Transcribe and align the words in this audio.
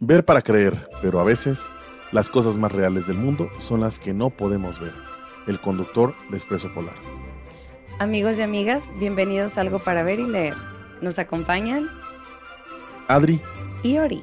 Ver 0.00 0.24
para 0.24 0.42
creer, 0.42 0.88
pero 1.02 1.18
a 1.18 1.24
veces 1.24 1.66
las 2.12 2.28
cosas 2.28 2.56
más 2.56 2.70
reales 2.70 3.08
del 3.08 3.16
mundo 3.16 3.50
son 3.58 3.80
las 3.80 3.98
que 3.98 4.14
no 4.14 4.30
podemos 4.30 4.78
ver. 4.78 4.92
El 5.48 5.60
conductor 5.60 6.14
de 6.30 6.36
Expreso 6.36 6.72
Polar. 6.72 6.94
Amigos 7.98 8.38
y 8.38 8.42
amigas, 8.42 8.92
bienvenidos 9.00 9.58
a 9.58 9.62
Algo 9.62 9.80
para 9.80 10.04
Ver 10.04 10.20
y 10.20 10.26
Leer. 10.26 10.54
Nos 11.02 11.18
acompañan 11.18 11.90
Adri 13.08 13.40
y 13.82 13.98
Ori. 13.98 14.22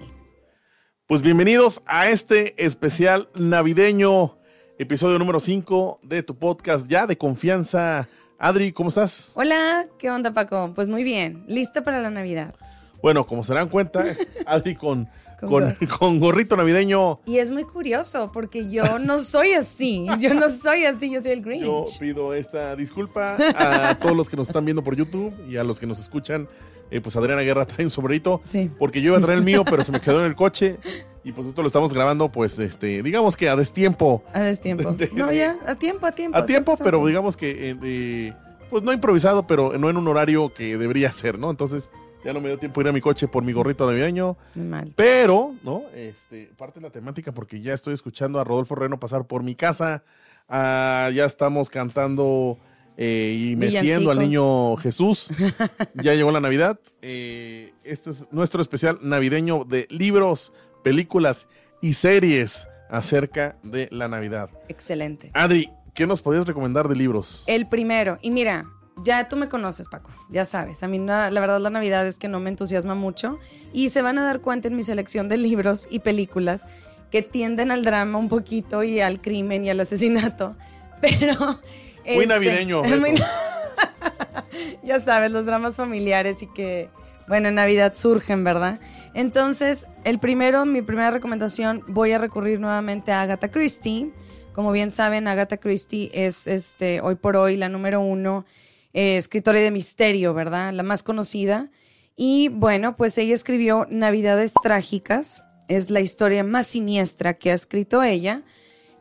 Pues 1.08 1.22
bienvenidos 1.22 1.82
a 1.86 2.08
este 2.08 2.64
especial 2.64 3.28
navideño, 3.36 4.38
episodio 4.80 5.20
número 5.20 5.42
5 5.42 6.00
de 6.04 6.24
tu 6.24 6.38
podcast 6.38 6.90
ya 6.90 7.06
de 7.06 7.18
confianza. 7.18 8.08
Adri, 8.40 8.72
¿cómo 8.72 8.88
estás? 8.88 9.34
Hola, 9.36 9.88
¿qué 10.00 10.10
onda 10.10 10.32
Paco? 10.32 10.72
Pues 10.74 10.88
muy 10.88 11.04
bien, 11.04 11.44
listo 11.50 11.84
para 11.84 12.02
la 12.02 12.10
Navidad. 12.10 12.56
Bueno, 13.02 13.28
como 13.28 13.44
se 13.44 13.54
dan 13.54 13.68
cuenta, 13.68 14.06
Adri 14.46 14.76
con 14.76 15.10
con, 16.00 16.20
gorrito 16.20 16.56
navideño. 16.56 17.20
Y 17.26 17.40
es 17.40 17.52
muy 17.52 17.64
curioso 17.64 18.32
porque 18.34 18.70
yo 18.70 19.00
no 19.00 19.20
soy 19.20 19.54
así. 19.54 20.06
Yo 20.20 20.34
no 20.34 20.50
soy 20.50 20.86
así, 20.86 21.12
yo 21.12 21.22
soy 21.22 21.34
el 21.34 21.42
Grinch. 21.42 21.66
Yo 21.66 21.84
pido 22.00 22.34
esta 22.34 22.76
disculpa 22.76 23.38
a 23.56 23.98
todos 23.98 24.16
los 24.16 24.30
que 24.30 24.38
nos 24.38 24.48
están 24.48 24.66
viendo 24.66 24.84
por 24.84 24.96
YouTube 24.96 25.34
y 25.50 25.58
a 25.58 25.64
los 25.64 25.80
que 25.80 25.86
nos 25.86 26.00
escuchan. 26.00 26.48
Eh, 26.92 27.02
pues 27.02 27.16
Adriana 27.16 27.42
Guerra 27.42 27.66
trae 27.66 27.86
un 27.86 27.90
sombrerito. 27.90 28.42
Sí. 28.44 28.70
Porque 28.78 29.02
yo 29.02 29.08
iba 29.08 29.18
a 29.18 29.22
traer 29.22 29.40
el 29.40 29.46
mío, 29.46 29.66
pero 29.66 29.84
se 29.84 29.92
me 29.92 30.00
quedó 30.00 30.20
en 30.20 30.28
el 30.28 30.36
coche. 30.36 30.78
Y 31.24 31.32
pues 31.32 31.48
esto 31.48 31.62
lo 31.62 31.68
estamos 31.68 31.92
grabando, 31.92 32.30
pues, 32.30 32.60
este, 32.60 33.02
digamos 33.02 33.36
que 33.36 33.50
a 33.50 33.56
destiempo. 33.56 34.24
A 34.32 34.42
destiempo. 34.42 34.96
no, 35.14 35.32
ya, 35.32 35.58
a 35.66 35.74
tiempo, 35.74 36.06
a 36.06 36.12
tiempo. 36.12 36.38
A 36.38 36.46
tiempo, 36.46 36.76
pero 36.84 37.04
digamos 37.06 37.36
que, 37.36 37.76
eh, 37.82 38.34
pues 38.70 38.84
no 38.84 38.94
improvisado, 38.94 39.48
pero 39.48 39.76
no 39.80 39.90
en 39.90 39.98
un 39.98 40.08
horario 40.08 40.54
que 40.54 40.78
debería 40.78 41.12
ser, 41.12 41.40
¿no? 41.40 41.50
Entonces, 41.50 41.90
ya 42.26 42.34
no 42.34 42.42
me 42.42 42.50
dio 42.50 42.58
tiempo 42.58 42.82
ir 42.82 42.88
a 42.88 42.92
mi 42.92 43.02
coche 43.02 43.28
por 43.28 43.44
mi 43.44 43.54
gorrito 43.54 43.86
navideño. 43.86 44.36
Mal. 44.56 44.92
Pero, 44.96 45.54
¿no? 45.64 45.84
Este, 45.94 46.50
parte 46.58 46.80
de 46.80 46.88
la 46.88 46.92
temática 46.92 47.32
porque 47.32 47.62
ya 47.62 47.74
estoy 47.74 47.94
escuchando 47.94 48.40
a 48.40 48.44
Rodolfo 48.44 48.74
Reno 48.74 49.00
pasar 49.00 49.26
por 49.26 49.44
mi 49.44 49.54
casa. 49.54 50.04
Ah, 50.50 51.12
ya 51.14 51.26
estamos 51.26 51.70
cantando 51.70 52.58
eh, 52.98 53.52
y 53.52 53.56
meciendo 53.56 54.10
al 54.10 54.18
niño 54.18 54.76
Jesús. 54.78 55.32
ya 55.94 56.16
llegó 56.16 56.32
la 56.32 56.40
Navidad. 56.40 56.80
Eh, 57.04 57.74
este 57.84 58.10
es 58.10 58.26
nuestro 58.32 58.60
especial 58.64 58.98
navideño 59.04 59.64
de 59.64 59.86
libros, 59.92 60.52
películas 60.84 61.48
y 61.80 61.94
series 61.94 62.68
acerca 62.90 63.56
de 63.62 63.88
la 63.92 64.08
Navidad. 64.08 64.50
Excelente. 64.68 65.30
Adri, 65.36 65.70
¿qué 65.94 66.08
nos 66.08 66.24
podías 66.24 66.48
recomendar 66.48 66.88
de 66.88 66.96
libros? 66.96 67.44
El 67.46 67.68
primero. 67.68 68.18
Y 68.24 68.32
mira, 68.32 68.66
ya 69.04 69.28
tú 69.28 69.36
me 69.36 69.50
conoces, 69.50 69.88
Paco, 69.88 70.10
ya 70.30 70.46
sabes. 70.46 70.84
A 70.84 70.88
mí 70.88 71.00
la 71.00 71.30
verdad 71.30 71.60
la 71.60 71.70
Navidad 71.70 72.06
es 72.08 72.18
que 72.18 72.28
no 72.28 72.40
me 72.40 72.50
entusiasma 72.50 72.96
mucho 72.96 73.40
y 73.74 73.90
se 73.90 74.02
van 74.02 74.18
a 74.18 74.24
dar 74.24 74.42
cuenta 74.42 74.68
en 74.68 74.76
mi 74.76 74.84
selección 74.84 75.28
de 75.28 75.38
libros 75.38 75.88
y 75.90 76.00
películas 76.00 76.68
que 77.12 77.22
tienden 77.22 77.72
al 77.72 77.84
drama 77.84 78.18
un 78.18 78.30
poquito 78.30 78.84
y 78.84 79.00
al 79.00 79.22
crimen 79.22 79.66
y 79.66 79.70
al 79.70 79.80
asesinato, 79.80 80.56
pero... 81.02 81.60
Muy 82.06 82.14
este, 82.14 82.28
navideño. 82.28 82.84
ya 84.84 85.00
sabes, 85.00 85.32
los 85.32 85.46
dramas 85.46 85.76
familiares 85.76 86.42
y 86.42 86.48
que, 86.48 86.90
bueno, 87.28 87.50
en 87.50 87.56
Navidad 87.56 87.94
surgen, 87.96 88.44
¿verdad? 88.44 88.80
Entonces, 89.14 89.88
el 90.04 90.20
primero, 90.20 90.66
mi 90.66 90.82
primera 90.82 91.12
recomendación, 91.12 91.84
voy 91.88 92.12
a 92.12 92.18
recurrir 92.18 92.60
nuevamente 92.60 93.12
a 93.12 93.22
Agatha 93.22 93.50
Christie. 93.50 94.12
Como 94.54 94.72
bien 94.72 94.92
saben, 94.92 95.28
Agatha 95.28 95.58
Christie 95.58 96.12
es 96.14 96.48
este, 96.48 97.02
hoy 97.02 97.16
por 97.16 97.36
hoy 97.36 97.58
la 97.58 97.70
número 97.70 98.02
uno 98.02 98.46
eh, 98.96 99.18
escritora 99.18 99.60
de 99.60 99.72
misterio, 99.72 100.34
¿verdad? 100.34 100.72
La 100.72 100.82
más 100.82 101.04
conocida. 101.04 101.70
Y 102.16 102.48
bueno, 102.48 102.96
pues 102.96 103.18
ella 103.18 103.36
escribió 103.36 103.86
Navidades 103.90 104.54
Trágicas, 104.64 105.44
es 105.68 105.90
la 105.90 106.00
historia 106.00 106.46
más 106.46 106.68
siniestra 106.68 107.34
que 107.34 107.52
ha 107.52 107.54
escrito 107.54 108.02
ella. 108.04 108.44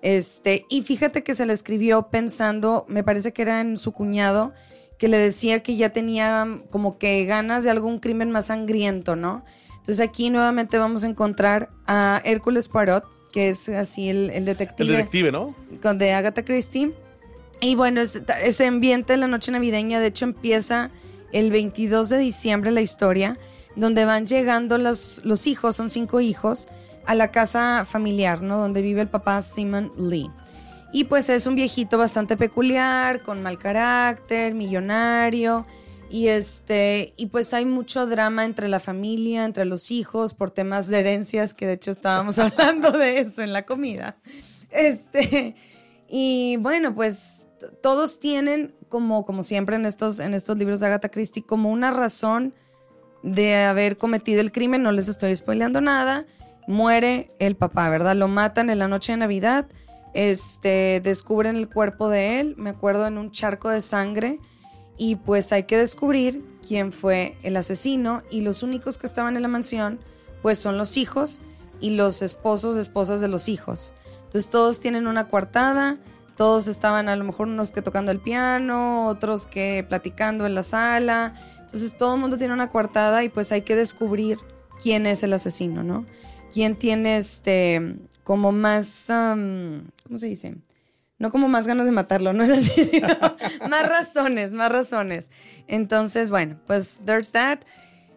Este, 0.03 0.67
y 0.69 0.83
fíjate 0.83 1.23
que 1.23 1.36
se 1.36 1.47
la 1.47 1.53
escribió 1.53 2.09
pensando, 2.09 2.84
me 2.89 3.05
parece 3.05 3.33
que 3.33 3.42
era 3.42 3.61
en 3.61 3.77
su 3.77 3.92
cuñado, 3.92 4.52
que 4.98 5.07
le 5.07 5.17
decía 5.17 5.63
que 5.63 5.77
ya 5.77 5.91
tenía 5.91 6.61
como 6.70 6.98
que 6.98 7.24
ganas 7.24 7.63
de 7.63 7.70
algún 7.70 8.01
crimen 8.01 8.33
más 8.33 8.47
sangriento, 8.47 9.14
¿no? 9.14 9.45
Entonces 9.77 10.01
aquí 10.01 10.29
nuevamente 10.29 10.77
vamos 10.77 11.05
a 11.05 11.07
encontrar 11.07 11.70
a 11.86 12.20
Hércules 12.24 12.67
Poirot, 12.67 13.05
que 13.33 13.48
es 13.48 13.68
así 13.68 14.08
el, 14.08 14.30
el 14.30 14.45
detective. 14.45 14.91
El 14.91 14.97
detective, 14.97 15.30
¿no? 15.30 15.55
Con 15.80 15.98
de 15.98 16.13
Agatha 16.13 16.45
Christie 16.45 16.92
y 17.64 17.77
bueno, 17.77 18.02
ese, 18.02 18.67
ambiente 18.67 19.14
de 19.14 19.17
la 19.17 19.27
noche 19.27 19.51
navideña, 19.51 19.98
de 19.98 20.08
hecho, 20.08 20.27
empieza 20.27 20.91
el 21.33 21.51
22 21.51 22.11
de 22.11 22.19
diciembre 22.19 22.70
la 22.70 22.83
historia, 22.83 23.39
donde 23.75 24.05
van 24.05 24.27
llegando 24.27 24.77
los, 24.77 25.23
los 25.25 25.47
hijos, 25.47 25.77
son 25.77 25.89
cinco 25.89 26.20
hijos, 26.20 26.69
a 27.07 27.14
la 27.14 27.30
casa 27.30 27.86
familiar, 27.86 28.42
¿no? 28.42 28.58
Donde 28.58 28.83
vive 28.83 29.01
el 29.01 29.08
papá 29.08 29.41
Simon 29.41 29.91
Lee. 29.97 30.30
Y 30.92 31.05
pues 31.05 31.30
es 31.30 31.47
un 31.47 31.55
viejito 31.55 31.97
bastante 31.97 32.36
peculiar, 32.36 33.23
con 33.23 33.42
mal 33.42 33.58
carácter, 33.58 34.53
millonario. 34.53 35.64
Y 36.11 36.29
este, 36.29 37.14
y 37.17 37.27
pues 37.27 37.55
hay 37.55 37.64
mucho 37.64 38.07
drama 38.07 38.45
entre 38.45 38.69
la 38.69 38.79
familia, 38.79 39.47
entre 39.47 39.64
los 39.64 39.91
hijos, 39.91 40.35
por 40.35 40.51
temas 40.51 40.89
de 40.89 41.01
herencias, 41.01 41.55
que 41.55 41.67
de 41.67 41.73
hecho 41.73 41.92
estábamos 41.92 42.39
hablando 42.41 42.91
de 42.91 43.20
eso 43.20 43.41
en 43.41 43.55
la 43.55 43.64
comida. 43.64 44.19
Este, 44.70 45.57
y 46.09 46.57
bueno, 46.59 46.95
pues 46.95 47.48
todos 47.83 48.19
tienen, 48.19 48.75
como, 48.89 49.25
como 49.25 49.42
siempre 49.42 49.77
en 49.77 49.87
estos, 49.87 50.20
en 50.20 50.35
estos 50.35 50.59
libros 50.59 50.81
de 50.81 50.87
Agatha 50.87 51.09
Christie, 51.09 51.45
como 51.45 51.70
una 51.70 51.91
razón 51.91 52.55
de 53.23 53.57
haber 53.57 53.97
cometido 53.97 54.41
el 54.41 54.53
crimen, 54.53 54.83
no 54.83 54.92
les 54.92 55.09
estoy 55.09 55.35
spoileando 55.35 55.81
nada, 55.81 56.27
muere 56.67 57.31
el 57.39 57.57
papá, 57.57 57.89
¿verdad? 57.89 58.15
Lo 58.17 58.29
matan 58.29 58.70
en 58.70 58.79
la 58.79 58.89
noche 58.89 59.13
de 59.13 59.19
Navidad, 59.19 59.67
este, 60.13 61.01
descubren 61.03 61.57
el 61.57 61.69
cuerpo 61.69 62.09
de 62.09 62.41
él, 62.41 62.55
me 62.57 62.71
acuerdo 62.71 63.07
en 63.07 63.19
un 63.19 63.31
charco 63.31 63.71
de 63.71 63.81
sangre, 63.81 64.39
y 64.97 65.17
pues 65.17 65.53
hay 65.53 65.65
que 65.65 65.79
descubrir 65.79 66.45
quién 66.67 66.92
fue 66.92 67.36
el 67.42 67.57
asesino, 67.57 68.23
y 68.31 68.42
los 68.42 68.63
únicos 68.63 68.98
que 68.98 69.07
estaban 69.07 69.36
en 69.36 69.42
la 69.42 69.48
mansión, 69.48 69.98
pues 70.42 70.59
son 70.59 70.77
los 70.77 70.97
hijos 70.97 71.41
y 71.81 71.91
los 71.91 72.23
esposos, 72.23 72.77
esposas 72.77 73.21
de 73.21 73.29
los 73.29 73.48
hijos. 73.48 73.92
Entonces 74.34 74.50
todos 74.50 74.80
tienen 74.80 75.06
una 75.06 75.28
coartada, 75.28 75.96
todos 76.36 76.67
estaban 76.67 77.08
a 77.08 77.14
lo 77.14 77.22
mejor 77.22 77.46
unos 77.46 77.70
que 77.70 77.83
tocando 77.83 78.11
el 78.11 78.18
piano, 78.18 79.06
otros 79.06 79.46
que 79.46 79.86
platicando 79.89 80.45
en 80.45 80.56
la 80.56 80.64
sala. 80.64 81.36
Entonces 81.61 81.96
todo 81.96 82.17
el 82.17 82.20
mundo 82.20 82.36
tiene 82.36 82.52
una 82.52 82.68
coartada 82.68 83.23
y 83.23 83.28
pues 83.28 83.52
hay 83.52 83.62
que 83.62 83.77
descubrir 83.77 84.39
quién 84.83 85.06
es 85.06 85.23
el 85.23 85.34
asesino, 85.34 85.84
¿no? 85.84 86.05
Quién 86.52 86.74
tiene 86.74 87.17
este 87.17 87.94
como 88.24 88.50
más, 88.50 89.05
¿cómo 89.06 90.18
se 90.18 90.27
dice? 90.27 90.56
No 91.20 91.30
como 91.30 91.46
más 91.46 91.68
ganas 91.68 91.86
de 91.86 91.92
matarlo, 91.92 92.33
no 92.33 92.42
es 92.42 92.50
así, 92.50 92.86
sino 92.86 93.06
más 93.70 93.89
razones, 93.89 94.52
más 94.52 94.73
razones. 94.73 95.30
Entonces, 95.68 96.30
bueno, 96.30 96.58
pues 96.67 97.02
there's 97.05 97.30
that. 97.30 97.61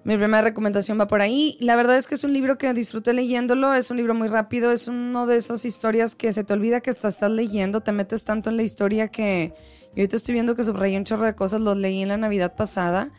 Mi 0.07 0.15
primera 0.15 0.41
recomendación 0.41 0.97
va 0.97 1.07
por 1.07 1.21
ahí. 1.21 1.57
La 1.59 1.75
verdad 1.75 1.97
es 1.97 2.07
que 2.07 2.15
es 2.15 2.23
un 2.23 2.31
libro 2.31 2.57
que 2.57 2.71
disfruté 2.73 3.11
leyéndolo, 3.11 3.73
es 3.73 3.91
un 3.91 3.97
libro 3.97 4.13
muy 4.13 4.29
rápido, 4.29 4.71
es 4.71 4.87
uno 4.87 5.27
de 5.27 5.35
esas 5.35 5.65
historias 5.65 6.15
que 6.15 6.31
se 6.31 6.45
te 6.45 6.53
olvida 6.53 6.79
que 6.79 6.89
estás, 6.89 7.15
estás 7.15 7.29
leyendo, 7.29 7.81
te 7.81 7.91
metes 7.91 8.23
tanto 8.23 8.49
en 8.49 8.55
la 8.55 8.63
historia 8.63 9.09
que 9.09 9.53
yo 9.87 10.03
ahorita 10.03 10.15
estoy 10.15 10.31
viendo 10.31 10.55
que 10.55 10.63
subrayé 10.63 10.95
un 10.95 11.03
chorro 11.03 11.25
de 11.25 11.35
cosas, 11.35 11.59
los 11.59 11.75
leí 11.75 12.01
en 12.01 12.07
la 12.07 12.15
Navidad 12.15 12.55
pasada. 12.55 13.11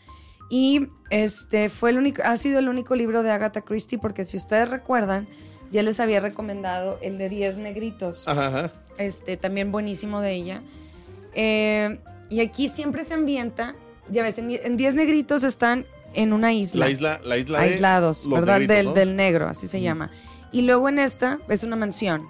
Y 0.49 0.87
este 1.11 1.69
fue 1.69 1.91
el 1.91 1.99
único, 1.99 2.23
ha 2.25 2.39
sido 2.39 2.59
el 2.59 2.71
único 2.71 2.95
libro 2.97 3.23
de 3.23 3.33
Agatha 3.33 3.61
Christie, 3.61 3.99
porque 3.99 4.25
si 4.25 4.39
ustedes 4.39 4.71
recuerdan, 4.71 5.29
ya 5.71 5.83
les 5.83 6.01
había 6.01 6.21
recomendado 6.21 6.99
el 7.03 7.19
de 7.19 7.29
10 7.29 7.59
negritos. 7.59 8.27
Ajá, 8.27 8.73
Este, 8.97 9.37
también 9.37 9.73
buenísimo 9.73 10.23
de 10.23 10.33
ella. 10.33 10.63
Eh, 11.35 12.01
y 12.31 12.41
aquí 12.41 12.71
siempre 12.71 13.05
se 13.05 13.13
ambienta, 13.13 13.75
ya 14.09 14.23
ves, 14.23 14.39
en 14.39 14.77
10 14.79 14.95
negritos 14.95 15.45
están 15.45 15.85
en 16.15 16.33
una 16.33 16.53
isla. 16.53 16.87
La 16.87 16.91
isla, 16.91 17.21
la 17.25 17.39
isla 17.39 17.61
Aislados, 17.61 18.29
¿verdad? 18.29 18.61
del, 18.61 18.95
del, 18.95 19.17
negro, 19.17 19.49
así 19.49 19.69
se 19.69 19.81
llama. 19.81 20.11
Y 20.53 20.63
luego 20.63 20.89
en 20.89 20.99
esta 20.99 21.39
es 21.49 21.63
una 21.63 21.77
mansión. 21.77 22.27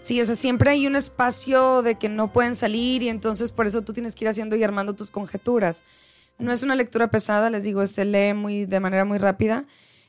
Sí, 0.00 0.20
o 0.20 0.26
sea, 0.26 0.36
siempre 0.36 0.70
hay 0.70 0.86
un 0.86 0.96
espacio 0.96 1.82
de 1.82 1.96
que 1.96 2.08
no 2.08 2.32
pueden 2.32 2.54
salir 2.54 3.02
y 3.02 3.08
entonces 3.08 3.52
por 3.52 3.66
eso 3.66 3.82
tú 3.82 3.92
tienes 3.92 4.14
que 4.14 4.24
ir 4.24 4.28
haciendo 4.28 4.56
y 4.56 4.62
armando 4.62 4.94
tus 4.94 5.10
conjeturas. 5.10 5.84
No 6.38 6.52
es 6.52 6.62
una 6.62 6.76
lectura 6.76 7.10
pesada, 7.10 7.50
les 7.50 7.64
digo, 7.64 7.84
se 7.86 8.04
lee 8.04 8.32
muy, 8.32 8.64
de 8.64 8.80
manera 8.80 9.04
muy 9.04 9.18
rápida. 9.18 9.64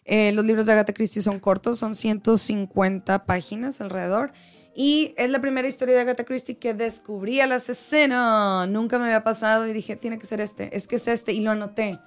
Eh, 0.06 0.32
los 0.32 0.46
libros 0.46 0.68
de 0.68 0.74
Agatha 0.74 0.94
Christie 0.94 1.22
son 1.22 1.40
cortos, 1.40 1.80
son 1.80 1.96
150 1.96 3.26
páginas 3.26 3.82
alrededor. 3.82 4.32
Y 4.76 5.14
es 5.18 5.30
la 5.30 5.42
primera 5.42 5.68
historia 5.68 5.96
de 5.96 6.02
Agatha 6.02 6.24
Christie 6.24 6.58
que 6.58 6.74
descubrí 6.74 7.42
al 7.42 7.52
asesino. 7.52 8.66
Nunca 8.68 9.00
me 9.00 9.06
había 9.06 9.24
pasado 9.24 9.68
y 9.68 9.74
dije, 9.74 9.96
tiene 9.96 10.20
que 10.20 10.26
ser 10.26 10.40
este, 10.40 10.76
es 10.78 10.88
que 10.88 10.96
es 10.96 11.08
este, 11.08 11.34
y 11.34 11.42
lo 11.42 11.52
anoté. 11.52 12.00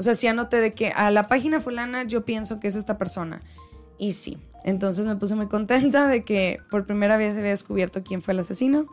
O 0.00 0.02
sea, 0.02 0.14
sí 0.14 0.26
anoté 0.26 0.62
de 0.62 0.72
que 0.72 0.92
a 0.96 1.10
la 1.10 1.28
página 1.28 1.60
fulana 1.60 2.04
yo 2.04 2.24
pienso 2.24 2.58
que 2.58 2.68
es 2.68 2.74
esta 2.74 2.96
persona. 2.96 3.42
Y 3.98 4.12
sí. 4.12 4.38
Entonces 4.64 5.04
me 5.04 5.14
puse 5.14 5.34
muy 5.34 5.46
contenta 5.46 6.08
de 6.08 6.24
que 6.24 6.58
por 6.70 6.86
primera 6.86 7.18
vez 7.18 7.34
se 7.34 7.40
había 7.40 7.50
descubierto 7.50 8.02
quién 8.02 8.22
fue 8.22 8.32
el 8.32 8.40
asesino. 8.40 8.86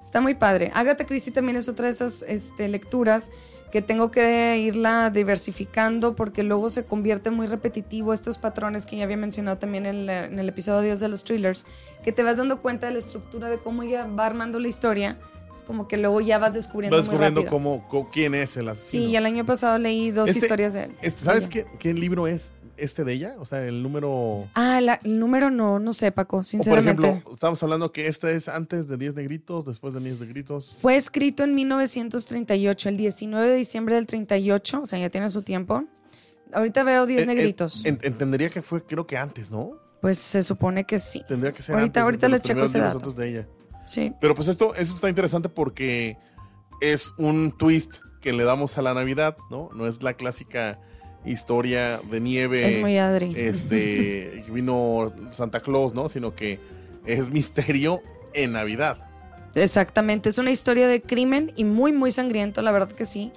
Está 0.00 0.20
muy 0.20 0.34
padre. 0.34 0.70
Agatha 0.72 1.04
Christie 1.04 1.32
también 1.32 1.56
es 1.56 1.68
otra 1.68 1.86
de 1.86 1.90
esas 1.90 2.22
este, 2.22 2.68
lecturas 2.68 3.32
que 3.72 3.82
tengo 3.82 4.12
que 4.12 4.56
irla 4.58 5.10
diversificando 5.10 6.14
porque 6.14 6.44
luego 6.44 6.70
se 6.70 6.84
convierte 6.84 7.32
muy 7.32 7.48
repetitivo 7.48 8.12
estos 8.12 8.38
patrones 8.38 8.86
que 8.86 8.98
ya 8.98 9.02
había 9.02 9.16
mencionado 9.16 9.58
también 9.58 9.84
en, 9.84 10.08
el 10.08 10.48
episodio 10.48 10.82
Dios 10.82 11.00
de 11.00 11.08
los 11.08 11.24
thrillers, 11.24 11.66
que 12.04 12.12
te 12.12 12.22
vas 12.22 12.36
dando 12.36 12.62
cuenta 12.62 12.86
de 12.86 12.92
la 12.92 13.00
estructura 13.00 13.48
de 13.48 13.58
cómo 13.58 13.82
ella 13.82 14.06
va 14.06 14.26
armando 14.26 14.60
la 14.60 14.68
historia. 14.68 15.18
Es 15.56 15.64
como 15.64 15.86
que 15.86 15.96
luego 15.96 16.20
ya 16.20 16.38
vas 16.38 16.54
descubriendo. 16.54 16.96
Vas 16.96 17.06
descubriendo 17.06 17.46
cómo, 17.46 17.86
quién 18.12 18.34
es 18.34 18.56
el 18.56 18.68
asesino. 18.68 19.08
Sí, 19.08 19.16
el 19.16 19.26
año 19.26 19.44
pasado 19.44 19.78
leí 19.78 20.10
dos 20.10 20.30
este, 20.30 20.46
historias 20.46 20.72
de 20.72 20.84
él. 20.84 20.92
Este, 21.02 21.24
¿Sabes 21.24 21.46
qué, 21.48 21.66
qué 21.78 21.92
libro 21.92 22.26
es? 22.26 22.52
este 22.76 23.04
de 23.04 23.12
ella? 23.12 23.34
O 23.38 23.46
sea, 23.46 23.64
el 23.64 23.82
número. 23.82 24.48
Ah, 24.54 24.80
el 25.02 25.18
número 25.18 25.50
no, 25.50 25.78
no 25.78 25.92
sé, 25.92 26.12
Paco, 26.12 26.44
sinceramente. 26.44 27.00
por 27.00 27.10
ejemplo, 27.10 27.32
estamos 27.32 27.62
hablando 27.62 27.92
que 27.92 28.06
este 28.06 28.34
es 28.34 28.48
antes 28.48 28.88
de 28.88 28.96
10 28.96 29.14
negritos, 29.14 29.64
después 29.64 29.94
de 29.94 30.00
10 30.00 30.20
negritos. 30.20 30.76
Fue 30.80 30.96
escrito 30.96 31.44
en 31.44 31.54
1938, 31.54 32.88
el 32.88 32.96
19 32.96 33.50
de 33.50 33.56
diciembre 33.56 33.94
del 33.94 34.06
38, 34.06 34.82
o 34.82 34.86
sea, 34.86 34.98
ya 34.98 35.10
tiene 35.10 35.30
su 35.30 35.42
tiempo. 35.42 35.84
Ahorita 36.52 36.82
veo 36.82 37.06
10 37.06 37.26
negritos. 37.26 37.84
entendería 37.84 38.50
que 38.50 38.62
fue, 38.62 38.82
creo 38.84 39.06
que 39.06 39.16
antes, 39.16 39.50
¿no? 39.50 39.72
Pues 40.00 40.18
se 40.18 40.42
supone 40.42 40.84
que 40.84 40.98
sí. 40.98 41.22
Tendría 41.28 41.52
que 41.52 41.62
ser 41.62 41.76
ahorita, 41.76 42.00
antes. 42.00 42.02
Ahorita 42.02 42.28
le 42.28 42.40
checo 42.40 42.64
ese 42.64 42.80
dato. 42.80 43.12
de 43.12 43.28
ella. 43.28 43.48
Sí. 43.86 44.12
Pero 44.20 44.34
pues 44.34 44.48
esto, 44.48 44.74
eso 44.74 44.94
está 44.94 45.08
interesante 45.08 45.48
porque 45.48 46.16
es 46.80 47.12
un 47.18 47.52
twist 47.52 47.96
que 48.20 48.32
le 48.32 48.44
damos 48.44 48.78
a 48.78 48.82
la 48.82 48.94
Navidad, 48.94 49.36
¿no? 49.50 49.70
No 49.74 49.86
es 49.86 50.02
la 50.02 50.14
clásica 50.14 50.78
historia 51.24 52.00
de 52.10 52.20
nieve. 52.20 52.66
Es 52.66 52.80
muy 52.80 52.98
adri. 52.98 53.34
Este, 53.36 54.44
vino 54.48 55.12
Santa 55.30 55.60
Claus, 55.60 55.94
¿no? 55.94 56.08
Sino 56.08 56.34
que 56.34 56.58
es 57.06 57.30
misterio 57.30 58.02
en 58.34 58.52
Navidad. 58.52 58.98
Exactamente, 59.54 60.30
es 60.30 60.38
una 60.38 60.50
historia 60.50 60.88
de 60.88 61.02
crimen 61.02 61.52
y 61.56 61.64
muy, 61.64 61.92
muy 61.92 62.10
sangriento, 62.10 62.62
la 62.62 62.70
verdad 62.72 62.92
que 62.92 63.04
sí. 63.04 63.32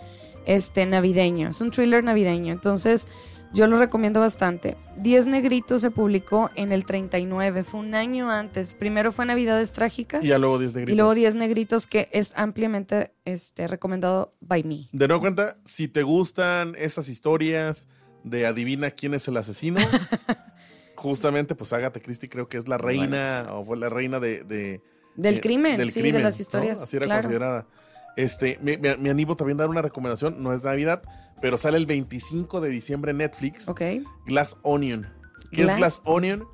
Este, 0.46 0.86
navideño, 0.86 1.50
es 1.50 1.60
un 1.60 1.72
thriller 1.72 2.04
navideño. 2.04 2.54
Entonces, 2.54 3.08
yo 3.54 3.68
lo 3.68 3.78
recomiendo 3.78 4.20
bastante. 4.20 4.76
Diez 4.98 5.26
Negritos 5.28 5.82
se 5.82 5.92
publicó 5.92 6.50
en 6.56 6.72
el 6.72 6.86
39, 6.86 7.64
fue 7.64 7.80
un 7.80 7.96
año 7.96 8.30
antes. 8.30 8.74
Primero 8.74 9.12
fue 9.12 9.26
Navidades 9.26 9.72
Trágicas. 9.72 10.24
Y 10.24 10.28
luego 10.28 10.60
Diez 10.60 10.74
Negritos. 10.74 10.94
Y 10.94 10.98
luego 10.98 11.14
Diez 11.16 11.36
Negritos, 11.36 11.88
que 11.88 12.10
es 12.12 12.34
ampliamente 12.36 13.12
este, 13.24 13.68
recomendado 13.68 14.34
by 14.42 14.64
me. 14.64 14.90
De 14.92 15.08
nuevo 15.08 15.22
cuenta, 15.22 15.58
si 15.64 15.88
te 15.88 16.04
gustan 16.04 16.76
esas 16.78 17.10
historias 17.10 17.88
de 18.24 18.46
adivina 18.46 18.92
quién 18.92 19.14
es 19.14 19.28
el 19.28 19.38
asesino, 19.38 19.80
justamente, 20.96 21.56
pues 21.56 21.72
Agatha 21.74 22.00
Christie 22.00 22.30
creo 22.30 22.48
que 22.48 22.58
es 22.58 22.68
la 22.68 22.78
reina, 22.78 23.48
o 23.52 23.66
fue 23.66 23.78
la 23.78 23.90
reina 23.90 24.20
de... 24.20 24.82
del 25.16 25.42
crimen, 25.42 25.88
sí, 25.90 26.02
de 26.02 26.20
las 26.20 26.40
historias. 26.40 26.82
Así 26.82 26.98
era 26.98 27.08
considerada. 27.08 27.68
Este, 28.16 28.58
me, 28.62 29.10
animo 29.10 29.36
también 29.36 29.60
a 29.60 29.64
dar 29.64 29.70
una 29.70 29.82
recomendación, 29.82 30.42
no 30.42 30.54
es 30.54 30.64
Navidad, 30.64 31.02
pero 31.42 31.58
sale 31.58 31.78
el 31.78 31.86
25 31.86 32.62
de 32.62 32.70
diciembre 32.70 33.12
en 33.12 33.18
Netflix. 33.18 33.68
Ok. 33.68 33.82
Glass 34.26 34.58
Onion. 34.62 35.08
¿Qué 35.52 35.64
es 35.64 35.76
Glass 35.76 36.02
Onion? 36.06 36.46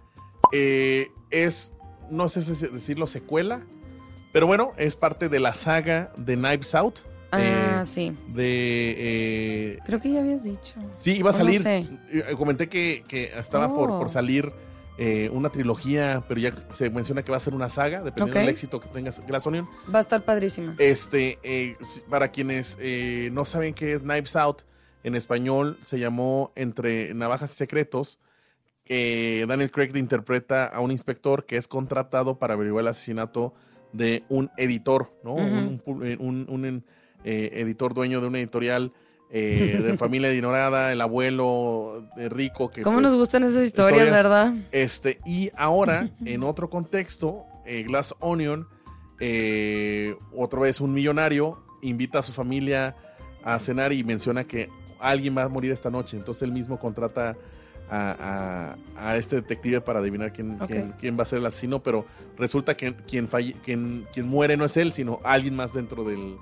Eh, 0.51 1.09
es, 1.29 1.73
no 2.09 2.29
sé 2.29 2.41
si 2.41 2.67
decirlo, 2.67 3.07
secuela, 3.07 3.61
pero 4.31 4.47
bueno, 4.47 4.73
es 4.77 4.95
parte 4.95 5.29
de 5.29 5.39
la 5.39 5.53
saga 5.53 6.11
de 6.17 6.35
Knives 6.35 6.73
Out. 6.75 6.99
Ah, 7.31 7.83
sí. 7.85 8.13
De. 8.27 8.95
Eh, 8.97 9.79
Creo 9.85 10.01
que 10.01 10.11
ya 10.11 10.19
habías 10.19 10.43
dicho. 10.43 10.75
Sí, 10.97 11.17
iba 11.17 11.29
a 11.29 11.33
salir. 11.33 11.61
Eh, 11.65 11.95
comenté 12.37 12.67
que, 12.67 13.03
estaba 13.37 13.69
por, 13.73 13.89
por, 13.89 14.07
oh. 14.07 14.09
salir 14.09 14.51
eh, 14.97 15.29
una 15.33 15.49
trilogía, 15.49 16.23
pero 16.27 16.39
ya 16.39 16.53
se 16.69 16.89
menciona 16.89 17.23
que 17.23 17.31
va 17.31 17.37
a 17.37 17.41
ser 17.41 17.53
una 17.53 17.69
saga, 17.69 18.03
dependiendo 18.03 18.39
del 18.39 18.49
éxito 18.49 18.79
que 18.79 18.87
tenga 18.89 19.11
Glass 19.25 19.47
Onion. 19.47 19.67
Va 19.93 19.99
a 19.99 20.01
estar 20.01 20.21
padrísima. 20.21 20.75
Este, 20.77 21.39
eh, 21.43 21.77
para 22.09 22.29
quienes 22.29 22.77
eh, 22.79 23.29
no 23.31 23.45
saben 23.45 23.73
qué 23.73 23.93
es 23.93 24.01
Knives 24.01 24.35
Out, 24.35 24.63
en 25.03 25.15
español 25.15 25.77
se 25.81 25.97
llamó 25.97 26.51
Entre 26.55 27.13
Navajas 27.13 27.53
y 27.53 27.55
Secretos. 27.55 28.19
Daniel 28.87 29.71
Craig 29.71 29.95
interpreta 29.95 30.65
a 30.65 30.81
un 30.81 30.91
inspector 30.91 31.45
que 31.45 31.55
es 31.55 31.69
contratado 31.69 32.37
para 32.37 32.55
averiguar 32.55 32.81
el 32.81 32.89
asesinato 32.89 33.53
de 33.93 34.23
un 34.27 34.51
editor, 34.57 35.17
¿no? 35.23 35.35
Un, 35.35 36.83
editor 37.23 37.93
dueño 37.93 38.19
de 38.19 38.27
una 38.27 38.39
editorial 38.39 38.91
eh, 39.33 39.81
de 39.81 39.97
familia 39.97 40.29
adinerada, 40.29 40.91
el 40.91 40.99
abuelo 40.99 42.03
de 42.17 42.27
rico. 42.27 42.69
Que, 42.69 42.81
¿Cómo 42.81 42.99
nos 42.99 43.11
pues, 43.11 43.19
gustan 43.19 43.43
esas 43.43 43.63
historias, 43.63 44.11
verdad? 44.11 44.53
Este, 44.71 45.19
y 45.25 45.51
ahora, 45.55 46.09
en 46.25 46.43
otro 46.43 46.69
contexto, 46.69 47.45
eh, 47.65 47.83
Glass 47.83 48.13
Onion, 48.19 48.67
eh, 49.21 50.15
otra 50.35 50.59
vez 50.59 50.81
un 50.81 50.93
millonario, 50.93 51.63
invita 51.81 52.19
a 52.19 52.23
su 52.23 52.33
familia 52.33 52.97
a 53.43 53.57
cenar 53.59 53.93
y 53.93 54.03
menciona 54.03 54.43
que 54.43 54.69
alguien 54.99 55.37
va 55.37 55.43
a 55.43 55.49
morir 55.49 55.71
esta 55.71 55.89
noche. 55.89 56.17
Entonces 56.17 56.43
él 56.43 56.51
mismo 56.51 56.77
contrata 56.77 57.37
a, 57.89 58.75
este 59.15 59.37
detective 59.37 59.81
para 59.81 59.99
adivinar 59.99 60.33
quién, 60.33 60.57
quién, 60.99 61.17
va 61.17 61.23
a 61.23 61.25
ser 61.25 61.39
el 61.39 61.45
asesino, 61.45 61.81
pero 61.81 62.05
resulta 62.37 62.75
que 62.75 62.95
quien, 62.95 63.27
quien, 63.27 64.05
quien 64.13 64.27
muere 64.27 64.57
no 64.57 64.65
es 64.65 64.77
él, 64.77 64.91
sino 64.93 65.19
alguien 65.23 65.55
más 65.55 65.73
dentro 65.73 66.03
del, 66.03 66.37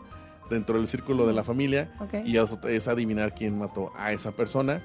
dentro 0.49 0.77
del 0.77 0.87
círculo 0.87 1.27
de 1.27 1.33
la 1.33 1.43
familia 1.43 1.91
y 2.25 2.37
eso 2.37 2.59
es 2.67 2.87
adivinar 2.87 3.33
quién 3.33 3.57
mató 3.57 3.91
a 3.95 4.11
esa 4.11 4.31
persona. 4.31 4.81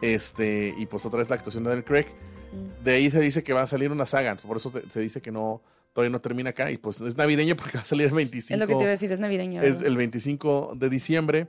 Este, 0.00 0.74
y 0.76 0.86
pues 0.86 1.04
otra 1.06 1.18
vez 1.18 1.28
la 1.28 1.36
actuación 1.36 1.64
de 1.64 1.70
Daniel 1.70 1.84
Craig. 1.84 2.06
Mm. 2.52 2.84
De 2.84 2.92
ahí 2.92 3.10
se 3.10 3.20
dice 3.20 3.42
que 3.42 3.52
va 3.52 3.62
a 3.62 3.66
salir 3.66 3.90
una 3.90 4.06
saga, 4.06 4.36
por 4.36 4.56
eso 4.56 4.72
se, 4.88 5.00
dice 5.00 5.20
que 5.20 5.32
no 5.32 5.60
todavía 5.92 6.12
no 6.12 6.20
termina 6.20 6.50
acá 6.50 6.70
y 6.70 6.76
pues 6.76 7.00
es 7.00 7.16
navideño 7.16 7.56
porque 7.56 7.72
va 7.76 7.82
a 7.82 7.84
salir 7.84 8.06
el 8.06 8.14
25. 8.14 8.54
Es 8.54 8.60
lo 8.60 8.66
que 8.66 8.74
te 8.74 8.80
iba 8.80 8.88
a 8.88 8.92
decir, 8.92 9.10
es 9.10 9.18
navideño. 9.18 9.62
Es 9.62 9.80
el 9.80 9.96
25 9.96 10.74
de 10.76 10.88
diciembre. 10.88 11.48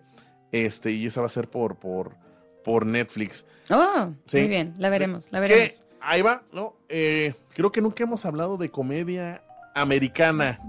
Este, 0.52 0.92
y 0.92 1.06
esa 1.06 1.22
va 1.22 1.28
a 1.28 1.30
ser 1.30 1.48
por 1.48 1.76
por 1.76 2.16
por 2.64 2.86
Netflix. 2.86 3.46
Oh, 3.70 4.12
muy 4.34 4.48
bien, 4.48 4.74
la 4.78 4.90
veremos, 4.90 5.32
la 5.32 5.40
veremos. 5.40 5.86
ahí 6.02 6.22
va, 6.22 6.44
¿no? 6.52 6.76
Eh, 6.90 7.34
creo 7.54 7.72
que 7.72 7.82
nunca 7.82 8.04
hemos 8.04 8.26
hablado 8.26 8.58
de 8.58 8.70
comedia 8.70 9.44
americana, 9.76 10.60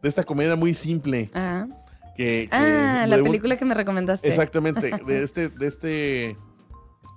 de 0.00 0.08
esta 0.08 0.24
comedia 0.24 0.56
muy 0.56 0.72
simple. 0.72 1.30
Ajá 1.34 1.68
ah, 2.50 3.06
la 3.08 3.22
película 3.22 3.56
que 3.56 3.64
me 3.64 3.74
recomendaste. 3.74 4.26
Exactamente, 4.26 4.90
de 5.06 5.22
este, 5.22 5.48
de 5.48 5.66
este 5.66 6.36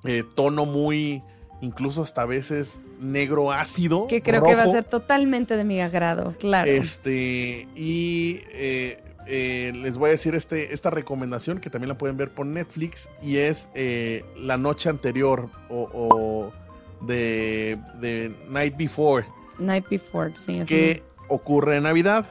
eh, 0.06 0.24
tono 0.36 0.66
muy, 0.66 1.24
incluso 1.62 2.02
hasta 2.02 2.24
a 2.24 2.26
veces 2.26 2.82
negro 3.00 3.52
ácido. 3.52 4.08
Que 4.08 4.22
creo 4.22 4.44
que 4.44 4.56
va 4.56 4.64
a 4.64 4.68
ser 4.68 4.84
totalmente 4.84 5.58
de 5.58 5.64
mi 5.64 5.80
agrado, 5.80 6.34
claro. 6.40 6.70
Este, 6.70 7.68
y 7.76 8.42
eh, 8.52 9.04
eh, 9.28 9.72
les 9.76 9.98
voy 9.98 10.10
a 10.10 10.12
decir 10.12 10.34
este, 10.34 10.74
esta 10.74 10.90
recomendación 10.90 11.60
que 11.60 11.70
también 11.70 11.90
la 11.90 11.98
pueden 11.98 12.18
ver 12.18 12.32
por 12.32 12.46
Netflix 12.46 13.10
y 13.22 13.38
es 13.38 13.70
La 14.38 14.58
Noche 14.58 14.90
Anterior 14.90 15.50
o, 15.70 16.52
de, 17.02 17.78
de, 18.00 18.32
Night 18.50 18.76
Before. 18.78 19.26
Night 19.60 19.86
Before, 19.90 20.36
sí. 20.36 20.64
Que 20.68 21.04
ocurre 21.28 21.78
en 21.78 21.84
Navidad, 21.84 22.26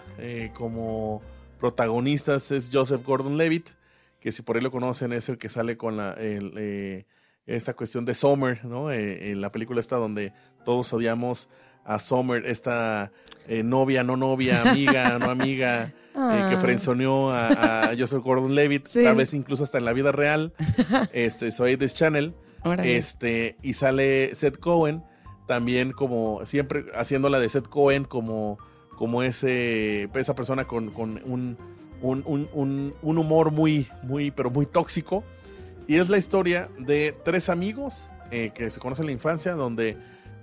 como 0.54 1.22
protagonistas 1.60 2.50
es 2.50 2.70
Joseph 2.72 3.04
Gordon-Levitt, 3.04 3.70
que 4.18 4.32
si 4.32 4.42
por 4.42 4.56
ahí 4.56 4.62
lo 4.62 4.70
conocen 4.70 5.12
es 5.12 5.28
el 5.28 5.38
que 5.38 5.48
sale 5.48 5.76
con 5.76 5.96
la, 5.96 6.16
eh, 6.18 7.04
esta 7.46 7.74
cuestión 7.74 8.04
de 8.04 8.14
Summer, 8.14 8.64
¿no? 8.64 8.90
Eh, 8.90 9.30
en 9.30 9.40
la 9.40 9.52
película 9.52 9.80
esta 9.80 9.96
donde 9.96 10.32
todos 10.64 10.92
odiamos 10.92 11.48
a 11.84 11.98
Summer, 11.98 12.44
esta 12.46 13.12
eh, 13.46 13.62
novia, 13.62 14.02
no 14.02 14.16
novia, 14.16 14.62
amiga, 14.62 15.18
no 15.18 15.30
amiga, 15.30 15.92
que 16.12 16.18
ah. 16.18 16.58
frenzoneó 16.60 17.30
a, 17.30 17.92
Joseph 17.98 18.22
Gordon-Levitt, 18.22 18.88
tal 18.92 19.16
vez 19.16 19.34
incluso 19.34 19.64
hasta 19.64 19.78
en 19.78 19.84
la 19.84 19.92
vida 19.92 20.12
real. 20.12 20.52
Este, 21.12 21.52
soy 21.52 21.76
de 21.76 21.88
Channel. 21.88 22.34
Este, 22.84 23.56
y 23.62 23.72
sale 23.72 24.34
Seth 24.34 24.58
Cohen, 24.58 25.02
también 25.46 25.92
como 25.92 26.44
siempre 26.44 26.84
haciéndola 26.94 27.40
de 27.40 27.48
Seth 27.48 27.68
Cohen 27.68 28.04
como 28.04 28.58
como 29.00 29.22
ese, 29.22 30.10
esa 30.14 30.34
persona 30.34 30.66
con, 30.66 30.92
un, 30.94 31.56
humor 33.02 33.50
muy, 33.50 33.88
muy, 34.02 34.30
pero 34.30 34.50
muy 34.50 34.66
tóxico. 34.66 35.24
Y 35.88 35.96
es 35.96 36.10
la 36.10 36.18
historia 36.18 36.68
de 36.78 37.14
tres 37.24 37.48
amigos 37.48 38.10
eh, 38.30 38.50
que 38.54 38.70
se 38.70 38.78
conocen 38.78 39.04
en 39.04 39.06
la 39.06 39.12
infancia, 39.12 39.54
donde 39.54 39.96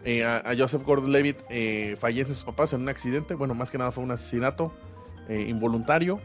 eh, 0.04 0.26
a, 0.26 0.56
Joseph 0.58 0.82
Gordon-Levitt 0.84 1.38
eh, 1.52 1.98
fallece 2.00 2.34
sus 2.34 2.46
papás 2.46 2.74
en 2.74 2.82
un 2.82 2.90
accidente. 2.90 3.36
Bueno, 3.36 3.54
más 3.54 3.70
que 3.70 3.78
nada 3.78 3.92
fue 3.92 4.04
un 4.04 4.10
asesinato 4.10 4.74
involuntario. 5.30 6.20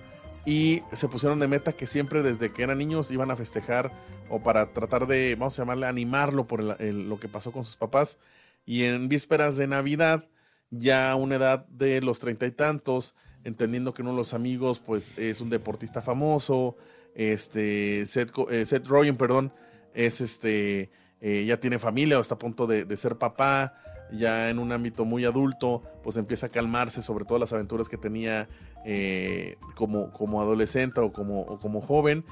Y 0.46 0.80
se 0.94 1.08
pusieron 1.08 1.38
de 1.38 1.48
meta 1.48 1.74
que 1.74 1.86
siempre 1.86 2.22
desde 2.22 2.50
que 2.50 2.62
eran 2.62 2.78
niños 2.78 3.10
iban 3.10 3.30
a 3.30 3.36
festejar 3.36 3.92
o 4.30 4.42
para 4.42 4.72
tratar 4.72 5.06
de, 5.06 5.34
vamos 5.34 5.58
a 5.58 5.62
llamarle, 5.62 5.86
animarlo 5.86 6.46
por 6.46 6.62
lo 6.80 7.20
que 7.20 7.28
pasó 7.28 7.52
con 7.52 7.66
sus 7.66 7.76
papás. 7.76 8.16
Y 8.64 8.84
en 8.84 9.10
vísperas 9.10 9.58
de 9.58 9.66
Navidad 9.66 10.24
ya 10.72 11.12
a 11.12 11.16
una 11.16 11.36
edad 11.36 11.66
de 11.68 12.00
los 12.00 12.18
treinta 12.18 12.46
y 12.46 12.50
tantos, 12.50 13.14
entendiendo 13.44 13.94
que 13.94 14.02
uno 14.02 14.10
de 14.12 14.16
los 14.16 14.34
amigos 14.34 14.80
pues 14.80 15.16
es 15.16 15.40
un 15.40 15.50
deportista 15.50 16.02
famoso, 16.02 16.76
este 17.14 18.04
Seth, 18.06 18.32
eh, 18.50 18.80
Rogen, 18.84 19.16
perdón, 19.16 19.52
es 19.94 20.20
este 20.20 20.90
eh, 21.20 21.44
ya 21.46 21.60
tiene 21.60 21.78
familia 21.78 22.18
o 22.18 22.22
está 22.22 22.34
a 22.34 22.38
punto 22.38 22.66
de, 22.66 22.96
ser 22.96 23.16
papá, 23.16 23.74
ya 24.10 24.50
en 24.50 24.58
un 24.58 24.72
ámbito 24.72 25.04
muy 25.04 25.24
adulto, 25.24 25.82
pues 26.02 26.16
empieza 26.16 26.46
a 26.46 26.48
calmarse 26.48 27.00
sobre 27.00 27.24
todas 27.24 27.40
las 27.40 27.52
aventuras 27.52 27.88
que 27.88 27.96
tenía 27.96 28.48
eh, 28.84 29.56
como, 29.76 30.10
como 30.10 30.40
adolescente 30.40 31.00
o 31.00 31.12
como, 31.12 31.60
como 31.60 31.80
joven. 31.80 32.24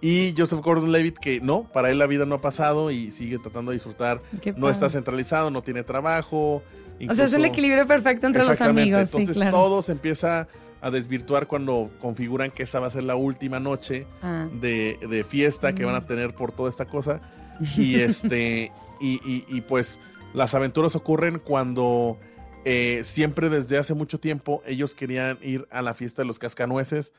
Y 0.00 0.32
Joseph 0.36 0.60
Gordon-Levitt 0.60 1.18
que 1.18 1.40
no, 1.40 1.64
para 1.64 1.90
él 1.90 1.98
la 1.98 2.06
vida 2.06 2.24
no 2.24 2.36
ha 2.36 2.40
pasado 2.40 2.90
y 2.90 3.10
sigue 3.10 3.38
tratando 3.38 3.72
de 3.72 3.76
disfrutar. 3.76 4.22
No 4.56 4.70
está 4.70 4.88
centralizado, 4.88 5.50
no 5.50 5.62
tiene 5.62 5.82
trabajo. 5.82 6.62
O 7.08 7.14
sea, 7.14 7.26
es 7.26 7.32
el 7.32 7.44
equilibrio 7.44 7.86
perfecto 7.86 8.26
entre 8.26 8.44
los 8.44 8.60
amigos. 8.60 9.00
Entonces 9.02 9.36
sí, 9.36 9.44
todo 9.50 9.82
se 9.82 9.92
empieza 9.92 10.48
a 10.80 10.90
desvirtuar 10.90 11.46
cuando 11.46 11.90
configuran 12.00 12.50
que 12.50 12.62
esa 12.62 12.80
va 12.80 12.86
a 12.86 12.90
ser 12.90 13.04
la 13.04 13.16
última 13.16 13.58
noche 13.60 14.06
ah. 14.22 14.48
de, 14.52 15.24
fiesta 15.28 15.74
que 15.74 15.84
van 15.84 15.94
a 15.94 16.06
tener 16.06 16.34
por 16.34 16.52
toda 16.52 16.68
esta 16.68 16.86
cosa. 16.86 17.20
Y 17.76 17.96
este, 17.96 18.70
y, 19.00 19.60
pues 19.62 19.98
las 20.32 20.54
aventuras 20.54 20.94
ocurren 20.94 21.40
cuando 21.40 22.16
eh, 22.64 23.00
siempre 23.02 23.48
desde 23.48 23.78
hace 23.78 23.94
mucho 23.94 24.20
tiempo 24.20 24.62
ellos 24.64 24.94
querían 24.94 25.38
ir 25.42 25.66
a 25.72 25.82
la 25.82 25.92
fiesta 25.92 26.22
de 26.22 26.26
los 26.26 26.38
cascanueces, 26.38 27.12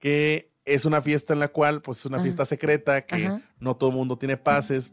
que 0.00 0.50
es 0.64 0.84
una 0.84 1.00
fiesta 1.00 1.32
en 1.32 1.38
la 1.38 1.46
cual, 1.46 1.80
pues 1.80 1.98
es 1.98 2.06
una 2.06 2.18
fiesta 2.18 2.44
secreta, 2.44 3.02
que 3.02 3.38
no 3.60 3.76
todo 3.76 3.90
el 3.90 3.96
mundo 3.96 4.18
tiene 4.18 4.36
pases 4.36 4.92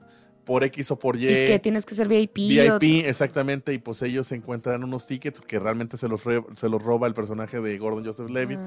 por 0.51 0.65
X 0.65 0.91
o 0.91 0.99
por 0.99 1.15
Y. 1.15 1.29
Y 1.29 1.45
que 1.45 1.59
tienes 1.59 1.85
que 1.85 1.95
ser 1.95 2.09
VIP. 2.09 2.35
VIP, 2.35 3.05
exactamente, 3.05 3.71
y 3.71 3.77
pues 3.77 4.01
ellos 4.01 4.27
se 4.27 4.35
encuentran 4.35 4.83
unos 4.83 5.05
tickets 5.05 5.39
que 5.39 5.59
realmente 5.59 5.95
se 5.95 6.09
los, 6.09 6.23
se 6.57 6.67
los 6.67 6.83
roba 6.83 7.07
el 7.07 7.13
personaje 7.13 7.61
de 7.61 7.77
Gordon 7.77 8.03
Joseph 8.03 8.29
Levitt. 8.29 8.59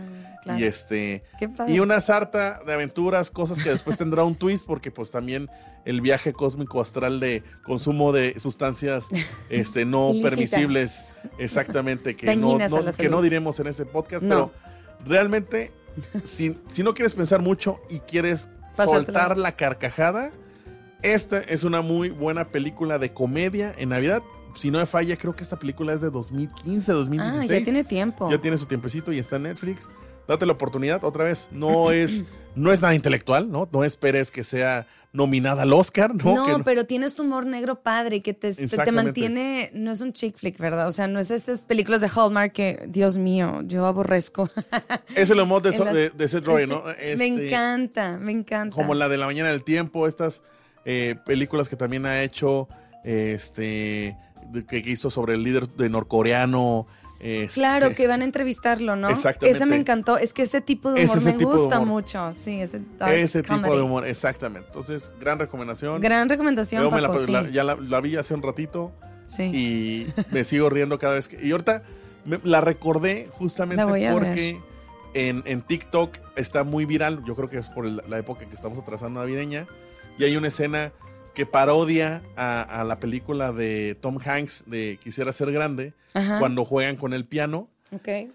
Ah, 0.47 0.59
y 0.59 0.65
este 0.65 1.25
y 1.69 1.81
una 1.81 2.01
sarta 2.01 2.63
de 2.65 2.73
aventuras, 2.73 3.31
cosas 3.31 3.61
que 3.61 3.69
después 3.69 3.99
tendrá 3.99 4.25
un 4.25 4.35
twist, 4.35 4.65
porque 4.65 4.91
pues 4.91 5.11
también 5.11 5.51
el 5.85 6.01
viaje 6.01 6.33
cósmico 6.33 6.81
astral 6.81 7.21
de 7.21 7.43
consumo 7.65 8.13
de 8.13 8.41
sustancias 8.41 9.09
este, 9.51 9.85
no 9.85 10.13
permisibles, 10.23 11.13
exactamente, 11.37 12.17
que, 12.17 12.35
no, 12.35 12.57
que 12.97 13.11
no 13.11 13.21
diremos 13.21 13.61
en 13.61 13.67
este 13.67 13.85
podcast, 13.85 14.25
pero 14.27 14.53
realmente 15.05 15.71
si, 16.23 16.57
no 16.83 16.95
quieres 16.95 17.13
pensar 17.13 17.43
mucho 17.43 17.79
y 17.91 17.99
quieres 17.99 18.49
soltar 18.73 19.37
la 19.37 19.55
carcajada, 19.55 20.31
esta 21.05 21.39
es 21.39 21.65
una 21.65 21.83
muy 21.83 22.09
buena 22.09 22.49
película 22.49 22.99
de 22.99 23.13
comedia 23.13 23.75
en 23.77 23.91
Navidad. 23.91 24.23
Si 24.55 24.71
no 24.71 24.79
me 24.79 24.87
falla, 24.87 25.17
creo 25.17 25.37
que 25.37 25.43
esta 25.43 25.59
película 25.59 25.93
es 25.93 26.01
de 26.01 26.11
2015, 26.11 26.93
2016. 26.93 27.51
Ah, 27.51 27.55
ya 27.55 27.65
tiene 27.65 27.85
tiempo. 27.85 28.31
Ya 28.31 28.41
tiene 28.41 28.57
su 28.57 28.67
tiempecito 28.67 29.13
y 29.13 29.19
está 29.19 29.37
en 29.37 29.45
Netflix. 29.45 29.91
Date 30.27 30.47
la 30.47 30.53
oportunidad 30.53 31.05
otra 31.05 31.25
vez. 31.25 31.49
No 31.53 31.91
es, 31.91 32.25
no 32.55 32.73
es 32.73 32.81
nada 32.81 32.95
intelectual, 32.95 33.51
¿no? 33.51 33.69
No 33.71 33.85
esperes 33.85 34.31
que 34.31 34.45
sea 34.45 34.87
nominada 35.13 35.63
al 35.63 35.73
Oscar, 35.75 36.15
¿no? 36.15 36.35
No, 36.35 36.65
pero 36.65 36.87
tienes 36.87 37.15
tu 37.15 37.23
humor 37.23 37.47
negro 37.47 37.83
padre 37.83 38.21
que 38.21 38.33
te, 38.35 38.53
te, 38.53 38.93
mantiene, 38.93 39.71
no 39.73 39.93
es 39.93 40.01
un 40.01 40.13
chick 40.13 40.37
flick, 40.37 40.59
¿verdad? 40.59 40.89
O 40.89 40.93
sea, 40.93 41.07
no 41.07 41.21
es 41.21 41.31
esas 41.31 41.65
películas 41.65 42.01
de 42.01 42.09
Hallmark 42.09 42.53
que, 42.53 42.85
Dios 42.89 43.17
mío, 43.17 43.63
yo 43.67 43.87
aborrezco. 43.87 44.49
Es 45.15 45.31
el 45.31 45.39
humor 45.39 45.63
de, 45.63 46.11
de, 46.17 46.29
Seth 46.29 46.45
Rogen, 46.45 46.71
¿no? 46.71 46.83
me 46.83 47.13
este, 47.13 47.27
encanta, 47.27 48.19
me 48.19 48.33
encanta. 48.33 48.75
Como 48.75 48.95
la 48.95 49.09
de 49.09 49.19
La 49.19 49.27
Mañana 49.27 49.51
del 49.51 49.63
Tiempo, 49.63 50.09
estas 50.09 50.43
eh, 50.85 51.17
películas 51.25 51.69
que 51.69 51.77
también 51.77 52.07
ha 52.07 52.23
hecho, 52.23 52.69
este, 53.05 54.17
que 54.69 54.79
hizo 54.79 55.11
sobre 55.11 55.35
el 55.35 55.43
líder 55.43 55.69
de 55.69 55.89
norcoreano, 55.89 56.87
este, 57.25 57.61
claro, 57.61 57.95
que 57.95 58.07
van 58.07 58.21
a 58.21 58.25
entrevistarlo, 58.25 58.97
¿no? 58.97 59.09
Exactamente. 59.09 59.57
Ese 59.57 59.65
me 59.65 59.77
encantó. 59.77 60.19
Es 60.19 60.35
que 60.35 60.43
ese 60.43 60.61
tipo 60.61 60.93
de 60.93 61.05
humor 61.05 61.23
me 61.23 61.45
gusta 61.45 61.81
mucho. 61.81 62.35
Sí, 62.35 62.61
ese, 62.61 62.83
ese 63.09 63.43
tipo 63.43 63.75
de 63.75 63.81
humor, 63.81 64.07
exactamente. 64.07 64.69
Entonces, 64.69 65.15
gran 65.19 65.39
recomendación. 65.39 66.03
Gran 66.03 66.29
recomendación. 66.29 66.83
la, 67.33 67.49
ya 67.49 67.65
la, 67.65 68.01
vi 68.03 68.17
hace 68.17 68.35
un 68.35 68.43
ratito. 68.43 68.93
Sí. 69.27 69.43
Y 69.45 70.13
me 70.33 70.45
sigo 70.45 70.69
riendo 70.69 70.99
cada 70.99 71.15
vez 71.15 71.29
que. 71.29 71.43
Y 71.43 71.53
ahorita 71.53 71.83
la 72.43 72.61
recordé 72.61 73.29
justamente 73.33 73.83
porque 74.13 74.59
en, 75.15 75.43
en, 75.47 75.63
TikTok 75.63 76.19
está 76.37 76.63
muy 76.63 76.85
viral. 76.85 77.25
Yo 77.25 77.35
creo 77.35 77.49
que 77.49 77.57
es 77.57 77.71
por 77.71 77.87
la 77.87 78.19
época 78.19 78.45
que 78.45 78.55
estamos 78.55 78.79
atrasando 78.79 79.21
navideña. 79.21 79.67
Y 80.19 80.25
hay 80.25 80.37
una 80.37 80.49
escena 80.49 80.93
que 81.35 81.47
parodia 81.47 82.23
a, 82.37 82.85
la 82.87 83.01
película 83.01 83.53
de 83.53 83.97
Tom 84.01 84.19
Hanks 84.25 84.65
de 84.67 84.99
Quisiera 85.03 85.33
ser 85.33 85.51
grande, 85.53 85.93
cuando 86.39 86.65
juegan 86.65 86.97
con 86.97 87.13
el 87.13 87.27
piano. 87.27 87.69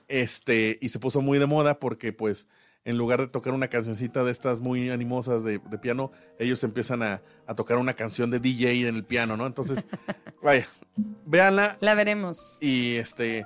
Este, 0.07 0.77
y 0.81 0.89
se 0.89 0.99
puso 0.99 1.21
muy 1.21 1.39
de 1.39 1.45
moda 1.45 1.79
porque 1.79 2.13
pues 2.13 2.47
en 2.85 2.97
lugar 2.97 3.19
de 3.19 3.27
tocar 3.27 3.53
una 3.53 3.67
cancioncita 3.67 4.23
de 4.23 4.31
estas 4.31 4.61
muy 4.61 4.89
animosas 4.89 5.43
de, 5.43 5.59
piano, 5.59 6.11
ellos 6.39 6.63
empiezan 6.63 7.03
a, 7.03 7.21
tocar 7.55 7.77
una 7.77 7.93
canción 7.93 8.31
de 8.31 8.39
DJ 8.39 8.87
en 8.87 8.95
el 8.95 9.03
piano, 9.03 9.37
¿no? 9.37 9.45
Entonces, 9.45 9.85
vaya, 10.41 10.67
véanla. 11.25 11.77
La 11.81 11.93
veremos. 11.93 12.57
Y 12.61 12.95
este, 12.95 13.45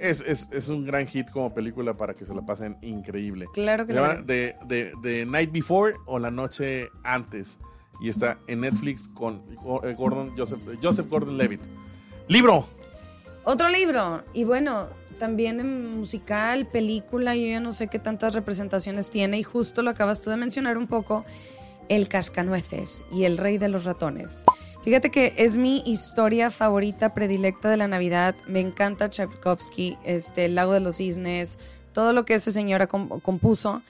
es, 0.00 0.48
es, 0.52 0.68
un 0.68 0.86
gran 0.86 1.06
hit 1.06 1.30
como 1.30 1.52
película 1.52 1.96
para 1.96 2.14
que 2.14 2.24
se 2.24 2.34
la 2.34 2.42
pasen 2.42 2.76
increíble. 2.82 3.46
Claro 3.52 3.86
que 3.86 3.92
de, 3.92 4.56
de, 4.66 4.92
de 5.02 5.26
Night 5.26 5.52
Before 5.52 5.94
o 6.06 6.18
La 6.18 6.30
Noche 6.30 6.88
Antes 7.04 7.58
y 8.00 8.08
está 8.08 8.38
en 8.46 8.60
Netflix 8.60 9.08
con 9.08 9.42
eh, 9.82 9.94
Gordon, 9.94 10.32
Joseph, 10.36 10.60
Joseph 10.82 11.08
Gordon-Levitt. 11.08 11.62
Libro. 12.28 12.66
Otro 13.44 13.68
libro. 13.68 14.22
Y 14.34 14.44
bueno, 14.44 14.88
también 15.18 15.60
en 15.60 15.98
musical, 15.98 16.66
película, 16.66 17.34
yo 17.34 17.46
ya 17.46 17.60
no 17.60 17.72
sé 17.72 17.88
qué 17.88 17.98
tantas 17.98 18.34
representaciones 18.34 19.10
tiene 19.10 19.38
y 19.38 19.42
justo 19.42 19.82
lo 19.82 19.90
acabas 19.90 20.22
tú 20.22 20.30
de 20.30 20.36
mencionar 20.36 20.78
un 20.78 20.86
poco, 20.86 21.24
El 21.88 22.08
Cascanueces 22.08 23.04
y 23.12 23.24
El 23.24 23.38
Rey 23.38 23.58
de 23.58 23.68
los 23.68 23.84
Ratones. 23.84 24.44
Fíjate 24.82 25.10
que 25.10 25.34
es 25.36 25.56
mi 25.56 25.82
historia 25.84 26.50
favorita, 26.50 27.14
predilecta 27.14 27.68
de 27.68 27.76
la 27.76 27.88
Navidad. 27.88 28.34
Me 28.46 28.60
encanta 28.60 29.10
Tchaikovsky, 29.10 29.98
este, 30.04 30.46
El 30.46 30.54
Lago 30.54 30.72
de 30.72 30.80
los 30.80 30.96
Cisnes, 30.96 31.58
todo 31.92 32.12
lo 32.12 32.24
que 32.24 32.34
ese 32.34 32.52
señor 32.52 32.86
compuso. 32.88 33.82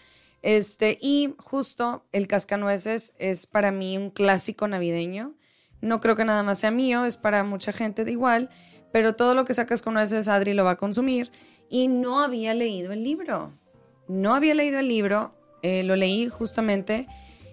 Este, 0.42 0.98
y 1.00 1.34
justo 1.38 2.04
el 2.12 2.26
cascanueces 2.26 3.14
es 3.18 3.46
para 3.46 3.70
mí 3.70 3.96
un 3.98 4.10
clásico 4.10 4.66
navideño. 4.66 5.34
No 5.80 6.00
creo 6.00 6.16
que 6.16 6.24
nada 6.24 6.42
más 6.42 6.58
sea 6.58 6.70
mío, 6.70 7.04
es 7.04 7.16
para 7.16 7.44
mucha 7.44 7.72
gente 7.72 8.04
de 8.04 8.12
igual, 8.12 8.50
pero 8.92 9.14
todo 9.14 9.34
lo 9.34 9.44
que 9.44 9.54
sacas 9.54 9.82
con 9.82 9.94
nueces 9.94 10.28
Adri 10.28 10.54
lo 10.54 10.64
va 10.64 10.72
a 10.72 10.76
consumir. 10.76 11.30
Y 11.70 11.88
no 11.88 12.20
había 12.20 12.54
leído 12.54 12.92
el 12.92 13.04
libro. 13.04 13.52
No 14.08 14.34
había 14.34 14.54
leído 14.54 14.78
el 14.78 14.88
libro, 14.88 15.34
eh, 15.62 15.82
lo 15.82 15.96
leí 15.96 16.28
justamente. 16.28 17.06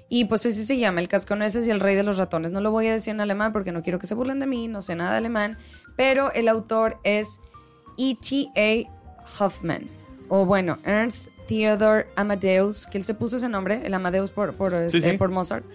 Y 0.08 0.26
pues 0.26 0.46
así 0.46 0.66
se 0.66 0.78
llama, 0.78 1.02
El 1.02 1.08
cascanueces 1.08 1.68
y 1.68 1.72
el 1.72 1.80
rey 1.80 1.96
de 1.96 2.04
los 2.04 2.18
ratones. 2.18 2.52
No 2.52 2.62
lo 2.62 2.72
voy 2.72 2.88
a 2.88 2.94
decir 2.94 3.12
en 3.12 3.22
alemán 3.22 3.54
porque 3.54 3.72
no 3.72 3.82
quiero 3.82 4.00
que 4.00 4.08
se 4.08 4.14
burlen 4.14 4.40
de 4.40 4.48
mí, 4.48 4.68
no 4.68 4.82
sé 4.82 4.96
nada 4.96 5.12
de 5.12 5.18
alemán, 5.18 5.58
pero 5.96 6.32
el 6.34 6.48
autor 6.48 7.00
es 7.04 7.40
E.T.A. 7.98 8.90
Hoffman, 9.40 9.88
o 10.30 10.46
bueno, 10.46 10.78
Ernst 10.84 11.30
Theodore 11.48 12.08
Amadeus, 12.16 12.86
que 12.88 12.98
él 12.98 13.04
se 13.04 13.14
puso 13.14 13.36
ese 13.38 13.50
nombre, 13.50 13.82
el 13.84 13.94
Amadeus 13.94 14.32
por, 14.32 14.54
por, 14.54 14.74
este, 14.74 15.18
Mozart, 15.28 15.66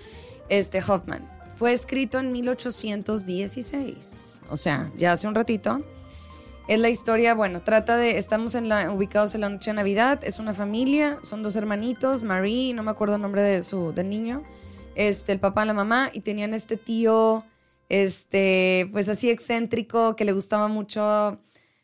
este 0.48 0.80
Hoffman. 0.80 1.28
Fue 1.56 1.72
escrito 1.72 2.18
en 2.18 2.32
1816, 2.32 4.42
o 4.48 4.56
sea, 4.56 4.90
ya 4.96 5.12
hace 5.12 5.28
un 5.28 5.34
ratito. 5.34 5.84
Es 6.70 6.78
la 6.78 6.88
historia, 6.88 7.34
bueno, 7.34 7.62
trata 7.62 7.96
de, 7.96 8.16
estamos 8.16 8.54
en 8.54 8.68
la, 8.68 8.92
ubicados 8.92 9.34
en 9.34 9.40
la 9.40 9.48
noche 9.48 9.72
de 9.72 9.74
Navidad, 9.74 10.20
es 10.22 10.38
una 10.38 10.52
familia, 10.52 11.18
son 11.24 11.42
dos 11.42 11.56
hermanitos, 11.56 12.22
Marie, 12.22 12.74
no 12.74 12.84
me 12.84 12.92
acuerdo 12.92 13.16
el 13.16 13.22
nombre 13.22 13.42
de 13.42 13.64
su, 13.64 13.92
del 13.92 14.08
niño, 14.08 14.44
este, 14.94 15.32
el 15.32 15.40
papá 15.40 15.64
la 15.64 15.74
mamá, 15.74 16.10
y 16.12 16.20
tenían 16.20 16.54
este 16.54 16.76
tío, 16.76 17.44
este, 17.88 18.88
pues 18.92 19.08
así 19.08 19.30
excéntrico, 19.30 20.14
que 20.14 20.24
le 20.24 20.30
gustaba 20.30 20.68
mucho 20.68 21.40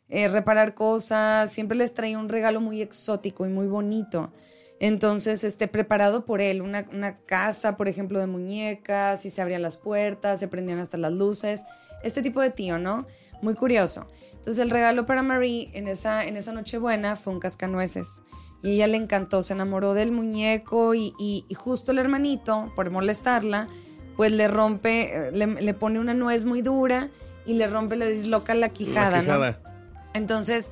eh, 0.07 0.29
reparar 0.29 0.73
cosas, 0.73 1.51
siempre 1.51 1.77
les 1.77 1.93
traía 1.93 2.17
un 2.17 2.29
regalo 2.29 2.61
muy 2.61 2.81
exótico 2.81 3.45
y 3.45 3.49
muy 3.49 3.67
bonito. 3.67 4.31
Entonces, 4.79 5.43
este, 5.43 5.67
preparado 5.67 6.23
por 6.23 6.39
él, 6.39 6.61
una, 6.61 6.87
una, 6.93 7.17
casa, 7.25 7.75
por 7.75 7.89
ejemplo, 7.89 8.21
de 8.21 8.27
muñecas, 8.27 9.25
y 9.25 9.31
se 9.31 9.41
abrían 9.41 9.63
las 9.63 9.75
puertas, 9.75 10.39
se 10.39 10.47
prendían 10.47 10.79
hasta 10.79 10.95
las 10.95 11.11
luces, 11.11 11.65
este 12.03 12.21
tipo 12.21 12.39
de 12.39 12.51
tío, 12.51 12.79
¿no? 12.79 13.05
Muy 13.41 13.53
curioso. 13.53 14.07
Entonces, 14.33 14.59
el 14.59 14.69
regalo 14.69 15.05
para 15.05 15.23
Marie 15.23 15.69
en 15.73 15.87
esa, 15.87 16.25
en 16.25 16.37
esa 16.37 16.53
Nochebuena 16.53 17.15
fue 17.15 17.33
un 17.33 17.39
cascanueces. 17.39 18.21
Y 18.63 18.71
ella 18.71 18.87
le 18.87 18.97
encantó, 18.97 19.43
se 19.43 19.53
enamoró 19.53 19.93
del 19.93 20.11
muñeco 20.11 20.95
y, 20.95 21.13
y, 21.19 21.45
justo 21.53 21.91
el 21.91 21.99
hermanito, 21.99 22.71
por 22.75 22.89
molestarla, 22.89 23.67
pues 24.15 24.31
le 24.31 24.47
rompe, 24.47 25.27
eh, 25.27 25.31
le, 25.31 25.45
le, 25.47 25.73
pone 25.73 25.99
una 25.99 26.13
nuez 26.13 26.45
muy 26.45 26.61
dura 26.61 27.09
y 27.45 27.53
le 27.53 27.67
rompe, 27.67 27.95
le 27.97 28.09
disloca 28.09 28.55
la 28.55 28.69
quijada, 28.69 29.17
la 29.17 29.21
quijada. 29.21 29.51
¿no? 29.51 29.69
Entonces, 30.13 30.71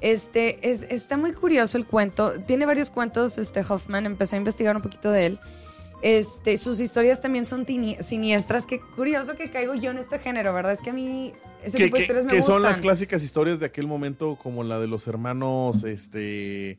este, 0.00 0.70
es, 0.70 0.82
está 0.82 1.16
muy 1.16 1.32
curioso 1.32 1.78
el 1.78 1.86
cuento. 1.86 2.32
Tiene 2.46 2.66
varios 2.66 2.90
cuentos, 2.90 3.38
este 3.38 3.60
Hoffman, 3.60 4.06
empecé 4.06 4.36
a 4.36 4.38
investigar 4.38 4.76
un 4.76 4.82
poquito 4.82 5.10
de 5.10 5.26
él. 5.26 5.40
Este, 6.02 6.58
sus 6.58 6.78
historias 6.80 7.20
también 7.20 7.44
son 7.44 7.66
siniestras. 8.00 8.66
Qué 8.66 8.80
curioso 8.80 9.34
que 9.34 9.50
caigo 9.50 9.74
yo 9.74 9.90
en 9.90 9.98
este 9.98 10.18
género, 10.18 10.52
¿verdad? 10.52 10.72
Es 10.72 10.80
que 10.80 10.90
a 10.90 10.92
mí 10.92 11.32
ese 11.64 11.78
tipo 11.78 11.96
de 11.96 12.02
historias 12.02 12.24
me 12.24 12.32
que 12.32 12.42
son 12.42 12.62
las 12.62 12.80
clásicas 12.80 13.22
historias 13.22 13.60
de 13.60 13.66
aquel 13.66 13.86
momento, 13.86 14.38
como 14.40 14.62
la 14.62 14.78
de 14.78 14.86
los 14.86 15.06
hermanos, 15.06 15.84
este... 15.84 16.78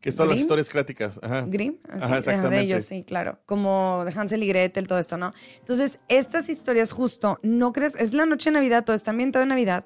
Que 0.00 0.12
son 0.12 0.28
las 0.28 0.38
historias 0.38 0.68
clásicas. 0.68 1.18
Ajá. 1.20 1.44
Grimm, 1.48 1.74
Ajá, 1.88 2.18
exactamente. 2.18 2.54
de 2.54 2.62
ellos, 2.62 2.84
sí, 2.84 3.02
claro. 3.02 3.40
Como 3.46 4.04
de 4.04 4.12
Hansel 4.12 4.44
y 4.44 4.46
Gretel, 4.46 4.86
todo 4.86 5.00
esto, 5.00 5.16
¿no? 5.16 5.34
Entonces, 5.58 5.98
estas 6.06 6.48
historias 6.48 6.92
justo, 6.92 7.40
¿no 7.42 7.72
crees? 7.72 7.96
Es 7.96 8.14
la 8.14 8.24
noche 8.24 8.50
de 8.50 8.54
Navidad, 8.54 8.84
todo 8.84 8.94
está 8.94 9.10
ambientado 9.10 9.42
en 9.42 9.48
Navidad, 9.48 9.84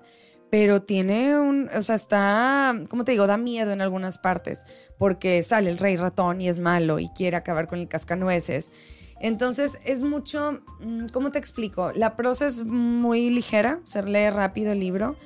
pero 0.53 0.83
tiene 0.83 1.41
un, 1.41 1.71
o 1.75 1.81
sea, 1.81 1.95
está, 1.95 2.79
¿cómo 2.91 3.05
te 3.07 3.13
digo? 3.13 3.27
Da 3.27 3.39
miedo 3.39 3.73
en 3.73 3.81
algunas 3.81 4.19
partes, 4.19 4.67
porque 4.99 5.43
sale 5.43 5.71
el 5.71 5.79
rey 5.79 5.97
ratón 5.97 6.43
y 6.43 6.49
es 6.51 6.59
malo 6.59 6.99
y 6.99 7.09
quiere 7.17 7.39
acabar 7.39 7.67
con 7.69 7.79
el 7.79 7.89
cascanueces. 7.89 8.75
Entonces 9.19 9.81
es 9.87 10.03
mucho, 10.03 10.61
mm, 10.81 11.07
¿cómo 11.11 11.33
te 11.33 11.39
explico? 11.39 11.91
La 11.95 12.17
prosa 12.17 12.47
es 12.47 12.63
muy 12.67 13.31
ligera, 13.31 13.81
se 13.85 14.03
lee 14.03 14.29
rápido 14.29 14.73
el 14.73 14.81
libro, 14.81 15.17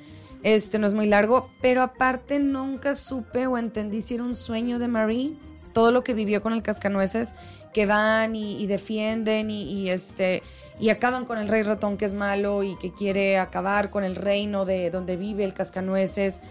este 0.43 0.79
no 0.79 0.87
es 0.87 0.93
muy 0.93 1.07
largo, 1.07 1.49
pero 1.61 1.81
aparte 1.81 2.39
nunca 2.39 2.95
supe 2.95 3.47
o 3.47 3.57
entendí 3.57 4.01
si 4.01 4.15
era 4.15 4.23
un 4.23 4.33
sueño 4.33 4.79
de 4.79 4.87
Marie, 4.87 5.33
todo 5.73 5.91
lo 5.91 6.05
que 6.05 6.13
vivió 6.13 6.41
con 6.41 6.53
el 6.53 6.63
cascanueces, 6.63 7.35
que 7.73 7.85
van 7.85 8.33
y, 8.33 8.65
defienden 8.65 9.51
y, 9.51 9.63
y 9.63 9.89
este 9.89 10.41
y 10.79 10.89
acaban 10.89 11.25
con 11.25 11.37
el 11.37 11.47
rey 11.47 11.63
ratón 11.63 11.97
que 11.97 12.05
es 12.05 12.13
malo 12.13 12.63
y 12.63 12.75
que 12.77 12.91
quiere 12.91 13.37
acabar 13.37 13.89
con 13.89 14.03
el 14.03 14.15
reino 14.15 14.65
de 14.65 14.89
donde 14.91 15.15
vive 15.15 15.43
el 15.43 15.53
cascanueces. 15.53 16.41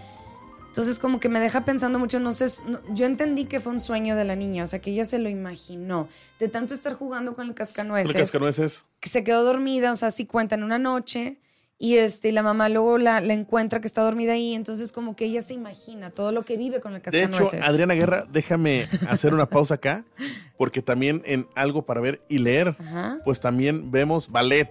Entonces 0.68 0.98
como 0.98 1.20
que 1.20 1.28
me 1.28 1.40
deja 1.40 1.64
pensando 1.64 1.98
mucho, 1.98 2.20
no 2.20 2.32
sé, 2.34 2.46
yo 2.90 3.06
entendí 3.06 3.46
que 3.46 3.60
fue 3.60 3.72
un 3.72 3.80
sueño 3.80 4.14
de 4.14 4.24
la 4.24 4.36
niña, 4.36 4.64
o 4.64 4.66
sea, 4.66 4.80
que 4.80 4.90
ella 4.90 5.06
se 5.06 5.18
lo 5.18 5.30
imaginó, 5.30 6.08
de 6.38 6.48
tanto 6.48 6.74
estar 6.74 6.92
jugando 6.94 7.34
con 7.34 7.48
el 7.48 7.54
cascanueces. 7.54 8.14
¿El 8.14 8.20
cascanueces? 8.20 8.84
Que 9.00 9.08
se 9.08 9.24
quedó 9.24 9.42
dormida, 9.42 9.90
o 9.92 9.96
sea, 9.96 10.10
si 10.10 10.26
cuentan 10.26 10.62
una 10.62 10.78
noche 10.78 11.38
y 11.78 11.96
este, 11.96 12.32
la 12.32 12.42
mamá 12.42 12.68
luego 12.68 12.96
la, 12.96 13.18
encuentra 13.18 13.80
que 13.80 13.86
está 13.86 14.02
dormida 14.02 14.32
ahí, 14.32 14.54
entonces 14.54 14.92
como 14.92 15.14
que 15.14 15.26
ella 15.26 15.42
se 15.42 15.52
imagina 15.52 16.10
todo 16.10 16.32
lo 16.32 16.42
que 16.42 16.56
vive 16.56 16.80
con 16.80 16.94
el 16.94 17.02
cascanueces. 17.02 17.50
De 17.50 17.58
hecho, 17.58 17.66
Adriana 17.66 17.94
Guerra, 17.94 18.26
déjame 18.30 18.88
hacer 19.08 19.34
una 19.34 19.46
pausa 19.46 19.74
acá, 19.74 20.04
porque 20.56 20.80
también 20.80 21.22
en 21.26 21.46
algo 21.54 21.82
para 21.82 22.00
ver 22.00 22.22
y 22.28 22.38
leer, 22.38 22.74
pues 23.24 23.40
también 23.40 23.90
vemos 23.90 24.30
ballet. 24.30 24.70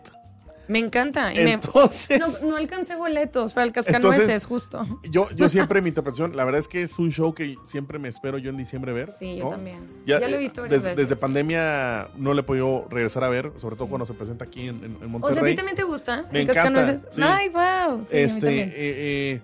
Me 0.67 0.79
encanta. 0.79 1.31
entonces, 1.33 2.19
no, 2.43 2.55
alcancé 2.55 2.95
boletos 2.95 3.53
para 3.53 3.65
el 3.65 3.71
cascanueces, 3.71 4.45
justo. 4.45 4.85
Yo, 5.03 5.29
yo 5.31 5.49
siempre, 5.49 5.81
mi 5.81 5.89
interpretación, 5.89 6.35
la 6.35 6.45
verdad 6.45 6.59
es 6.59 6.67
que 6.67 6.81
es 6.81 6.97
un 6.99 7.11
show 7.11 7.33
que 7.33 7.57
siempre 7.65 7.99
me 7.99 8.09
espero 8.09 8.37
yo 8.37 8.49
en 8.49 8.57
diciembre 8.57 8.93
ver. 8.93 9.09
Sí, 9.11 9.37
yo 9.37 9.49
también. 9.49 9.79
Ya, 10.05 10.19
lo 10.19 10.27
he 10.27 10.37
visto 10.37 10.61
varias 10.61 10.81
desde, 10.81 10.95
veces. 10.95 11.09
Desde 11.09 11.21
pandemia 11.21 12.09
no 12.17 12.33
le 12.33 12.41
he 12.41 12.43
podido 12.43 12.87
regresar 12.89 13.23
a 13.23 13.29
ver, 13.29 13.51
sobre 13.57 13.75
todo 13.75 13.87
cuando 13.87 14.05
se 14.05 14.13
presenta 14.13 14.45
aquí 14.45 14.67
en, 14.67 14.83
en, 14.83 15.11
Monterrey. 15.11 15.31
O 15.31 15.33
sea, 15.33 15.43
¿a 15.43 15.45
ti 15.45 15.55
también 15.55 15.75
te 15.75 15.83
gusta 15.83 16.25
me 16.31 16.41
el 16.41 16.49
encanta, 16.49 16.73
cascanueces? 16.73 17.05
Ay, 17.21 17.49
wow. 17.49 18.05
este, 18.11 18.63
eh, 18.63 18.71
eh, 18.75 19.41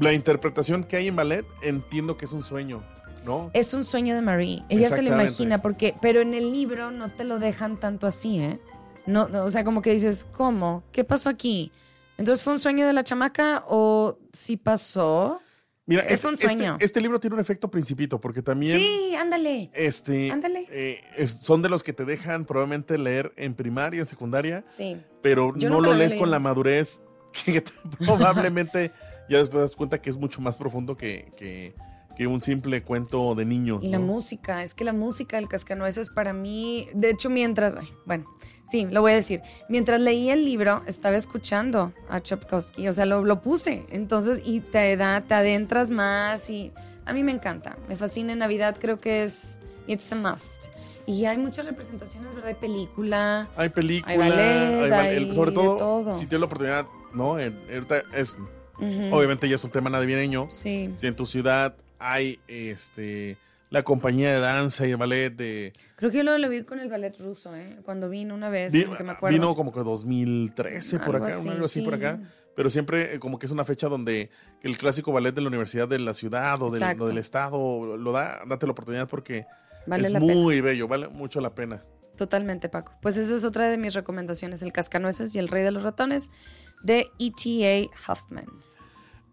la 0.00 0.12
interpretación 0.12 0.84
que 0.84 0.96
hay 0.96 1.08
en 1.08 1.16
ballet, 1.16 1.44
entiendo 1.62 2.16
que 2.16 2.24
es 2.24 2.32
un 2.32 2.42
sueño. 2.42 2.82
¿No? 3.26 3.50
Es 3.52 3.74
un 3.74 3.84
sueño 3.84 4.14
de 4.14 4.22
Marie. 4.22 4.62
Ella 4.70 4.88
se 4.88 5.02
lo 5.02 5.08
imagina, 5.08 5.60
porque, 5.60 5.94
pero 6.00 6.22
en 6.22 6.32
el 6.32 6.50
libro 6.50 6.90
no 6.90 7.10
te 7.10 7.24
lo 7.24 7.38
dejan 7.38 7.78
tanto 7.78 8.06
así, 8.06 8.38
¿eh? 8.38 8.58
No, 9.08 9.26
o 9.42 9.48
sea, 9.48 9.64
como 9.64 9.80
que 9.80 9.90
dices, 9.92 10.26
¿cómo? 10.32 10.82
¿Qué 10.92 11.02
pasó 11.02 11.30
aquí? 11.30 11.72
Entonces, 12.18 12.44
¿fue 12.44 12.52
un 12.52 12.58
sueño 12.58 12.86
de 12.86 12.92
la 12.92 13.04
chamaca 13.04 13.64
o 13.66 14.18
sí 14.34 14.58
pasó? 14.58 15.40
Mira, 15.86 16.02
este, 16.02 16.26
un 16.26 16.34
este, 16.34 16.44
sueño. 16.44 16.76
Este, 16.78 17.00
libro 17.00 17.18
tiene 17.18 17.32
un 17.32 17.40
efecto 17.40 17.70
principito, 17.70 18.20
porque 18.20 18.42
también. 18.42 18.78
Sí, 18.78 19.14
ándale. 19.16 19.70
Este. 19.72 20.30
Ándale. 20.30 20.66
Eh, 20.70 21.26
son 21.26 21.62
de 21.62 21.70
los 21.70 21.82
que 21.82 21.94
te 21.94 22.04
dejan 22.04 22.44
probablemente 22.44 22.98
leer 22.98 23.32
en 23.36 23.54
primaria, 23.54 24.00
en 24.00 24.06
secundaria. 24.06 24.62
Sí. 24.66 24.98
Pero 25.22 25.54
no 25.56 25.80
lo 25.80 25.94
lees 25.94 26.14
con 26.14 26.30
la 26.30 26.38
madurez 26.38 27.02
que 27.46 27.64
probablemente 28.04 28.92
ya 29.30 29.38
después 29.38 29.62
das 29.62 29.74
cuenta 29.74 30.02
que 30.02 30.10
es 30.10 30.18
mucho 30.18 30.42
más 30.42 30.58
profundo 30.58 30.98
que, 30.98 31.32
que, 31.38 31.74
que 32.18 32.26
un 32.26 32.40
simple 32.40 32.82
cuento 32.82 33.34
de 33.36 33.44
niños. 33.44 33.78
Y 33.82 33.90
la 33.90 34.00
música, 34.00 34.64
es 34.64 34.74
que 34.74 34.82
la 34.84 34.92
música 34.92 35.36
del 35.36 35.48
cascanueces 35.48 36.10
para 36.10 36.32
mí, 36.32 36.88
de 36.92 37.10
hecho, 37.10 37.30
mientras. 37.30 37.76
bueno, 38.04 38.26
Sí, 38.68 38.86
lo 38.90 39.00
voy 39.00 39.12
a 39.12 39.14
decir. 39.14 39.40
Mientras 39.70 39.98
leía 39.98 40.34
el 40.34 40.44
libro, 40.44 40.82
estaba 40.86 41.16
escuchando 41.16 41.94
a 42.10 42.20
Chopkowski, 42.20 42.86
o 42.88 42.92
sea, 42.92 43.06
lo, 43.06 43.24
lo 43.24 43.40
puse. 43.40 43.86
Entonces, 43.90 44.42
y 44.44 44.60
te 44.60 44.94
da, 44.98 45.22
te 45.22 45.32
adentras 45.32 45.90
más 45.90 46.50
y 46.50 46.70
a 47.06 47.14
mí 47.14 47.22
me 47.22 47.32
encanta. 47.32 47.78
Me 47.88 47.96
fascina 47.96 48.34
en 48.34 48.40
Navidad, 48.40 48.76
creo 48.78 48.98
que 48.98 49.24
es 49.24 49.58
It's 49.86 50.12
a 50.12 50.16
Must. 50.16 50.66
Y 51.06 51.24
hay 51.24 51.38
muchas 51.38 51.64
representaciones, 51.64 52.34
¿verdad? 52.34 52.48
Hay 52.48 52.54
película. 52.56 53.48
Hay 53.56 53.70
película. 53.70 55.00
Hay 55.00 55.34
sobre 55.34 55.52
todo, 55.52 56.14
si 56.14 56.26
tienes 56.26 56.40
la 56.40 56.46
oportunidad, 56.46 56.86
¿no? 57.14 57.38
es, 57.38 58.36
Obviamente 59.10 59.48
ya 59.48 59.54
es 59.54 59.64
un 59.64 59.70
tema 59.70 59.88
navideño. 59.88 60.48
Sí. 60.50 60.90
Si 60.94 61.06
en 61.06 61.16
tu 61.16 61.24
ciudad 61.24 61.74
hay 61.98 62.40
este 62.48 63.36
la 63.70 63.82
compañía 63.82 64.32
de 64.32 64.40
danza 64.40 64.86
y 64.86 64.94
ballet 64.94 65.30
de... 65.30 65.72
Creo 65.96 66.10
que 66.10 66.18
yo 66.18 66.38
lo, 66.38 66.48
vi 66.48 66.62
con 66.62 66.80
el 66.80 66.88
ballet 66.88 67.18
ruso, 67.18 67.54
¿eh? 67.54 67.78
Cuando 67.84 68.08
vino 68.08 68.34
una 68.34 68.48
vez, 68.48 68.72
vino, 68.72 68.96
me 69.00 69.10
acuerdo. 69.10 69.34
Vino 69.34 69.54
como 69.54 69.72
que 69.72 69.80
2013 69.80 71.00
por 71.00 71.16
acá, 71.16 71.36
algo 71.38 71.66
así 71.66 71.82
por 71.82 71.94
acá. 71.94 72.18
Pero 72.54 72.70
siempre 72.70 73.14
eh, 73.14 73.18
como 73.18 73.38
que 73.38 73.46
es 73.46 73.52
una 73.52 73.64
fecha 73.64 73.88
donde 73.88 74.30
el 74.62 74.78
clásico 74.78 75.12
ballet 75.12 75.34
de 75.34 75.42
la 75.42 75.48
universidad 75.48 75.86
de 75.86 75.98
la 75.98 76.14
ciudad 76.14 76.60
o 76.62 76.70
del, 76.70 76.98
del 76.98 77.18
estado 77.18 77.96
lo 77.96 78.12
da, 78.12 78.40
date 78.46 78.66
la 78.66 78.72
oportunidad 78.72 79.08
porque 79.08 79.46
es 79.86 80.20
muy 80.20 80.60
bello, 80.60 80.88
vale 80.88 81.08
mucho 81.08 81.40
la 81.40 81.54
pena. 81.54 81.84
Totalmente, 82.16 82.68
Paco. 82.68 82.94
Pues 83.00 83.16
esa 83.16 83.36
es 83.36 83.44
otra 83.44 83.68
de 83.68 83.78
mis 83.78 83.94
recomendaciones, 83.94 84.62
El 84.62 84.72
Cascanueces 84.72 85.34
y 85.36 85.38
El 85.38 85.46
Rey 85.46 85.62
de 85.62 85.70
los 85.70 85.84
Ratones, 85.84 86.32
de 86.82 87.06
E.T.A. 87.20 88.12
Huffman. 88.12 88.48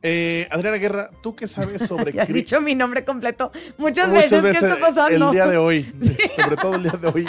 Eh, 0.08 0.48
Adriana 0.52 0.78
Guerra, 0.78 1.10
¿tú 1.24 1.36
qué 1.36 1.48
sabes 1.48 1.82
sobre 1.88 2.22
has 2.22 2.30
dicho 2.30 2.62
mi 2.62 2.76
nombre 2.76 3.04
completo 3.04 3.52
muchas, 3.80 4.12
veces. 4.12 4.40
¿Qué 4.40 4.50
está 4.52 4.80
pasando? 4.80 5.30
El 5.30 5.34
día 5.34 5.48
de 5.48 5.58
hoy. 5.58 5.84
Sobre 6.40 6.58
todo 6.58 6.76
el 6.76 6.84
día 6.84 6.92
de 6.92 7.08
hoy. 7.08 7.28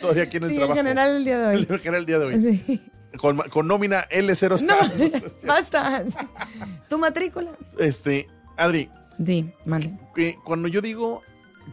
Todavía 0.00 0.24
aquí 0.24 0.38
en 0.38 0.42
el 0.42 0.50
sí, 0.50 0.56
trabajo. 0.56 0.80
En 0.80 0.84
general 0.84 1.16
el 1.16 1.24
día 1.24 1.38
de 1.38 1.46
hoy. 1.46 1.66
En 1.70 1.78
general 1.78 2.00
el 2.00 2.06
día 2.06 2.18
de 2.18 2.24
hoy. 2.24 2.40
Sí. 2.66 2.82
Con, 3.18 3.36
con 3.36 3.68
nómina 3.68 4.04
L0. 4.08 4.60
No, 4.62 4.74
basta. 5.46 6.04
Tu 6.88 6.98
matrícula. 6.98 7.52
Este, 7.78 8.26
Adri. 8.56 8.90
Sí, 9.24 9.48
vale. 9.64 9.96
Cuando 10.44 10.66
yo 10.66 10.80
digo 10.80 11.22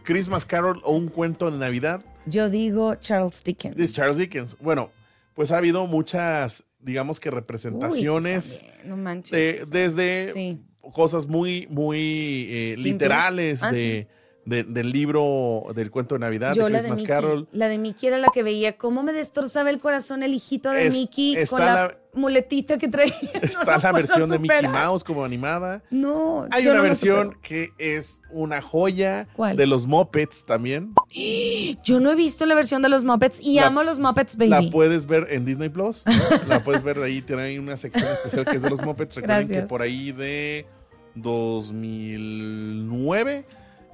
Christmas 0.04 0.46
Carol 0.46 0.80
o 0.84 0.92
un 0.92 1.08
cuento 1.08 1.50
de 1.50 1.58
Navidad. 1.58 2.04
Yo 2.24 2.50
digo 2.50 2.94
Charles 2.94 3.42
Dickens. 3.42 3.76
Es 3.80 3.92
Charles 3.94 4.16
Dickens. 4.16 4.56
Bueno, 4.60 4.92
pues 5.34 5.50
ha 5.50 5.56
habido 5.56 5.88
muchas 5.88 6.64
digamos 6.86 7.18
que 7.18 7.30
representaciones 7.32 8.64
no 8.84 8.96
manches, 8.96 9.70
desde 9.70 10.58
cosas 10.80 11.26
muy, 11.26 11.66
muy 11.68 12.46
eh, 12.48 12.74
literales 12.78 13.60
ah, 13.62 13.72
de, 13.72 14.06
del 14.44 14.90
libro 14.90 15.64
del 15.74 15.90
cuento 15.90 16.14
de 16.14 16.20
Navidad 16.20 16.54
de 16.54 16.64
Christmas 16.64 17.02
Carol. 17.02 17.48
La 17.50 17.68
de 17.68 17.78
Mickey 17.78 18.06
era 18.06 18.18
la 18.18 18.28
que 18.32 18.44
veía 18.44 18.78
cómo 18.78 19.02
me 19.02 19.12
destrozaba 19.12 19.70
el 19.70 19.80
corazón 19.80 20.22
el 20.22 20.32
hijito 20.32 20.70
de 20.70 20.88
Mickey 20.90 21.44
con 21.46 21.58
la, 21.60 21.98
muletita 22.16 22.78
que 22.78 22.88
traía. 22.88 23.14
Está 23.42 23.78
la 23.78 23.92
versión 23.92 24.30
de 24.30 24.38
Mickey 24.38 24.68
Mouse 24.68 25.04
como 25.04 25.24
animada. 25.24 25.82
No. 25.90 26.46
Hay 26.50 26.66
una 26.66 26.80
versión 26.80 27.36
que 27.42 27.72
es 27.78 28.22
una 28.30 28.60
joya 28.60 29.28
de 29.54 29.66
los 29.66 29.86
Muppets 29.86 30.44
también. 30.44 30.92
Yo 31.84 32.00
no 32.00 32.10
he 32.10 32.14
visto 32.14 32.46
la 32.46 32.54
versión 32.54 32.82
de 32.82 32.88
los 32.88 33.04
Muppets 33.04 33.40
y 33.40 33.58
amo 33.58 33.82
los 33.82 33.98
Muppets, 33.98 34.36
baby. 34.36 34.50
La 34.50 34.62
puedes 34.70 35.06
ver 35.06 35.26
en 35.30 35.44
Disney 35.44 35.68
Plus. 35.68 36.04
la 36.48 36.64
puedes 36.64 36.82
ver 36.82 36.98
ahí. 36.98 37.22
Tiene 37.22 37.42
ahí 37.42 37.58
una 37.58 37.76
sección 37.76 38.10
especial 38.12 38.44
que 38.44 38.56
es 38.56 38.62
de 38.62 38.70
los 38.70 38.82
Muppets. 38.82 39.16
Recuerden 39.16 39.48
que 39.48 39.62
por 39.62 39.82
ahí 39.82 40.12
de 40.12 40.66
2009 41.14 43.44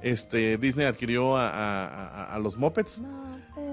este, 0.03 0.57
Disney 0.57 0.85
adquirió 0.85 1.35
a, 1.37 2.37
los 2.41 2.57
Muppets. 2.57 3.01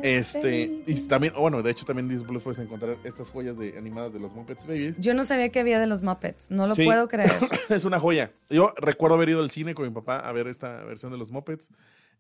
Este, 0.03 0.83
y 0.87 0.95
también, 1.03 1.33
bueno, 1.37 1.63
de 1.63 1.71
hecho 1.71 1.85
también 1.85 2.09
Disney 2.09 2.29
Plus 2.29 2.43
puedes 2.43 2.59
encontrar 2.59 2.97
estas 3.05 3.31
joyas 3.31 3.59
de, 3.59 3.77
animadas 3.77 4.13
de 4.13 4.21
los 4.21 4.33
Muppets 4.33 4.67
Babies. 4.67 4.97
Yo 4.99 5.15
no 5.15 5.25
sabía 5.25 5.51
que 5.51 5.61
había 5.61 5.79
de 5.79 5.87
los 5.87 6.03
Muppets, 6.03 6.51
no 6.51 6.67
lo 6.67 6.75
puedo 6.75 7.09
creer. 7.09 7.31
es 7.69 7.85
una 7.85 7.99
joya. 8.01 8.33
Yo 8.49 8.73
recuerdo 8.77 9.17
haber 9.17 9.31
ido 9.31 9.41
al 9.41 9.51
cine 9.51 9.75
con 9.75 9.87
mi 9.87 9.93
papá 9.93 10.19
a 10.19 10.33
ver 10.33 10.47
esta 10.49 10.85
versión 10.85 11.13
de 11.13 11.19
los 11.19 11.31
Muppets. 11.31 11.71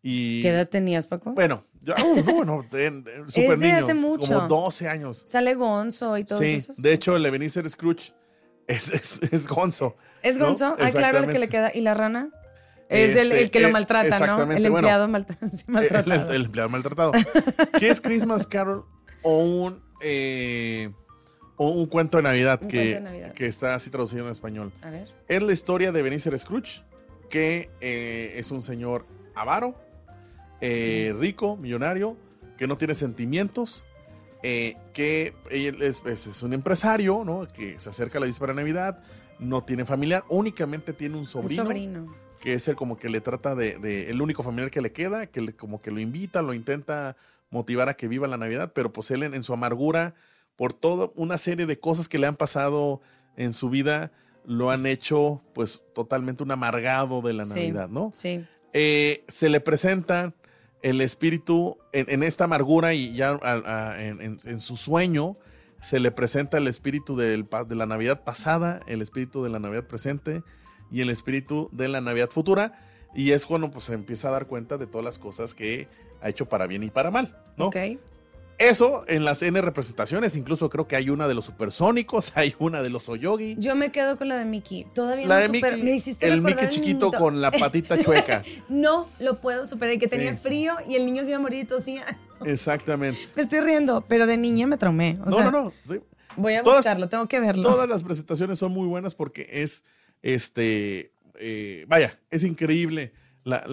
Y, 0.03 0.41
¿Qué 0.41 0.49
edad 0.49 0.69
tenías, 0.69 1.07
Paco? 1.07 1.33
Bueno, 1.33 1.65
yo, 1.83 1.95
uh, 1.95 2.45
no, 2.45 2.65
super 3.29 3.59
niño, 3.59 3.77
hace 3.77 3.95
mucho. 3.95 4.35
como 4.35 4.49
12 4.49 4.89
años. 4.89 5.25
Sale 5.27 5.55
Gonzo 5.55 6.17
y 6.17 6.25
todo 6.25 6.41
eso. 6.41 6.73
Sí, 6.73 6.83
de 6.83 6.93
hecho, 6.93 7.17
el 7.17 7.27
Ebenezer 7.27 7.69
Scrooge 7.69 8.15
es, 8.67 8.91
es, 8.91 9.21
es 9.31 9.47
Gonzo. 9.47 9.97
¿Es 10.23 10.39
Gonzo? 10.39 10.77
Ah, 10.79 10.91
claro, 10.91 11.19
el 11.19 11.31
que 11.31 11.39
le 11.39 11.49
queda. 11.49 11.71
¿Y 11.75 11.83
la 11.83 11.95
rana? 11.95 12.31
Es 12.91 13.15
el, 13.17 13.51
que 13.51 13.61
lo 13.61 13.69
este, 13.69 13.73
maltrata, 13.73 14.27
¿no? 14.27 14.53
El 14.53 14.67
empleado 14.67 15.07
maltratado. 15.69 16.33
El, 16.33 16.47
empleado 16.47 16.69
maltratado. 16.69 17.13
¿Qué 17.79 17.89
es 17.89 18.01
Christmas 18.01 18.49
Carol 18.49 18.85
o 19.23 19.39
un, 19.39 19.81
eh, 20.01 20.91
o 21.57 21.69
un 21.69 21.87
cuento 21.87 22.17
de 22.17 22.25
Navidad, 22.25 22.59
que, 22.59 23.31
que 23.37 23.47
está 23.47 23.77
así 23.77 23.91
traducido 23.91 24.25
en 24.25 24.33
español? 24.33 24.73
A 24.83 24.91
ver. 24.91 25.09
Es 25.29 25.41
la 25.41 25.53
historia 25.53 25.93
de 25.93 26.03
Benicio 26.03 26.37
Scrooge, 26.37 26.83
que 27.29 27.71
eh, 27.81 28.35
es 28.37 28.51
un 28.51 28.61
señor 28.61 29.07
avaro, 29.37 29.77
eh, 30.61 31.15
rico, 31.17 31.57
millonario, 31.57 32.17
que 32.59 32.67
no 32.67 32.77
tiene 32.77 32.95
sentimientos, 32.95 33.85
que 34.43 35.35
él 35.49 35.81
es, 35.81 36.03
es, 36.05 36.43
un 36.43 36.55
empresario, 36.55 37.23
¿no? 37.25 37.47
Que 37.47 37.79
se 37.79 37.91
acerca 37.91 38.19
a 38.19 38.21
la 38.21 38.27
víspera 38.27 38.53
de 38.53 38.57
Navidad, 38.57 39.01
no 39.39 39.63
tiene 39.63 39.85
familiar, 39.85 40.25
únicamente 40.29 40.93
tiene 40.93 41.17
un 41.17 41.27
sobrino. 41.27 41.63
Un 41.63 41.69
sobrino 41.69 42.20
que 42.41 42.55
es 42.55 42.67
el 42.69 42.75
como 42.75 42.97
que 42.97 43.09
le 43.09 43.21
trata 43.21 43.55
de, 43.55 44.11
el 44.11 44.23
único 44.23 44.43
familiar 44.43 44.71
que 44.71 44.81
le 44.81 44.93
queda, 44.93 45.27
que 45.27 45.43
le, 45.43 45.53
como 45.55 45.81
que 45.81 45.91
lo 45.91 46.01
invita, 46.01 46.43
lo 46.43 46.55
intenta 46.55 47.17
motivar 47.51 47.89
a 47.89 47.95
que 47.95 48.09
viva 48.09 48.27
la 48.27 48.39
Navidad, 48.39 48.73
pero 48.75 48.93
pues 48.93 49.11
él 49.11 49.23
en, 49.23 49.43
su 49.43 49.53
amargura, 49.53 50.15
por 50.57 50.73
toda 50.73 51.11
una 51.15 51.37
serie 51.37 51.67
de 51.67 51.79
cosas 51.79 52.09
que 52.09 52.19
le 52.19 52.27
han 52.27 52.37
pasado 52.37 53.03
en 53.37 53.53
su 53.53 53.69
vida, 53.69 54.11
lo 54.47 54.71
han 54.71 54.87
hecho 54.87 55.43
pues 55.53 55.83
totalmente 55.95 56.43
un 56.43 56.51
amargado 56.51 57.21
de 57.21 57.35
la 57.35 57.45
Navidad, 57.45 57.89
¿no? 57.89 58.11
Sí. 58.15 58.45
Eh, 58.73 59.25
se 59.29 59.49
le 59.49 59.61
presenta 59.61 60.33
el 60.83 61.03
espíritu 61.03 61.77
en, 61.93 62.23
esta 62.23 62.45
amargura 62.45 62.95
y 62.95 63.13
ya 63.13 63.39
en, 63.99 64.61
su 64.61 64.79
sueño 64.79 65.37
se 65.81 66.01
le 66.01 66.11
presenta 66.11 66.57
el 66.57 66.69
espíritu 66.69 67.17
del, 67.17 67.47
de 67.67 67.75
la 67.75 67.85
Navidad 67.85 68.25
pasada, 68.25 68.81
el 68.87 69.03
espíritu 69.03 69.43
de 69.43 69.51
la 69.51 69.59
Navidad 69.59 69.85
presente 69.85 70.43
y 70.91 71.01
el 71.01 71.11
espíritu 71.11 71.69
de 71.73 71.89
la 71.89 72.01
Navidad 72.01 72.31
futura. 72.31 72.87
Y 73.15 73.33
es 73.33 73.47
cuando 73.47 73.71
pues, 73.71 73.87
se 73.87 73.95
empieza 73.95 74.29
a 74.29 74.33
dar 74.33 74.47
cuenta 74.47 74.79
de 74.79 74.87
todas 74.87 75.05
las 75.05 75.19
cosas 75.19 75.55
que 75.55 75.89
ha 76.23 76.29
hecho 76.29 76.49
para 76.49 76.67
bien 76.67 76.83
y 76.83 76.91
para 76.91 77.11
mal, 77.11 77.37
¿no? 77.57 77.67
Ok. 77.67 77.77
Eso 78.61 79.05
en 79.09 79.25
las 79.25 79.41
N 79.41 79.59
representaciones, 79.63 80.37
incluso 80.37 80.69
creo 80.69 80.87
que 80.87 80.95
hay 80.95 81.09
una 81.09 81.27
de 81.27 81.33
los 81.33 81.47
supersónicos, 81.47 82.33
hay 82.37 82.55
una 82.59 82.83
de 82.83 82.91
los 82.91 83.09
Oyogi. 83.09 83.57
Yo 83.59 83.75
me 83.75 83.91
quedo 83.91 84.19
con 84.19 84.29
la 84.29 84.37
de 84.37 84.45
Mickey. 84.45 84.87
Todavía 84.95 85.27
la 85.27 85.39
de 85.39 85.49
Mickey, 85.49 85.83
me 85.83 85.93
hiciste 85.93 86.29
el 86.29 86.43
Mickey 86.43 86.69
chiquito 86.69 87.11
con 87.11 87.41
la 87.41 87.51
patita 87.51 88.01
chueca. 88.03 88.45
no 88.69 89.07
lo 89.19 89.39
puedo 89.39 89.67
superar, 89.67 89.99
que 89.99 90.09
tenía 90.09 90.37
frío 90.37 90.75
y 90.87 90.97
el 90.97 91.07
niño 91.07 91.25
se 91.25 91.31
iba 91.31 91.39
a 91.39 91.41
morir 91.41 91.61
y 91.61 91.65
tosía. 91.65 92.05
Exactamente. 92.45 93.19
Me 93.35 93.43
estoy 93.43 93.61
riendo, 93.61 94.05
pero 94.07 94.27
de 94.27 94.37
niña 94.37 94.67
me 94.67 94.77
traumé. 94.77 95.15
no, 95.15 95.51
no, 95.51 95.51
no, 95.51 95.73
Voy 96.37 96.55
a 96.55 96.63
buscarlo, 96.63 97.09
tengo 97.09 97.27
que 97.27 97.41
verlo. 97.41 97.63
Todas 97.63 97.89
las 97.89 98.05
presentaciones 98.05 98.59
son 98.59 98.73
muy 98.73 98.87
buenas 98.87 99.15
porque 99.15 99.49
es, 99.51 99.85
este, 100.23 101.13
eh, 101.39 101.85
vaya, 101.89 102.19
es 102.31 102.45
increíble. 102.45 103.13
La, 103.45 103.65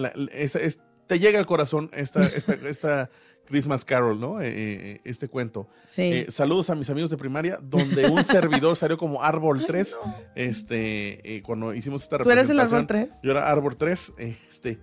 te 1.06 1.18
llega 1.18 1.38
al 1.38 1.46
corazón 1.46 1.90
esta, 1.92 2.24
esta, 2.26 2.54
esta 2.68 3.10
Christmas 3.48 3.84
Carol, 3.84 4.20
¿no? 4.20 4.40
Eh, 4.40 4.52
eh, 4.52 5.00
este 5.04 5.28
cuento. 5.28 5.68
Sí. 5.86 6.02
Eh, 6.02 6.26
saludos 6.28 6.70
a 6.70 6.74
mis 6.74 6.90
amigos 6.90 7.10
de 7.10 7.16
primaria, 7.16 7.58
donde 7.62 8.06
un 8.06 8.22
servidor 8.24 8.76
salió 8.76 8.98
como 8.98 9.22
Árbol 9.22 9.64
3. 9.66 9.98
Este, 10.34 11.42
cuando 11.44 11.74
hicimos 11.74 12.02
esta 12.02 12.18
¿Tú 12.18 12.30
eres 12.30 12.50
el 12.50 12.60
Árbol 12.60 12.86
3? 12.86 13.20
Yo 13.22 13.30
era 13.30 13.50
Árbol 13.50 13.76
3. 13.76 14.12
Este, 14.18 14.78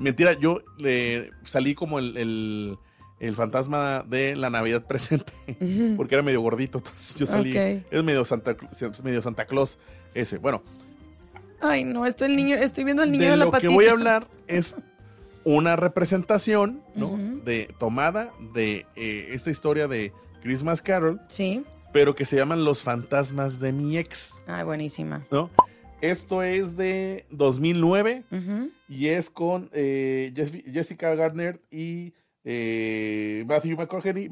mentira, 0.00 0.34
yo 0.34 0.60
le 0.78 1.30
salí 1.42 1.74
como 1.74 1.98
el, 1.98 2.78
fantasma 3.34 4.04
de 4.06 4.36
la 4.36 4.50
Navidad 4.50 4.86
presente, 4.86 5.32
porque 5.96 6.14
era 6.14 6.22
medio 6.22 6.42
gordito. 6.42 6.78
Entonces 6.78 7.16
yo 7.16 7.24
salí. 7.24 7.56
Es 7.56 8.04
medio 8.04 8.24
Santa, 8.24 8.54
medio 9.02 9.22
Santa 9.22 9.46
Claus 9.46 9.78
ese. 10.14 10.36
Bueno. 10.36 10.62
Ay, 11.64 11.84
no, 11.84 12.04
estoy, 12.04 12.28
el 12.28 12.36
niño, 12.36 12.56
estoy 12.56 12.84
viendo 12.84 13.02
al 13.02 13.10
niño 13.10 13.24
de, 13.24 13.30
de 13.30 13.36
la 13.38 13.50
patita. 13.50 13.66
Lo 13.66 13.70
que 13.70 13.74
voy 13.74 13.86
a 13.86 13.92
hablar 13.92 14.28
es 14.46 14.76
una 15.44 15.76
representación 15.76 16.82
¿no? 16.94 17.16
de 17.44 17.74
tomada 17.78 18.32
de 18.52 18.86
eh, 18.96 19.28
esta 19.30 19.50
historia 19.50 19.88
de 19.88 20.12
Christmas 20.42 20.82
Carol. 20.82 21.20
Sí. 21.28 21.64
Pero 21.92 22.14
que 22.14 22.24
se 22.24 22.36
llaman 22.36 22.64
Los 22.64 22.82
fantasmas 22.82 23.60
de 23.60 23.72
mi 23.72 23.96
ex. 23.96 24.42
Ah, 24.46 24.64
buenísima. 24.64 25.24
¿No? 25.30 25.50
Esto 26.00 26.42
es 26.42 26.76
de 26.76 27.24
2009 27.30 28.24
y 28.88 29.08
es 29.08 29.30
con 29.30 29.70
eh, 29.72 30.32
Jessica 30.70 31.14
Gardner 31.14 31.62
y 31.70 32.12
eh, 32.44 33.42
Matthew 33.46 33.78
McConaughey. 33.78 34.30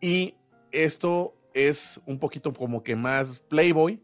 Y 0.00 0.34
esto 0.72 1.34
es 1.54 2.02
un 2.04 2.18
poquito 2.18 2.52
como 2.52 2.82
que 2.82 2.96
más 2.96 3.40
Playboy 3.48 4.02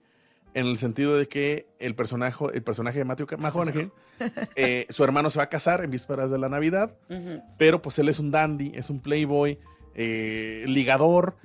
en 0.54 0.66
el 0.66 0.76
sentido 0.78 1.16
de 1.16 1.28
que 1.28 1.68
el 1.78 1.94
personaje, 1.94 2.44
el 2.52 2.62
personaje 2.62 2.98
de 2.98 3.04
Matthew 3.04 3.26
McConaughey, 3.38 3.90
eh, 4.56 4.86
su 4.88 5.04
hermano 5.04 5.30
se 5.30 5.38
va 5.38 5.44
a 5.44 5.48
casar 5.48 5.84
en 5.84 5.90
vísperas 5.90 6.30
de 6.30 6.38
la 6.38 6.48
Navidad, 6.48 6.96
pero 7.56 7.82
pues 7.82 7.98
él 7.98 8.08
es 8.08 8.18
un 8.18 8.30
dandy, 8.30 8.72
es 8.74 8.90
un 8.90 9.00
playboy, 9.00 9.58
eh, 9.94 10.64
ligador, 10.66 11.36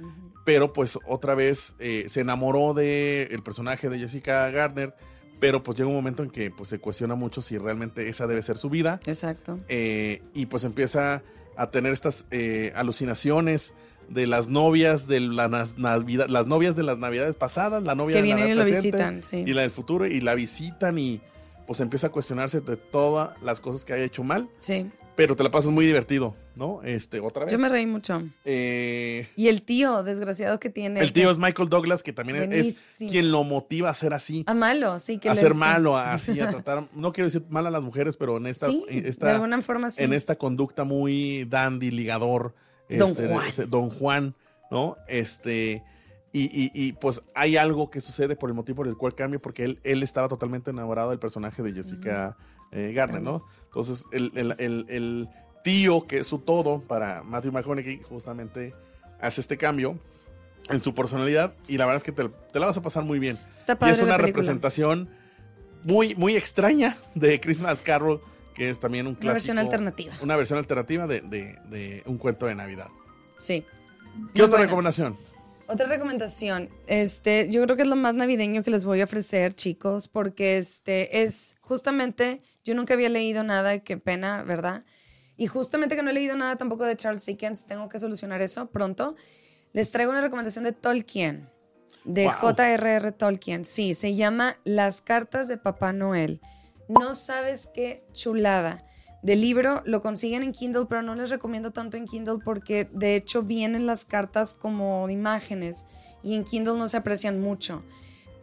pero 0.46 0.74
pues 0.74 0.98
otra 1.08 1.36
vez 1.36 1.76
eh, 1.80 2.06
se 2.08 2.22
enamoró 2.22 2.74
del 2.74 3.32
el 3.32 3.44
personaje 3.44 3.90
de 3.90 4.00
Jessica 4.00 4.50
Gardner, 4.52 4.96
pero 5.40 5.64
pues 5.64 5.78
llega 5.78 5.90
un 5.90 5.96
momento 5.96 6.24
en 6.24 6.30
que 6.30 6.52
pues 6.52 6.70
se 6.70 6.80
cuestiona 6.80 7.16
mucho 7.16 7.42
si 7.42 7.58
realmente 7.58 8.08
esa 8.10 8.28
debe 8.28 8.42
ser 8.42 8.58
su 8.58 8.70
vida. 8.70 9.00
Exacto. 9.06 9.60
y 9.70 10.46
pues 10.48 10.64
empieza 10.64 11.24
a 11.56 11.70
tener 11.70 11.94
estas 11.94 12.26
alucinaciones 12.76 13.76
de 14.10 14.28
las 14.28 14.50
novias 14.50 15.08
de 15.08 15.20
las 15.20 15.78
navidad, 15.78 16.28
las 16.28 16.48
novias 16.48 16.76
de 16.76 16.84
las 16.84 16.98
navidades 16.98 17.36
pasadas, 17.36 17.84
la 17.84 17.96
novia 17.96 18.22
de 18.22 18.28
la 18.28 18.48
y, 18.48 18.54
lo 18.54 18.66
visitan, 18.66 19.22
y 19.32 19.54
la 19.54 19.62
del 19.62 19.72
futuro 19.72 20.06
y 20.06 20.22
la 20.22 20.36
visitan 20.36 20.98
y 20.98 21.22
pues 21.66 21.80
empieza 21.80 22.08
a 22.08 22.10
cuestionarse 22.12 22.62
de 22.62 22.78
todas 22.78 23.42
las 23.42 23.60
cosas 23.60 23.86
que 23.86 23.94
haya 23.94 24.04
hecho 24.04 24.24
mal. 24.24 24.48
Sí. 24.60 24.90
Pero 25.16 25.36
te 25.36 25.44
la 25.44 25.52
pasas 25.52 25.70
muy 25.70 25.86
divertido, 25.86 26.36
¿no? 26.56 26.82
Este, 26.84 27.20
otra 27.20 27.46
vez. 27.46 27.52
Yo 27.52 27.60
me 27.60 27.70
reí 27.70 27.86
mucho. 27.86 28.24
Eh, 28.46 29.28
y 29.36 29.48
el 29.48 29.62
tío, 29.62 30.02
desgraciado 30.02 30.60
que 30.60 30.72
tiene. 30.72 31.02
El 31.02 31.14
tío 31.14 31.30
es 31.30 31.38
Michael 31.38 31.70
Douglas, 31.70 32.02
que 32.02 32.14
también 32.14 32.52
es, 32.52 32.78
quien 32.98 33.32
lo 33.32 33.44
motiva 33.44 33.92
a 33.92 33.94
ser 33.94 34.14
así. 34.14 34.44
A 34.48 34.56
malo, 34.56 35.00
sí. 35.00 35.20
Que 35.20 35.30
a 35.30 35.36
ser 35.36 35.54
malo, 35.54 35.96
así, 36.00 36.40
a 36.40 36.50
tratar, 36.50 36.88
no 36.96 37.14
quiero 37.14 37.28
decir 37.28 37.44
mal 37.50 37.68
a 37.68 37.72
las 37.72 37.84
mujeres, 37.84 38.16
pero 38.18 38.38
en 38.38 38.48
esta, 38.48 38.68
esta 38.90 39.28
de 39.28 39.32
alguna 39.34 39.62
forma 39.62 39.92
sí. 39.92 40.04
En 40.04 40.14
esta 40.14 40.36
conducta 40.36 40.84
muy 40.84 41.46
dandy, 41.46 41.92
ligador, 41.92 42.56
Don, 42.90 43.10
este, 43.10 43.28
Juan. 43.28 43.70
Don 43.70 43.90
Juan, 43.90 44.36
¿no? 44.72 44.98
Este, 45.08 45.84
y, 46.36 46.94
pues 46.94 47.22
hay 47.36 47.58
algo 47.58 47.92
que 47.92 48.02
sucede 48.02 48.36
por 48.36 48.50
el 48.50 48.56
motivo 48.56 48.78
por 48.78 48.88
el 48.88 48.98
cual 48.98 49.14
cambia, 49.14 49.40
porque 49.40 49.66
él, 49.66 49.80
él 49.84 50.02
estaba 50.02 50.28
totalmente 50.28 50.72
enamorado 50.72 51.12
del 51.12 51.20
personaje 51.20 51.62
de 51.62 51.74
Jessica 51.74 52.36
eh, 52.72 52.92
Garner, 52.94 53.22
¿no? 53.22 53.46
Entonces, 53.66 54.06
el, 54.12 55.30
tío, 55.64 56.08
que 56.08 56.20
es 56.20 56.28
su 56.28 56.40
todo 56.40 56.80
para 56.80 57.22
Matthew 57.24 57.52
McConaughey, 57.52 58.02
justamente 58.02 58.74
hace 59.22 59.42
este 59.42 59.58
cambio 59.58 59.98
en 60.70 60.80
su 60.80 60.94
personalidad 60.96 61.54
y 61.68 61.78
la 61.78 61.86
verdad 61.86 61.98
es 61.98 62.04
que 62.04 62.12
te, 62.12 62.24
la 62.60 62.66
vas 62.66 62.78
a 62.78 62.82
pasar 62.82 63.04
muy 63.04 63.20
bien. 63.20 63.40
y 63.82 63.90
es 63.90 64.02
una 64.02 64.18
representación 64.18 65.10
muy, 65.84 66.16
muy 66.16 66.36
extraña 66.36 66.98
de 67.14 67.40
Christmas 67.40 67.82
Carol 67.82 68.22
que 68.54 68.70
es 68.70 68.80
también 68.80 69.08
un 69.08 69.16
clásico. 69.16 69.28
Una 69.28 69.34
versión 69.34 69.58
alternativa. 69.58 70.14
Una 70.22 70.38
versión 70.38 70.60
alternativa 70.60 71.08
de, 71.08 72.04
un 72.06 72.18
cuento 72.18 72.46
de 72.46 72.56
Navidad. 72.56 72.88
Sí. 73.38 73.66
¿Qué 74.34 74.44
otra 74.44 74.60
recomendación? 74.60 75.18
Otra 75.66 75.88
recomendación, 75.88 76.70
este, 76.88 77.50
yo 77.50 77.64
creo 77.64 77.78
que 77.78 77.84
es 77.84 77.88
lo 77.88 77.96
más 77.96 78.14
navideño 78.14 78.64
que 78.64 78.70
les 78.70 78.84
voy 78.84 79.00
a 79.00 79.06
ofrecer, 79.06 79.56
chicos, 79.56 80.10
porque 80.10 80.58
este 80.58 81.24
es 81.24 81.56
justamente, 81.62 82.42
yo 82.66 82.76
nunca 82.76 82.96
había 82.96 83.08
leído 83.08 83.44
nada, 83.44 83.80
qué 83.80 83.98
pena, 83.98 84.44
¿verdad? 84.44 84.84
Y 85.38 85.48
justamente 85.48 85.96
que 85.96 86.04
no 86.04 86.10
he 86.10 86.14
leído 86.14 86.36
nada 86.36 86.58
tampoco 86.58 86.84
de 86.84 86.98
Charles 86.98 87.26
Dickens, 87.26 87.66
tengo 87.66 87.88
que 87.88 87.98
solucionar 87.98 88.42
eso 88.42 88.68
pronto. 88.68 89.16
Les 89.72 89.90
traigo 89.90 90.12
una 90.12 90.22
recomendación 90.22 90.66
de 90.66 90.74
Tolkien, 90.74 91.50
de 92.04 92.30
J.R.R. 92.30 93.12
Tolkien. 93.14 93.64
Sí, 93.66 93.96
se 93.96 94.16
llama 94.16 94.58
Las 94.66 95.02
cartas 95.02 95.48
de 95.48 95.58
Papá 95.58 95.94
Noel. 95.94 96.42
No 96.88 97.14
sabes 97.14 97.70
qué 97.74 98.06
chulada. 98.14 98.86
Del 99.22 99.40
libro 99.40 99.82
lo 99.86 100.02
consiguen 100.02 100.44
en 100.44 100.52
Kindle, 100.52 100.86
pero 100.90 101.02
no 101.02 101.16
les 101.16 101.30
recomiendo 101.30 101.72
tanto 101.72 101.96
en 101.96 102.06
Kindle 102.06 102.40
porque 102.44 102.90
de 102.92 103.16
hecho 103.16 103.42
vienen 103.42 103.86
las 103.86 104.04
cartas 104.04 104.54
como 104.54 105.10
imágenes 105.10 105.86
y 106.24 106.36
en 106.36 106.44
Kindle 106.44 106.78
no 106.78 106.90
se 106.90 106.98
aprecian 106.98 107.40
mucho. 107.40 107.84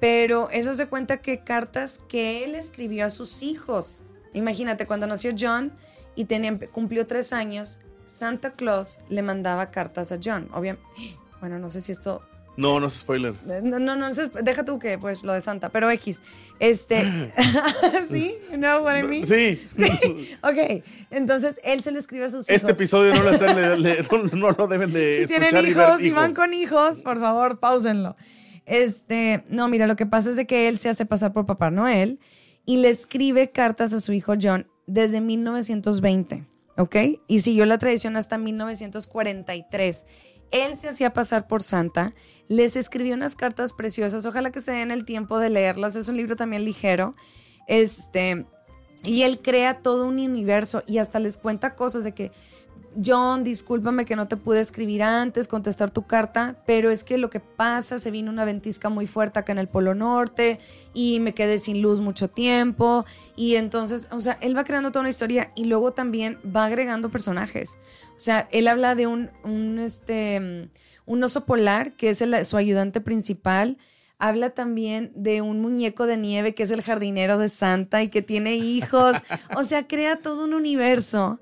Pero 0.00 0.48
eso 0.50 0.72
se 0.72 0.88
cuenta 0.88 1.18
que 1.18 1.40
cartas 1.40 1.98
que 2.09 2.44
él 2.44 2.55
escribió 2.55 3.05
a 3.05 3.11
sus 3.11 3.42
hijos. 3.42 4.03
Imagínate, 4.33 4.87
cuando 4.87 5.07
nació 5.07 5.33
John 5.38 5.72
y 6.14 6.24
tenía, 6.24 6.59
cumplió 6.72 7.07
tres 7.07 7.35
años, 7.35 7.79
Santa 8.07 8.53
Claus 8.53 9.00
le 9.11 9.20
mandaba 9.20 9.70
cartas 9.70 10.12
a 10.12 10.18
John. 10.22 10.48
Obviamente, 10.55 10.88
bueno, 11.40 11.59
no 11.59 11.68
sé 11.68 11.83
si 11.83 11.92
esto 11.92 12.22
no, 12.56 12.80
no 12.80 12.86
es 12.88 12.94
spoiler. 12.94 13.34
No, 13.62 13.78
no, 13.78 13.96
no, 13.96 14.10
deja 14.42 14.64
tú 14.64 14.78
que, 14.78 14.98
pues, 14.98 15.22
lo 15.22 15.32
de 15.32 15.42
Santa, 15.42 15.68
pero 15.70 15.90
X. 15.90 16.20
Este, 16.58 17.02
¿sí? 18.10 18.36
You 18.50 18.56
know 18.56 18.82
what 18.84 18.98
I 18.98 19.02
mean? 19.02 19.26
Sí. 19.26 19.66
sí. 19.76 20.36
Ok, 20.42 20.84
entonces 21.10 21.60
él 21.62 21.82
se 21.82 21.90
lo 21.90 21.98
escribe 21.98 22.26
a 22.26 22.30
sus 22.30 22.40
este 22.40 22.54
hijos. 22.54 22.62
Este 22.62 22.72
episodio 22.72 23.14
no 23.14 23.22
lo, 23.22 23.30
están, 23.30 24.30
no, 24.38 24.50
lo 24.50 24.66
deben 24.66 24.92
de 24.92 25.16
si 25.26 25.34
escuchar 25.34 25.48
tienen 25.50 25.70
hijos, 25.70 26.00
Si 26.00 26.10
van 26.10 26.34
con 26.34 26.52
hijos, 26.54 27.02
por 27.02 27.18
favor, 27.20 27.60
pausenlo. 27.60 28.16
Este, 28.66 29.44
no, 29.48 29.68
mira, 29.68 29.86
lo 29.86 29.96
que 29.96 30.06
pasa 30.06 30.30
es 30.30 30.36
de 30.36 30.46
que 30.46 30.68
él 30.68 30.78
se 30.78 30.88
hace 30.88 31.06
pasar 31.06 31.32
por 31.32 31.46
Papá 31.46 31.70
Noel 31.70 32.18
y 32.66 32.78
le 32.78 32.88
escribe 32.88 33.50
cartas 33.50 33.92
a 33.92 34.00
su 34.00 34.12
hijo 34.12 34.34
John 34.40 34.68
desde 34.86 35.20
1920, 35.20 36.46
¿ok? 36.76 36.96
Y 37.26 37.40
siguió 37.40 37.64
la 37.64 37.78
tradición 37.78 38.16
hasta 38.16 38.38
1943. 38.38 40.06
Él 40.50 40.76
se 40.76 40.88
hacía 40.88 41.12
pasar 41.12 41.46
por 41.46 41.62
Santa, 41.62 42.14
les 42.48 42.76
escribió 42.76 43.14
unas 43.14 43.36
cartas 43.36 43.72
preciosas, 43.72 44.26
ojalá 44.26 44.50
que 44.50 44.60
se 44.60 44.72
den 44.72 44.90
el 44.90 45.04
tiempo 45.04 45.38
de 45.38 45.50
leerlas, 45.50 45.96
es 45.96 46.08
un 46.08 46.16
libro 46.16 46.36
también 46.36 46.64
ligero. 46.64 47.14
Este, 47.68 48.46
y 49.04 49.22
él 49.22 49.40
crea 49.40 49.80
todo 49.80 50.06
un 50.06 50.18
universo 50.18 50.82
y 50.86 50.98
hasta 50.98 51.18
les 51.20 51.38
cuenta 51.38 51.74
cosas 51.74 52.04
de 52.04 52.12
que 52.12 52.32
John, 53.05 53.44
discúlpame 53.44 54.05
que 54.05 54.16
no 54.16 54.26
te 54.26 54.37
pude 54.37 54.61
escribir 54.61 55.03
antes, 55.03 55.46
contestar 55.46 55.90
tu 55.90 56.07
carta, 56.07 56.57
pero 56.66 56.90
es 56.90 57.05
que 57.05 57.18
lo 57.18 57.31
que 57.31 57.38
pasa, 57.38 57.98
se 57.98 58.11
vino 58.11 58.31
una 58.31 58.44
ventisca 58.44 58.88
muy 58.88 59.07
fuerte 59.07 59.38
acá 59.38 59.53
en 59.53 59.59
el 59.59 59.68
Polo 59.68 59.94
Norte 59.94 60.59
y 60.92 61.20
me 61.20 61.33
quedé 61.33 61.59
sin 61.59 61.83
luz 61.83 62.00
mucho 62.00 62.29
tiempo 62.29 63.05
y 63.37 63.55
entonces, 63.57 64.09
o 64.11 64.20
sea, 64.20 64.38
él 64.40 64.57
va 64.57 64.64
creando 64.64 64.90
toda 64.90 65.00
una 65.00 65.11
historia 65.11 65.53
y 65.55 65.64
luego 65.64 65.92
también 65.92 66.38
va 66.44 66.66
agregando 66.66 67.11
personajes. 67.11 67.79
O 68.16 68.20
sea, 68.20 68.48
él 68.50 68.66
habla 68.66 68.94
de 68.96 69.07
un, 69.07 69.31
un, 69.44 69.79
este, 69.79 70.68
un 71.07 71.22
oso 71.22 71.46
polar 71.46 71.92
que 71.92 72.11
es 72.11 72.24
su 72.42 72.57
ayudante 72.57 73.00
principal. 73.00 73.79
habla 74.18 74.50
también 74.50 75.12
de 75.14 75.42
un 75.42 75.61
muñeco 75.61 76.07
de 76.07 76.16
nieve 76.16 76.55
que 76.55 76.64
es 76.64 76.70
el 76.72 76.83
jardinero 76.83 77.38
de 77.38 77.48
Santa 77.48 78.03
y 78.03 78.09
que 78.09 78.20
tiene 78.20 78.57
hijos. 78.57 79.16
o 79.57 79.62
sea, 79.62 79.87
crea 79.87 80.16
todo 80.16 80.44
un 80.44 80.55
universo. 80.55 81.40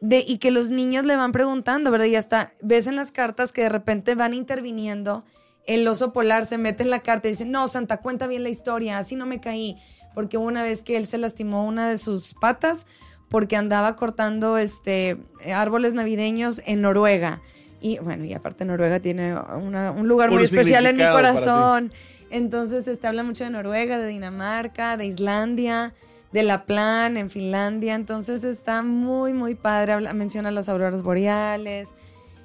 De, 0.00 0.24
y 0.26 0.38
que 0.38 0.50
los 0.50 0.70
niños 0.70 1.04
le 1.04 1.16
van 1.16 1.32
preguntando, 1.32 1.90
¿verdad? 1.90 2.06
Y 2.06 2.16
hasta 2.16 2.52
ves 2.60 2.86
en 2.86 2.96
las 2.96 3.12
cartas 3.12 3.52
que 3.52 3.62
de 3.62 3.68
repente 3.68 4.14
van 4.14 4.34
interviniendo. 4.34 5.24
El 5.66 5.86
oso 5.88 6.12
polar 6.12 6.46
se 6.46 6.58
mete 6.58 6.82
en 6.82 6.90
la 6.90 7.00
carta 7.00 7.28
y 7.28 7.32
dice, 7.32 7.46
no, 7.46 7.66
Santa, 7.66 7.96
cuenta 7.98 8.26
bien 8.26 8.42
la 8.42 8.50
historia, 8.50 8.98
así 8.98 9.16
no 9.16 9.26
me 9.26 9.40
caí. 9.40 9.76
Porque 10.14 10.36
una 10.38 10.62
vez 10.62 10.82
que 10.82 10.96
él 10.96 11.06
se 11.06 11.18
lastimó 11.18 11.66
una 11.66 11.88
de 11.88 11.98
sus 11.98 12.34
patas 12.34 12.86
porque 13.28 13.56
andaba 13.56 13.96
cortando 13.96 14.58
este, 14.58 15.18
árboles 15.52 15.94
navideños 15.94 16.62
en 16.66 16.82
Noruega. 16.82 17.40
Y 17.80 17.98
bueno, 17.98 18.24
y 18.24 18.32
aparte 18.32 18.64
Noruega 18.64 19.00
tiene 19.00 19.34
un 19.34 20.08
lugar 20.08 20.30
muy 20.30 20.44
especial 20.44 20.86
en 20.86 20.96
mi 20.96 21.06
corazón. 21.06 21.92
Entonces, 22.30 22.84
te 22.84 22.92
este, 22.92 23.06
habla 23.06 23.22
mucho 23.22 23.44
de 23.44 23.50
Noruega, 23.50 23.98
de 23.98 24.08
Dinamarca, 24.08 24.96
de 24.96 25.06
Islandia, 25.06 25.94
de 26.36 26.42
La 26.42 26.66
Plan, 26.66 27.16
en 27.16 27.30
Finlandia. 27.30 27.94
Entonces, 27.94 28.44
está 28.44 28.82
muy, 28.82 29.32
muy 29.32 29.54
padre. 29.54 30.12
menciona 30.12 30.50
las 30.50 30.68
auroras 30.68 31.00
boreales. 31.00 31.94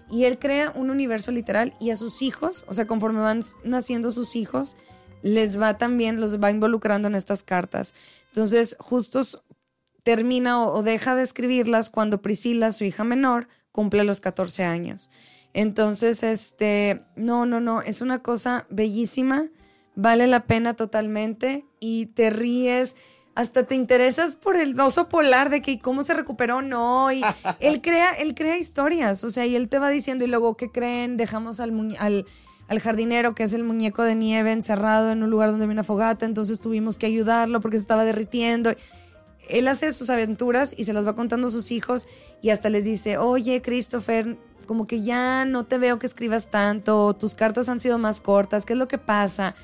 Y 0.10 0.24
él 0.24 0.40
crea 0.40 0.72
un 0.74 0.90
universo 0.90 1.30
literal 1.30 1.74
y 1.78 1.90
a 1.90 1.98
sus 1.98 2.22
hijos, 2.22 2.64
o 2.70 2.74
sea, 2.74 2.88
conforme 2.88 3.20
van 3.20 3.42
naciendo 3.66 4.12
sus 4.12 4.38
hijos, 4.38 4.78
les 5.24 5.60
va 5.60 5.78
también, 5.78 6.22
los 6.22 6.42
va 6.42 6.52
involucrando 6.52 7.10
en 7.10 7.16
estas 7.16 7.44
cartas. 7.44 7.94
Entonces, 8.28 8.78
justo 8.80 9.24
termina 10.04 10.64
o 10.64 10.84
deja 10.84 11.14
de 11.16 11.24
escribirlas 11.24 11.90
cuando 11.90 12.22
Priscila, 12.22 12.72
su 12.72 12.86
hija 12.86 13.04
menor, 13.04 13.50
cumple 13.74 14.06
los 14.06 14.22
14 14.22 14.64
años. 14.64 15.10
Entonces, 15.54 16.24
este, 16.24 17.04
no, 17.18 17.46
no, 17.46 17.60
no, 17.60 17.82
es 17.82 18.00
una 18.00 18.20
cosa 18.20 18.66
bellísima, 18.70 19.50
vale 19.96 20.28
la 20.28 20.46
pena 20.46 20.78
totalmente 20.78 21.66
y 21.82 22.06
te 22.08 22.30
ríes, 22.30 22.96
hasta 23.36 23.64
te 23.64 23.76
interesas 23.76 24.36
por 24.36 24.58
el 24.58 24.80
oso 24.80 25.08
polar 25.08 25.50
de 25.50 25.62
que 25.62 25.80
cómo 25.80 26.04
se 26.04 26.14
recuperó, 26.14 26.62
no, 26.62 27.12
y 27.12 27.22
él 27.60 27.82
crea, 27.82 28.12
él 28.12 28.36
crea 28.36 28.58
historias, 28.58 29.24
o 29.24 29.30
sea, 29.30 29.46
y 29.46 29.56
él 29.56 29.70
te 29.70 29.80
va 29.80 29.90
diciendo 29.90 30.26
y 30.26 30.28
luego, 30.28 30.58
¿qué 30.58 30.70
creen? 30.70 31.18
Dejamos 31.18 31.60
al, 31.60 31.96
al, 32.00 32.26
al 32.68 32.80
jardinero, 32.80 33.36
que 33.36 33.44
es 33.44 33.54
el 33.54 33.64
muñeco 33.64 34.04
de 34.04 34.16
nieve, 34.16 34.52
encerrado 34.52 35.12
en 35.12 35.24
un 35.24 35.30
lugar 35.30 35.50
donde 35.50 35.66
había 35.66 35.74
una 35.74 35.84
fogata, 35.84 36.26
entonces 36.26 36.60
tuvimos 36.60 36.98
que 36.98 37.06
ayudarlo 37.06 37.62
porque 37.62 37.78
se 37.78 37.82
estaba 37.82 38.06
derritiendo 38.06 38.76
él 39.52 39.68
hace 39.68 39.92
sus 39.92 40.10
aventuras 40.10 40.74
y 40.78 40.86
se 40.86 40.94
las 40.94 41.06
va 41.06 41.16
contando 41.16 41.48
a 41.48 41.52
sus 41.52 41.72
hijos 41.72 42.08
y 42.42 42.50
hasta 42.50 42.70
les 42.70 42.86
dice, 42.86 43.18
oye, 43.18 43.62
Christopher, 43.62 44.38
como 44.66 44.88
que 44.88 45.02
ya 45.04 45.46
no 45.46 45.66
te 45.66 45.78
veo 45.78 46.00
que 46.00 46.08
escribas 46.08 46.50
tanto, 46.50 47.14
tus 47.14 47.36
cartas 47.36 47.70
han 47.70 47.80
sido 47.80 47.98
más 47.98 48.22
cortas, 48.22 48.66
¿qué 48.66 48.74
es 48.74 48.80
lo 48.80 48.88
que 48.88 48.98
pasa? 48.98 49.56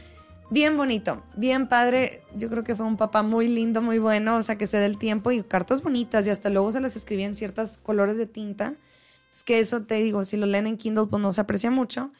Bien 0.50 0.78
bonito, 0.78 1.24
bien 1.36 1.68
padre. 1.68 2.22
Yo 2.38 2.50
creo 2.50 2.64
que 2.64 2.74
fue 2.74 2.86
un 2.86 2.96
papá 2.96 3.22
muy 3.22 3.50
lindo, 3.50 3.82
muy 3.82 4.00
bueno, 4.00 4.38
o 4.38 4.42
sea, 4.42 4.58
que 4.58 4.66
se 4.66 4.78
dé 4.78 4.86
el 4.86 4.98
tiempo 4.98 5.32
y 5.32 5.44
cartas 5.44 5.84
bonitas 5.84 6.26
y 6.26 6.30
hasta 6.30 6.50
luego 6.50 6.72
se 6.72 6.80
las 6.80 6.96
escribía 6.96 7.26
en 7.26 7.36
ciertos 7.36 7.78
colores 7.78 8.18
de 8.18 8.28
tinta. 8.28 8.76
Es 9.30 9.44
que 9.44 9.60
eso 9.60 9.84
te 9.84 9.96
digo, 9.96 10.24
si 10.24 10.38
lo 10.38 10.46
leen 10.46 10.66
en 10.66 10.78
Kindle, 10.78 11.08
pues 11.08 11.22
no 11.22 11.34
se 11.34 11.42
aprecia 11.42 11.70
mucho. 11.70 12.12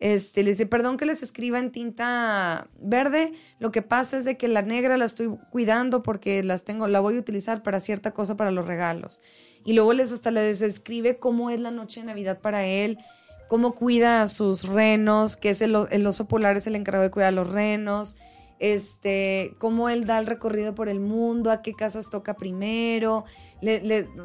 Este, 0.00 0.42
le 0.42 0.50
dice, 0.50 0.66
perdón 0.66 0.96
que 0.96 1.06
les 1.06 1.22
escriba 1.22 1.60
en 1.60 1.70
tinta 1.70 2.68
verde, 2.80 3.32
lo 3.60 3.70
que 3.70 3.82
pasa 3.82 4.18
es 4.18 4.24
de 4.24 4.36
que 4.36 4.48
la 4.48 4.62
negra 4.62 4.96
la 4.96 5.04
estoy 5.04 5.28
cuidando 5.50 6.02
porque 6.02 6.42
las 6.42 6.64
tengo, 6.64 6.88
la 6.88 6.98
voy 6.98 7.16
a 7.16 7.20
utilizar 7.20 7.62
para 7.62 7.78
cierta 7.78 8.10
cosa 8.10 8.36
para 8.36 8.50
los 8.50 8.66
regalos. 8.66 9.22
Y 9.64 9.74
luego 9.74 9.92
les 9.92 10.12
hasta 10.12 10.32
les 10.32 10.60
escribe 10.60 11.18
cómo 11.18 11.50
es 11.50 11.60
la 11.60 11.70
noche 11.70 12.00
de 12.00 12.06
Navidad 12.06 12.40
para 12.40 12.66
él, 12.66 12.98
cómo 13.48 13.74
cuida 13.74 14.22
a 14.22 14.28
sus 14.28 14.64
renos, 14.64 15.36
que 15.36 15.50
es 15.50 15.60
el, 15.60 15.74
oso 15.74 16.26
polar 16.26 16.56
es 16.56 16.66
el 16.66 16.76
encargado 16.76 17.04
de 17.04 17.10
cuidar 17.10 17.28
a 17.28 17.32
los 17.32 17.48
renos, 17.48 18.16
este, 18.58 19.54
cómo 19.58 19.88
él 19.88 20.04
da 20.04 20.18
el 20.18 20.26
recorrido 20.26 20.74
por 20.74 20.88
el 20.88 21.00
mundo, 21.00 21.50
a 21.50 21.62
qué 21.62 21.74
casas 21.74 22.10
toca 22.10 22.34
primero. 22.34 23.24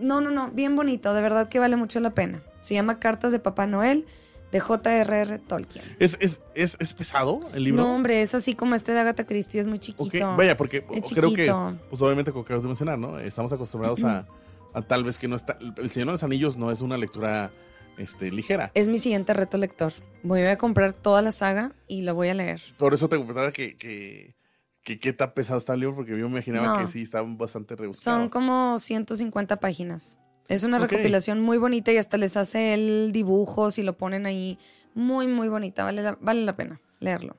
no, 0.02 0.22
no, 0.22 0.32
no, 0.32 0.52
bien 0.52 0.76
bonito, 0.76 1.14
de 1.14 1.22
verdad 1.22 1.50
que 1.50 1.60
vale 1.60 1.76
mucho 1.76 2.00
la 2.00 2.12
pena. 2.12 2.42
Se 2.62 2.74
llama 2.74 3.00
Cartas 3.00 3.32
de 3.32 3.40
Papá 3.40 3.68
Noel 3.68 4.06
de 4.52 4.60
J.R.R. 4.60 5.40
Tolkien. 5.40 5.84
¿Es, 6.00 6.18
es, 6.20 6.42
es, 6.56 6.94
pesado 6.94 7.42
el 7.54 7.64
libro? 7.64 7.84
No, 7.84 7.96
hombre, 7.96 8.22
es 8.22 8.36
así 8.36 8.54
como 8.54 8.76
este 8.76 8.92
de 8.92 9.00
Agatha 9.00 9.26
Christie, 9.26 9.62
es 9.62 9.68
muy 9.68 9.80
chiquito. 9.80 10.36
Vaya, 10.36 10.58
porque 10.58 10.84
creo 10.84 11.34
que, 11.34 11.54
pues 11.90 12.02
obviamente, 12.02 12.32
como 12.32 12.44
acabas 12.44 12.64
de 12.64 12.68
mencionar, 12.68 13.00
¿no? 13.00 13.18
Estamos 13.18 13.52
acostumbrados 13.54 14.04
a, 14.04 14.26
tal 14.88 15.04
vez 15.04 15.18
que 15.18 15.28
no 15.28 15.36
está. 15.36 15.58
El 15.78 15.90
Señor 15.90 16.08
de 16.08 16.12
los 16.14 16.24
Anillos 16.24 16.58
no 16.58 16.72
es 16.72 16.82
una 16.82 16.98
lectura 16.98 17.52
este, 17.98 18.32
ligera. 18.32 18.72
Es 18.74 18.88
mi 18.88 19.00
siguiente 19.00 19.34
reto 19.34 19.58
lector. 19.58 19.94
Voy 20.24 20.42
a 20.44 20.58
comprar 20.58 20.94
toda 20.94 21.22
la 21.22 21.32
saga 21.32 21.74
y 21.88 22.02
la 22.02 22.14
voy 22.14 22.30
a 22.30 22.34
leer. 22.34 22.62
Por 22.78 22.94
eso 22.94 23.10
te 23.10 23.18
preguntaba 23.18 23.52
que, 23.52 23.78
que, 23.78 24.36
que 24.84 25.00
qué 25.00 25.14
tan 25.14 25.34
pesado 25.34 25.58
está 25.58 25.74
el 25.74 25.82
libro, 25.82 25.96
porque 25.96 26.12
yo 26.12 26.30
me 26.30 26.38
imaginaba 26.38 26.80
que 26.80 26.88
sí, 26.88 27.02
estaba 27.02 27.28
bastante 27.28 27.76
rebuscado. 27.76 28.18
Son 28.18 28.30
como 28.30 28.80
150 28.80 29.60
páginas. 29.60 30.20
Es 30.48 30.64
una 30.64 30.80
recopilación 30.80 31.40
muy 31.40 31.58
bonita 31.58 31.92
y 31.94 31.98
hasta 31.98 32.18
les 32.18 32.36
hace 32.36 32.74
el 32.74 33.12
dibujo, 33.14 33.72
si 33.72 33.84
lo 33.84 33.98
ponen 33.98 34.26
ahí. 34.26 34.58
Muy, 34.94 35.28
muy 35.28 35.48
bonita. 35.48 35.84
Vale 35.86 36.02
la, 36.02 36.18
vale 36.20 36.44
la 36.44 36.56
pena 36.56 36.82
leerlo. 37.00 37.38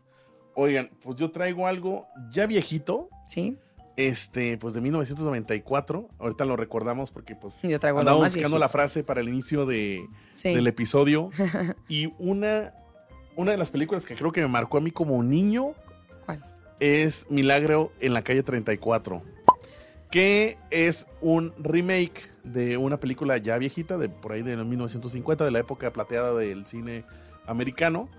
Oigan, 0.55 0.91
pues 1.03 1.17
yo 1.17 1.31
traigo 1.31 1.67
algo 1.67 2.07
ya 2.31 2.47
viejito. 2.47 3.09
Sí. 3.27 3.59
Este, 3.97 4.57
pues 4.59 4.75
de 4.75 4.81
1994. 4.81 6.09
Ahorita 6.19 6.45
lo 6.45 6.57
recordamos 6.57 7.11
porque 7.11 7.37
pues 7.37 7.59
andamos 7.63 8.35
buscando 8.35 8.59
la 8.59 8.69
frase 8.69 9.05
para 9.05 9.21
el 9.21 9.29
inicio 9.29 9.67
de, 9.67 10.07
del 10.43 10.67
episodio. 10.67 11.31
y 11.89 12.13
una, 12.19 12.75
una 13.37 13.53
de 13.53 13.59
las 13.59 13.71
películas 13.71 14.07
que 14.07 14.15
creo 14.15 14.33
que 14.33 14.41
me 14.41 14.49
marcó 14.49 14.79
a 14.79 14.81
mí 14.81 14.91
como 14.91 15.23
niño. 15.23 15.75
¿Cuál? 16.25 16.43
Es 16.81 17.27
Milagro 17.31 17.93
en 18.01 18.15
la 18.15 18.23
calle 18.23 18.43
34 18.43 19.23
que 20.13 20.59
es 20.71 21.09
un 21.23 21.55
remake 21.59 22.31
de 22.45 22.77
una 22.77 23.01
película 23.01 23.39
ya 23.39 23.57
viejita, 23.57 23.97
de 23.97 24.11
por 24.11 24.33
ahí 24.33 24.43
de 24.43 24.57
1950, 24.63 25.43
de 25.43 25.51
la 25.51 25.59
época 25.61 25.91
plateada 25.91 26.35
del 26.35 26.67
cine 26.67 27.05
americano. 27.47 28.11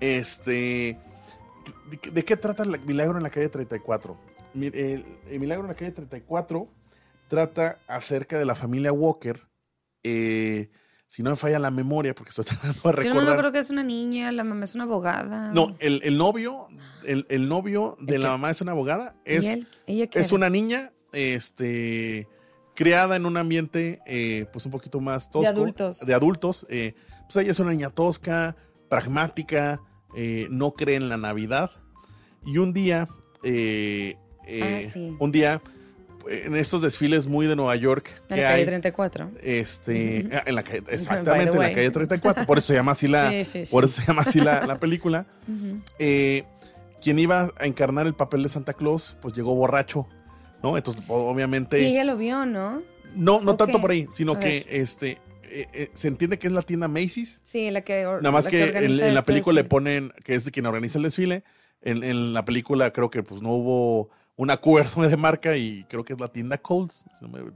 Este, 0.00 0.98
¿de, 2.12 2.24
qué 2.24 2.36
trata 2.36 2.64
Milagro 2.64 3.16
en 3.16 3.22
la 3.22 3.30
calle 3.30 3.48
34? 3.48 4.18
El, 4.54 5.04
Milagro 5.38 5.64
en 5.64 5.68
la 5.68 5.74
calle 5.74 5.92
34 5.92 6.68
trata 7.28 7.78
acerca 7.86 8.38
de 8.38 8.44
la 8.44 8.54
familia 8.54 8.92
Walker. 8.92 9.40
Eh, 10.02 10.70
si 11.06 11.24
no 11.24 11.30
me 11.30 11.36
falla 11.36 11.58
la 11.58 11.72
memoria, 11.72 12.14
porque 12.14 12.30
estoy 12.30 12.44
tratando 12.46 12.80
de 12.84 12.92
recordar. 12.92 13.24
Yo 13.24 13.30
no 13.30 13.36
creo 13.36 13.52
que 13.52 13.58
es 13.58 13.70
una 13.70 13.82
niña, 13.82 14.30
la 14.30 14.44
mamá 14.44 14.64
es 14.64 14.74
una 14.74 14.84
abogada. 14.84 15.50
No, 15.52 15.76
el, 15.80 16.16
novio, 16.16 16.68
el, 17.04 17.48
novio 17.48 17.96
de 18.00 18.18
la 18.18 18.28
mamá 18.30 18.50
es 18.50 18.60
una 18.60 18.72
abogada, 18.72 19.16
es, 19.24 19.58
es 19.86 20.32
una 20.32 20.48
niña 20.48 20.92
este, 21.12 22.28
creada 22.74 23.16
en 23.16 23.26
un 23.26 23.36
ambiente 23.36 24.00
eh, 24.06 24.46
pues 24.52 24.64
un 24.66 24.70
poquito 24.70 25.00
más 25.00 25.30
tosco. 25.30 25.42
De 25.42 25.48
adultos. 25.48 26.06
De 26.06 26.14
adultos. 26.14 26.66
Eh, 26.70 26.94
pues 27.24 27.36
ella 27.36 27.50
es 27.50 27.58
una 27.58 27.72
niña 27.72 27.90
tosca, 27.90 28.54
pragmática, 28.88 29.80
eh, 30.16 30.46
no 30.50 30.74
cree 30.74 30.96
en 30.96 31.08
la 31.08 31.16
Navidad. 31.16 31.72
Y 32.46 32.58
un 32.58 32.72
día, 32.72 33.08
ah, 34.62 35.14
un 35.18 35.32
día, 35.32 35.60
en 36.28 36.56
estos 36.56 36.82
desfiles 36.82 37.26
muy 37.26 37.46
de 37.46 37.56
Nueva 37.56 37.76
York. 37.76 38.10
En 38.28 38.40
la 38.40 38.50
calle 38.50 38.66
34. 38.66 39.30
Este, 39.42 40.28
ah, 40.32 40.42
en 40.46 40.54
la 40.54 40.62
calle, 40.62 40.82
exactamente, 40.88 41.56
en 41.56 41.62
la 41.62 41.72
calle 41.72 41.90
34. 41.90 42.46
Por 42.46 42.58
eso 42.58 42.68
se 42.68 42.74
llama 42.74 42.92
así 42.92 43.08
la, 43.08 43.30
Por 43.70 43.84
eso 43.84 44.00
se 44.00 44.06
llama 44.06 44.22
así 44.22 44.40
la, 44.40 44.78
película. 44.80 45.26
quien 45.96 47.18
iba 47.18 47.50
a 47.58 47.66
encarnar 47.66 48.06
el 48.06 48.14
papel 48.14 48.42
de 48.42 48.48
Santa 48.48 48.74
Claus, 48.74 49.16
pues 49.20 49.34
llegó 49.34 49.54
borracho 49.54 50.06
¿no? 50.62 50.76
Entonces, 50.76 51.02
obviamente... 51.08 51.80
Y 51.80 51.86
ella 51.86 52.04
lo 52.04 52.16
vio, 52.16 52.46
¿no? 52.46 52.82
No, 53.14 53.40
no 53.40 53.56
tanto 53.56 53.80
por 53.80 53.90
ahí, 53.90 54.06
sino 54.12 54.38
que 54.38 54.66
este 54.68 55.18
eh, 55.44 55.66
eh, 55.72 55.90
se 55.92 56.08
entiende 56.08 56.38
que 56.38 56.46
es 56.46 56.52
la 56.52 56.62
tienda 56.62 56.86
Macy's. 56.86 57.40
Sí, 57.42 57.70
la 57.70 57.82
que 57.82 58.04
Nada 58.04 58.30
más 58.30 58.46
que, 58.46 58.62
en, 58.62 58.98
la 58.98 59.06
este 59.08 59.22
película 59.22 59.62
le 59.62 59.68
ponen 59.68 60.12
que 60.24 60.34
es 60.34 60.44
de 60.44 60.52
quien 60.52 60.66
organiza 60.66 60.98
el 60.98 61.04
desfile. 61.04 61.42
En, 61.82 62.34
la 62.34 62.44
película 62.44 62.92
creo 62.92 63.10
que 63.10 63.22
pues 63.22 63.42
no 63.42 63.50
hubo 63.50 64.10
un 64.40 64.50
acuerdo 64.50 65.02
de 65.08 65.16
marca 65.18 65.54
y 65.58 65.84
creo 65.84 66.02
que 66.02 66.14
es 66.14 66.20
la 66.20 66.28
tienda 66.28 66.56
Coles. 66.56 67.04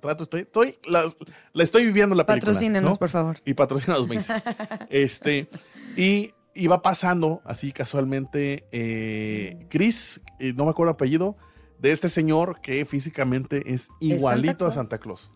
trato, 0.00 0.22
estoy, 0.22 0.42
estoy 0.42 0.78
la, 0.84 1.10
estoy 1.54 1.86
viviendo 1.86 2.14
la 2.14 2.26
película. 2.26 2.52
Patrocínenos, 2.52 2.98
por 2.98 3.08
favor. 3.08 3.38
Y 3.46 3.54
patrocínanos 3.54 4.06
Macy's. 4.06 4.42
este, 4.90 5.48
y 5.96 6.32
iba 6.54 6.82
pasando 6.82 7.40
así 7.46 7.72
casualmente 7.72 8.66
eh, 8.70 9.66
Chris, 9.70 10.20
no 10.38 10.66
me 10.66 10.70
acuerdo 10.72 10.90
el 10.90 10.94
apellido, 10.96 11.38
de 11.78 11.90
este 11.90 12.10
señor 12.10 12.60
que 12.60 12.84
físicamente 12.84 13.72
es 13.72 13.88
igualito 14.00 14.66
a 14.66 14.72
Santa 14.72 14.98
Claus. 14.98 15.32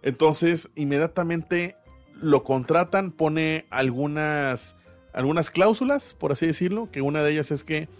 Entonces, 0.00 0.70
inmediatamente 0.76 1.76
lo 2.14 2.42
contratan, 2.42 3.12
pone 3.12 3.66
algunas, 3.68 4.76
algunas 5.12 5.50
cláusulas, 5.50 6.14
por 6.14 6.32
así 6.32 6.46
decirlo, 6.46 6.90
que 6.90 7.02
una 7.02 7.22
de 7.22 7.32
ellas 7.32 7.50
es 7.50 7.64
que 7.64 7.90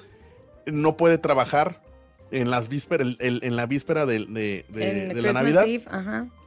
no 0.64 0.96
puede 0.96 1.18
trabajar 1.18 1.86
en 2.30 2.50
las 2.50 2.68
vísperas, 2.68 3.16
en 3.20 3.56
la 3.56 3.66
víspera 3.66 4.06
de, 4.06 4.64
la 4.68 5.32
Navidad. 5.32 5.66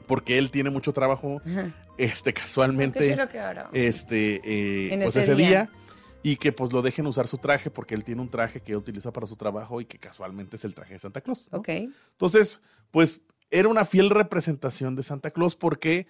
Porque 0.08 0.38
él 0.38 0.52
tiene 0.52 0.70
mucho 0.70 0.92
trabajo, 0.92 1.42
este, 1.98 2.34
casualmente, 2.34 3.18
este, 3.74 4.42
eh, 4.44 5.00
pues 5.04 5.16
ese 5.16 5.36
día. 5.36 5.70
y 6.24 6.36
que 6.36 6.52
pues 6.52 6.74
lo 6.74 6.82
dejen 6.82 7.08
usar 7.08 7.28
su 7.28 7.38
traje 7.38 7.72
porque 7.72 7.96
él 7.96 8.04
tiene 8.04 8.22
un 8.22 8.30
traje 8.30 8.62
que 8.62 8.76
utiliza 8.76 9.12
para 9.12 9.26
su 9.26 9.36
trabajo 9.36 9.82
y 9.82 9.86
que 9.86 9.98
casualmente 9.98 10.56
es 10.56 10.66
el 10.66 10.74
traje 10.74 10.94
de 10.94 11.00
Santa 11.00 11.22
Claus. 11.22 11.48
Ok. 11.52 11.70
Entonces, 11.70 12.60
pues 12.92 13.22
era 13.50 13.68
una 13.68 13.86
fiel 13.86 14.10
representación 14.10 14.96
de 14.96 15.04
Santa 15.04 15.32
Claus 15.32 15.56
porque 15.56 16.08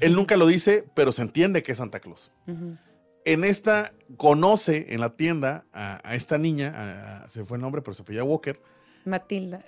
él 0.00 0.14
nunca 0.14 0.36
lo 0.36 0.46
dice, 0.46 0.84
pero 0.94 1.12
se 1.12 1.22
entiende 1.22 1.62
que 1.62 1.72
es 1.72 1.78
Santa 1.78 2.00
Claus. 2.00 2.32
En 3.24 3.44
esta, 3.44 3.92
conoce 4.16 4.86
en 4.90 5.00
la 5.00 5.16
tienda 5.16 5.64
a, 5.72 6.14
esta 6.14 6.38
niña, 6.38 7.24
se 7.28 7.44
fue 7.44 7.56
el 7.56 7.62
nombre, 7.62 7.82
pero 7.82 7.94
se 7.94 8.02
fue 8.02 8.20
Walker. 8.20 8.60
Matilda. 9.04 9.64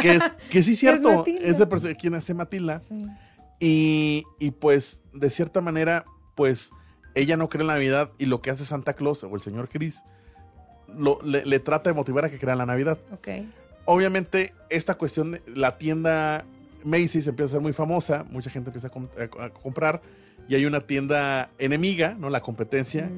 Que, 0.00 0.14
es, 0.14 0.22
que 0.50 0.62
sí, 0.62 0.76
cierto, 0.76 1.24
es, 1.26 1.58
de 1.58 1.96
quien 1.96 2.14
hace 2.14 2.34
Matilda. 2.34 2.80
Y, 3.58 4.24
y 4.38 4.50
pues, 4.50 5.02
de 5.12 5.30
cierta 5.30 5.60
manera, 5.60 6.04
pues 6.34 6.70
ella 7.14 7.36
no 7.36 7.48
cree 7.48 7.62
en 7.62 7.68
la 7.68 7.74
Navidad 7.74 8.10
y 8.18 8.26
lo 8.26 8.42
que 8.42 8.50
hace 8.50 8.64
Santa 8.64 8.92
Claus 8.92 9.24
o 9.24 9.34
el 9.34 9.40
señor 9.40 9.68
Chris 9.68 10.02
le, 11.24 11.58
trata 11.60 11.90
de 11.90 11.94
motivar 11.94 12.24
a 12.24 12.30
que 12.30 12.38
crea 12.38 12.52
en 12.52 12.58
la 12.58 12.66
Navidad. 12.66 12.98
Okay. 13.12 13.50
Obviamente, 13.84 14.54
esta 14.70 14.94
cuestión, 14.94 15.32
de 15.32 15.42
la 15.54 15.78
tienda 15.78 16.44
Macy's 16.84 17.26
empieza 17.26 17.50
a 17.50 17.52
ser 17.52 17.60
muy 17.60 17.72
famosa, 17.72 18.24
mucha 18.30 18.50
gente 18.50 18.70
empieza 18.70 18.88
a, 18.88 19.48
comprar 19.50 20.02
y 20.48 20.54
hay 20.54 20.64
una 20.64 20.80
tienda 20.80 21.50
enemiga, 21.58 22.14
¿no? 22.18 22.30
La 22.30 22.40
competencia, 22.40 23.10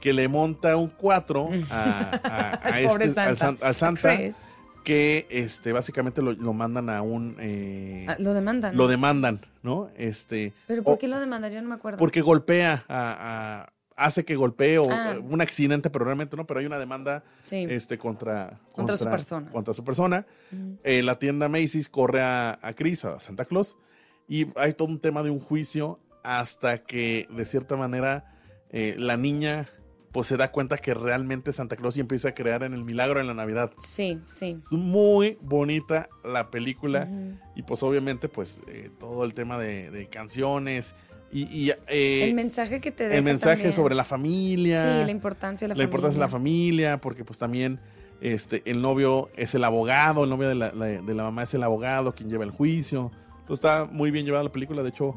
que 0.00 0.12
le 0.12 0.28
monta 0.28 0.76
un 0.76 0.88
4 0.88 1.50
a, 1.70 2.60
este, 2.78 3.20
al, 3.20 3.74
Santa 3.74 4.18
que 4.82 5.26
este, 5.30 5.72
básicamente 5.72 6.22
lo, 6.22 6.52
mandan 6.52 6.90
a 6.90 7.02
un... 7.02 7.36
Eh, 7.40 8.06
ah, 8.08 8.16
lo 8.18 8.34
demandan. 8.34 8.76
Lo 8.76 8.88
demandan, 8.88 9.40
¿no? 9.62 9.90
Este, 9.96 10.52
¿Pero 10.66 10.82
por 10.82 10.98
qué 10.98 11.08
lo 11.08 11.18
demandan? 11.18 11.52
Yo 11.52 11.62
no 11.62 11.68
me 11.68 11.74
acuerdo. 11.74 11.98
Porque 11.98 12.20
golpea 12.20 12.84
a, 12.88 13.72
hace 13.96 14.24
que 14.24 14.36
golpee 14.36 14.78
o 14.78 14.90
ah. 14.90 15.16
un 15.22 15.40
accidente, 15.40 15.90
pero 15.90 16.04
realmente 16.04 16.36
no, 16.36 16.46
pero 16.46 16.60
hay 16.60 16.66
una 16.66 16.78
demanda 16.78 17.22
este, 17.50 17.98
contra, 17.98 18.60
contra, 18.72 18.96
su 18.96 19.04
persona. 19.04 19.50
Contra 19.50 19.74
su 19.74 19.84
persona. 19.84 20.26
Eh, 20.84 21.02
la 21.02 21.18
tienda 21.18 21.48
Macy's 21.48 21.88
corre 21.88 22.22
a, 22.22 22.58
a 22.60 22.72
Chris, 22.74 23.04
a 23.04 23.20
Santa 23.20 23.44
Claus, 23.44 23.76
y 24.28 24.46
hay 24.56 24.72
todo 24.72 24.88
un 24.88 24.98
tema 24.98 25.22
de 25.22 25.30
un 25.30 25.38
juicio 25.38 25.98
hasta 26.22 26.78
que, 26.78 27.28
de 27.30 27.44
cierta 27.44 27.76
manera, 27.76 28.32
eh, 28.70 28.94
la 28.98 29.16
niña 29.16 29.66
pues 30.12 30.26
se 30.26 30.36
da 30.36 30.52
cuenta 30.52 30.76
que 30.76 30.92
realmente 30.92 31.52
Santa 31.52 31.74
Claus 31.76 31.96
y 31.96 32.00
empieza 32.00 32.28
a 32.28 32.34
crear 32.34 32.62
en 32.62 32.74
el 32.74 32.84
milagro 32.84 33.18
en 33.18 33.26
la 33.26 33.34
Navidad. 33.34 33.72
Sí, 33.78 34.20
sí. 34.26 34.58
Es 34.62 34.72
muy 34.72 35.38
bonita 35.40 36.08
la 36.22 36.50
película 36.50 37.08
y 37.56 37.62
pues 37.62 37.82
obviamente 37.82 38.28
pues 38.28 38.60
eh, 38.68 38.90
todo 39.00 39.24
el 39.24 39.32
tema 39.32 39.58
de, 39.58 40.08
canciones 40.10 40.94
y... 41.32 41.70
Eh, 41.88 42.28
el 42.28 42.34
mensaje 42.34 42.82
que 42.82 42.92
te 42.92 43.04
deja 43.04 43.16
El 43.16 43.24
mensaje 43.24 43.72
sobre 43.72 43.94
la 43.94 44.04
familia. 44.04 44.82
Sí, 44.82 45.04
la 45.06 45.10
importancia 45.10 45.66
de 45.66 45.68
la, 45.70 45.74
familia. 45.74 45.82
La 45.82 45.84
importancia 45.84 46.18
de 46.20 46.26
la 46.26 46.28
familia 46.28 47.00
porque 47.00 47.24
pues 47.24 47.38
también 47.38 47.80
este, 48.20 48.62
el 48.66 48.82
novio 48.82 49.30
es 49.34 49.54
el 49.54 49.64
abogado, 49.64 50.24
el 50.24 50.30
novio 50.30 50.48
de 50.48 50.54
la, 50.54 50.70
de 50.70 51.14
la 51.14 51.22
mamá 51.22 51.44
es 51.44 51.54
el 51.54 51.62
abogado 51.62 52.14
quien 52.14 52.28
lleva 52.28 52.44
el 52.44 52.50
juicio. 52.50 53.10
Entonces 53.40 53.64
está 53.64 53.86
muy 53.90 54.10
bien 54.10 54.26
llevada 54.26 54.44
la 54.44 54.52
película, 54.52 54.82
de 54.82 54.90
hecho 54.90 55.14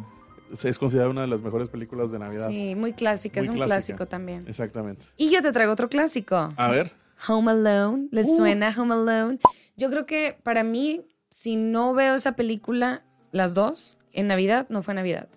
es 0.52 0.78
considerada 0.78 1.12
una 1.12 1.22
de 1.22 1.28
las 1.28 1.42
mejores 1.42 1.70
películas 1.70 2.12
de 2.12 2.20
Navidad. 2.20 2.50
Sí, 2.50 2.76
muy 2.76 2.94
clásica, 2.94 3.42
es 3.42 3.50
un 3.50 3.56
clásico 3.56 4.08
también. 4.08 4.44
Exactamente. 4.48 5.08
Y 5.18 5.30
yo 5.32 5.42
te 5.42 5.52
traigo 5.52 5.74
otro 5.74 5.90
clásico. 5.90 6.54
A 6.56 6.68
ver. 6.70 6.94
Home 7.28 7.52
Alone, 7.52 8.08
¿les 8.12 8.28
uh. 8.28 8.38
suena 8.38 8.74
Home 8.78 8.94
Alone? 8.94 9.40
Yo 9.78 9.90
creo 9.90 10.06
que 10.06 10.38
para 10.44 10.64
mí, 10.64 11.02
si 11.30 11.56
no 11.56 11.94
veo 11.94 12.16
esa 12.16 12.34
película, 12.34 13.04
las 13.32 13.54
dos, 13.54 13.98
en 14.14 14.28
Navidad, 14.28 14.68
no 14.70 14.84
fue 14.84 14.94
Navidad. 14.94 15.28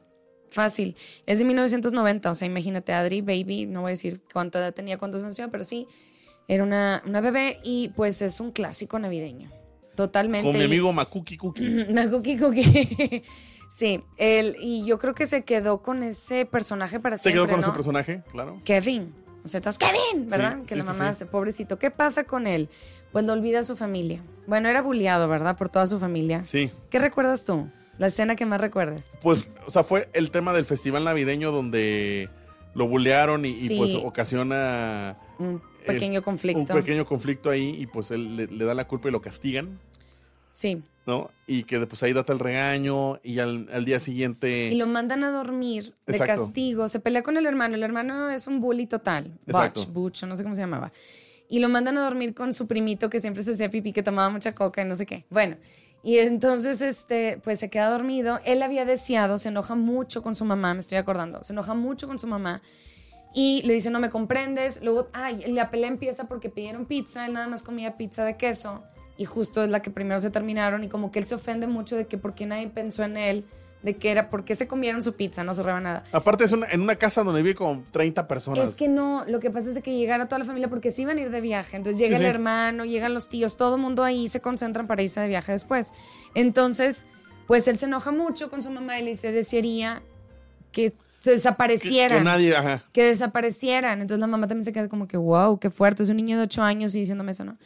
Fácil. 0.50 0.96
Es 1.26 1.38
de 1.38 1.44
1990, 1.44 2.30
o 2.30 2.34
sea, 2.34 2.46
imagínate, 2.46 2.92
Adri, 2.92 3.20
baby, 3.20 3.66
no 3.66 3.82
voy 3.82 3.90
a 3.90 3.92
decir 3.92 4.22
cuánta 4.32 4.58
edad 4.58 4.72
tenía, 4.72 4.98
cuántos 4.98 5.22
años, 5.22 5.48
pero 5.50 5.64
sí, 5.64 5.86
era 6.46 6.64
una, 6.64 7.02
una 7.06 7.20
bebé 7.20 7.60
y 7.62 7.88
pues 7.88 8.22
es 8.22 8.40
un 8.40 8.50
clásico 8.50 8.98
navideño. 8.98 9.50
Totalmente. 9.94 10.48
Con 10.48 10.56
mi 10.56 10.64
amigo 10.64 10.92
Makuki 10.92 11.36
Cookie. 11.36 11.86
Makuki 11.92 12.38
Cookie. 12.38 13.22
Sí, 13.70 14.02
él, 14.16 14.56
y 14.60 14.84
yo 14.86 14.98
creo 14.98 15.14
que 15.14 15.26
se 15.26 15.44
quedó 15.44 15.82
con 15.82 16.02
ese 16.02 16.46
personaje 16.46 17.00
para 17.00 17.16
siempre. 17.18 17.40
Se 17.40 17.46
quedó 17.46 17.52
con 17.52 17.60
ese 17.60 17.70
personaje, 17.70 18.22
claro. 18.32 18.60
Kevin. 18.64 19.14
O 19.44 19.48
sea, 19.48 19.58
estás 19.58 19.78
Kevin, 19.78 20.28
¿verdad? 20.28 20.62
que 20.64 20.76
la 20.76 20.84
mamá 20.84 21.10
hace, 21.10 21.26
pobrecito. 21.26 21.78
¿Qué 21.78 21.90
pasa 21.90 22.24
con 22.24 22.46
él? 22.46 22.68
Pues 23.12 23.24
lo 23.24 23.32
olvida 23.32 23.60
a 23.60 23.62
su 23.62 23.76
familia. 23.76 24.22
Bueno, 24.46 24.68
era 24.68 24.82
bulliado, 24.82 25.28
¿verdad? 25.28 25.56
Por 25.56 25.68
toda 25.68 25.86
su 25.86 25.98
familia. 25.98 26.42
Sí. 26.42 26.70
¿Qué 26.90 26.98
recuerdas 26.98 27.44
tú? 27.44 27.68
La 27.98 28.08
escena 28.08 28.36
que 28.36 28.46
más 28.46 28.60
recuerdes. 28.60 29.08
Pues, 29.22 29.46
o 29.66 29.70
sea, 29.70 29.84
fue 29.84 30.08
el 30.12 30.30
tema 30.30 30.52
del 30.52 30.64
festival 30.64 31.04
navideño 31.04 31.50
donde 31.50 32.28
lo 32.74 32.88
bullearon 32.88 33.44
y, 33.44 33.76
pues 33.76 33.94
ocasiona. 33.94 35.16
Un 35.38 35.62
pequeño 35.86 36.22
conflicto. 36.22 36.60
Un 36.60 36.80
pequeño 36.80 37.04
conflicto 37.06 37.50
ahí 37.50 37.74
y 37.78 37.86
pues 37.86 38.10
él 38.10 38.36
le 38.36 38.64
da 38.64 38.74
la 38.74 38.86
culpa 38.86 39.08
y 39.08 39.12
lo 39.12 39.20
castigan. 39.20 39.80
Sí. 40.52 40.82
¿No? 41.08 41.30
Y 41.46 41.64
que 41.64 41.78
después 41.78 42.02
ahí 42.02 42.12
data 42.12 42.34
el 42.34 42.38
regaño 42.38 43.18
y 43.22 43.38
al, 43.38 43.84
día 43.86 43.98
siguiente... 43.98 44.66
Y 44.66 44.74
lo 44.74 44.86
mandan 44.86 45.24
a 45.24 45.30
dormir 45.30 45.94
de 46.06 46.18
castigo. 46.18 46.86
Se 46.88 47.00
pelea 47.00 47.22
con 47.22 47.38
el 47.38 47.46
hermano. 47.46 47.76
El 47.76 47.82
hermano 47.82 48.28
es 48.28 48.46
un 48.46 48.60
bully 48.60 48.86
total. 48.86 49.32
Butch, 49.46 49.88
Butch, 49.88 50.24
no 50.24 50.36
sé 50.36 50.42
cómo 50.42 50.54
se 50.54 50.60
llamaba. 50.60 50.92
Y 51.48 51.60
lo 51.60 51.70
mandan 51.70 51.96
a 51.96 52.02
dormir 52.02 52.34
con 52.34 52.52
su 52.52 52.66
primito 52.66 53.08
que 53.08 53.20
siempre 53.20 53.42
se 53.42 53.52
hacía 53.52 53.70
pipí, 53.70 53.94
que 53.94 54.02
tomaba 54.02 54.28
mucha 54.28 54.54
coca 54.54 54.82
y 54.82 54.84
no 54.84 54.96
sé 54.96 55.06
qué. 55.06 55.24
Bueno, 55.30 55.56
y 56.02 56.18
entonces, 56.18 56.82
este, 56.82 57.40
pues 57.42 57.58
se 57.58 57.70
queda 57.70 57.88
dormido. 57.88 58.40
Él 58.44 58.62
había 58.62 58.84
deseado, 58.84 59.38
se 59.38 59.48
enoja 59.48 59.74
mucho 59.74 60.22
con 60.22 60.34
su 60.34 60.44
mamá, 60.44 60.74
me 60.74 60.80
estoy 60.80 60.98
acordando. 60.98 61.42
Se 61.42 61.54
enoja 61.54 61.72
mucho 61.72 62.06
con 62.06 62.18
su 62.18 62.26
mamá. 62.26 62.60
Y 63.34 63.62
le 63.62 63.72
dice, 63.72 63.90
no 63.90 63.98
me 63.98 64.10
comprendes. 64.10 64.82
Luego, 64.82 65.08
ay, 65.14 65.42
la 65.54 65.70
pelea 65.70 65.88
empieza 65.88 66.28
porque 66.28 66.50
pidieron 66.50 66.84
pizza. 66.84 67.24
Él 67.24 67.32
nada 67.32 67.48
más 67.48 67.62
comía 67.62 67.96
pizza 67.96 68.26
de 68.26 68.36
queso 68.36 68.84
y 69.18 69.24
justo 69.24 69.62
es 69.62 69.68
la 69.68 69.82
que 69.82 69.90
primero 69.90 70.20
se 70.20 70.30
terminaron 70.30 70.84
y 70.84 70.88
como 70.88 71.10
que 71.10 71.18
él 71.18 71.26
se 71.26 71.34
ofende 71.34 71.66
mucho 71.66 71.96
de 71.96 72.06
que 72.06 72.16
por 72.16 72.34
qué 72.34 72.46
nadie 72.46 72.68
pensó 72.68 73.02
en 73.02 73.16
él, 73.16 73.44
de 73.82 73.96
que 73.96 74.10
era 74.10 74.30
por 74.30 74.44
qué 74.44 74.54
se 74.54 74.68
comieron 74.68 75.02
su 75.02 75.14
pizza, 75.14 75.42
no 75.42 75.54
se 75.54 75.64
nada. 75.64 76.04
Aparte 76.12 76.44
es 76.44 76.52
en 76.52 76.80
una 76.80 76.96
casa 76.96 77.24
donde 77.24 77.42
vive 77.42 77.56
como 77.56 77.82
30 77.90 78.28
personas. 78.28 78.68
Es 78.68 78.76
que 78.76 78.88
no, 78.88 79.24
lo 79.26 79.40
que 79.40 79.50
pasa 79.50 79.70
es 79.70 79.82
que 79.82 79.96
llegara 79.96 80.26
toda 80.26 80.38
la 80.38 80.44
familia 80.44 80.68
porque 80.68 80.92
sí 80.92 81.02
iban 81.02 81.18
a 81.18 81.20
ir 81.20 81.30
de 81.30 81.40
viaje, 81.40 81.76
entonces 81.76 82.00
llega 82.00 82.16
el 82.16 82.24
hermano, 82.24 82.84
llegan 82.84 83.12
los 83.12 83.28
tíos, 83.28 83.56
todo 83.56 83.74
el 83.74 83.82
mundo 83.82 84.04
ahí 84.04 84.28
se 84.28 84.40
concentran 84.40 84.86
para 84.86 85.02
irse 85.02 85.20
de 85.20 85.26
viaje 85.26 85.50
después. 85.50 85.92
Entonces, 86.34 87.04
pues 87.48 87.66
él 87.66 87.76
se 87.76 87.86
enoja 87.86 88.12
mucho 88.12 88.50
con 88.50 88.62
su 88.62 88.70
mamá 88.70 89.00
y 89.00 89.02
le 89.02 89.10
dice, 89.10 89.32
desearía 89.32 90.00
que 90.70 90.92
se 91.18 91.32
desaparecieran. 91.32 92.18
Que, 92.18 92.24
nadie, 92.24 92.56
ajá. 92.56 92.84
Que 92.92 93.02
desaparecieran. 93.02 94.00
Entonces 94.00 94.20
la 94.20 94.28
mamá 94.28 94.46
también 94.46 94.64
se 94.64 94.72
queda 94.72 94.88
como 94.88 95.08
que, 95.08 95.16
wow, 95.16 95.58
qué 95.58 95.70
fuerte, 95.70 96.04
es 96.04 96.10
un 96.10 96.16
niño 96.16 96.36
de 96.36 96.44
8 96.44 96.62
años 96.62 96.94
y 96.94 97.00
diciéndome 97.00 97.32
eso, 97.32 97.44
¿no? 97.44 97.58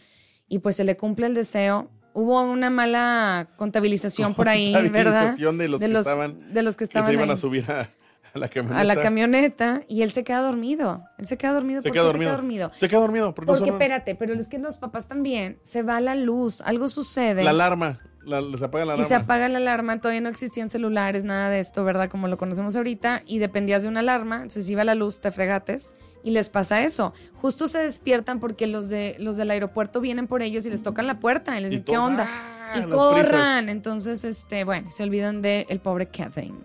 Y 0.53 0.59
pues 0.59 0.77
se 0.77 0.85
le 0.85 0.99
cumple 0.99 1.27
el 1.27 1.33
deseo. 1.33 1.89
Hubo 2.13 2.43
una 2.43 2.69
mala 2.69 3.49
contabilización 3.57 4.35
por 4.37 4.51
ahí, 4.51 4.75
¿verdad? 4.91 5.35
De 5.35 5.67
los, 5.67 5.81
de 5.81 5.89
que 5.89 5.99
estaban, 5.99 6.53
de 6.53 6.63
los 6.63 6.77
que 6.77 6.85
estaban 6.85 7.07
se 7.07 7.15
iban 7.15 7.31
a 7.31 7.37
subir 7.39 7.65
a, 7.71 7.89
la 8.35 8.49
camioneta. 8.49 8.81
A 8.81 8.85
la 8.85 8.97
camioneta 8.97 9.83
y 9.89 10.03
él 10.03 10.11
se 10.11 10.25
queda 10.25 10.41
dormido. 10.41 11.05
Él 11.17 11.25
se 11.25 11.39
queda 11.39 11.53
dormido. 11.53 11.81
Se 11.81 11.91
queda 11.91 12.03
dormido. 12.03 12.21
se 12.21 12.27
queda 12.29 12.37
dormido. 12.37 12.73
Se 12.77 12.89
queda 12.89 13.01
dormido. 13.01 13.35
Porque, 13.35 13.71
espérate, 13.71 14.15
pero 14.15 14.35
es 14.35 14.47
que 14.49 14.59
los 14.59 14.77
papás 14.77 15.09
también, 15.09 15.59
se 15.63 15.83
va 15.83 16.03
la 16.03 16.17
luz, 16.17 16.61
algo 16.61 16.91
sucede. 16.91 17.43
La 17.45 17.51
alarma. 17.51 17.99
se 18.27 18.65
apaga 18.67 18.85
la 18.85 18.93
alarma. 18.93 19.05
Y 19.07 19.09
se 19.09 19.15
apaga 19.15 19.49
la 19.49 19.57
alarma, 19.57 20.01
todavía 20.03 20.21
no 20.21 20.29
existían 20.29 20.69
celulares, 20.69 21.25
nada 21.25 21.49
de 21.49 21.61
esto, 21.61 21.83
¿verdad? 21.83 22.11
Como 22.11 22.29
lo 22.29 22.37
conocemos 22.37 22.77
ahorita, 22.77 23.23
y 23.25 23.39
dependías 23.39 23.85
de 23.85 23.89
una 23.89 24.01
alarma, 24.01 24.37
entonces 24.37 24.69
iba 24.69 24.85
la 24.85 24.95
luz, 24.95 25.23
te 25.23 25.31
fregates, 25.31 25.95
y 26.23 26.31
les 26.31 26.49
pasa 26.49 26.83
eso. 26.83 27.13
Justo 27.35 27.69
se 27.69 27.79
despiertan 27.79 28.41
porque 28.41 28.67
los, 28.67 28.89
de, 28.89 29.17
los 29.19 29.37
del 29.37 29.51
aeropuerto 29.51 30.01
vienen 30.01 30.27
por 30.27 30.43
ellos 30.43 30.67
y 30.67 30.71
les 30.71 30.83
tocan 30.83 31.07
la 31.07 31.19
puerta 31.21 31.59
y 31.59 31.63
les 31.63 31.71
dicen, 31.71 31.85
¿qué 31.85 31.99
onda? 31.99 32.27
Ah, 32.29 32.79
y 32.79 32.89
corran. 32.89 33.69
Entonces, 33.69 34.25
este, 34.25 34.65
bueno, 34.65 34.91
se 34.91 35.03
olvidan 35.03 35.43
del 35.43 35.67
el 35.69 35.81
pobre 35.81 36.09
Kevin. 36.09 36.57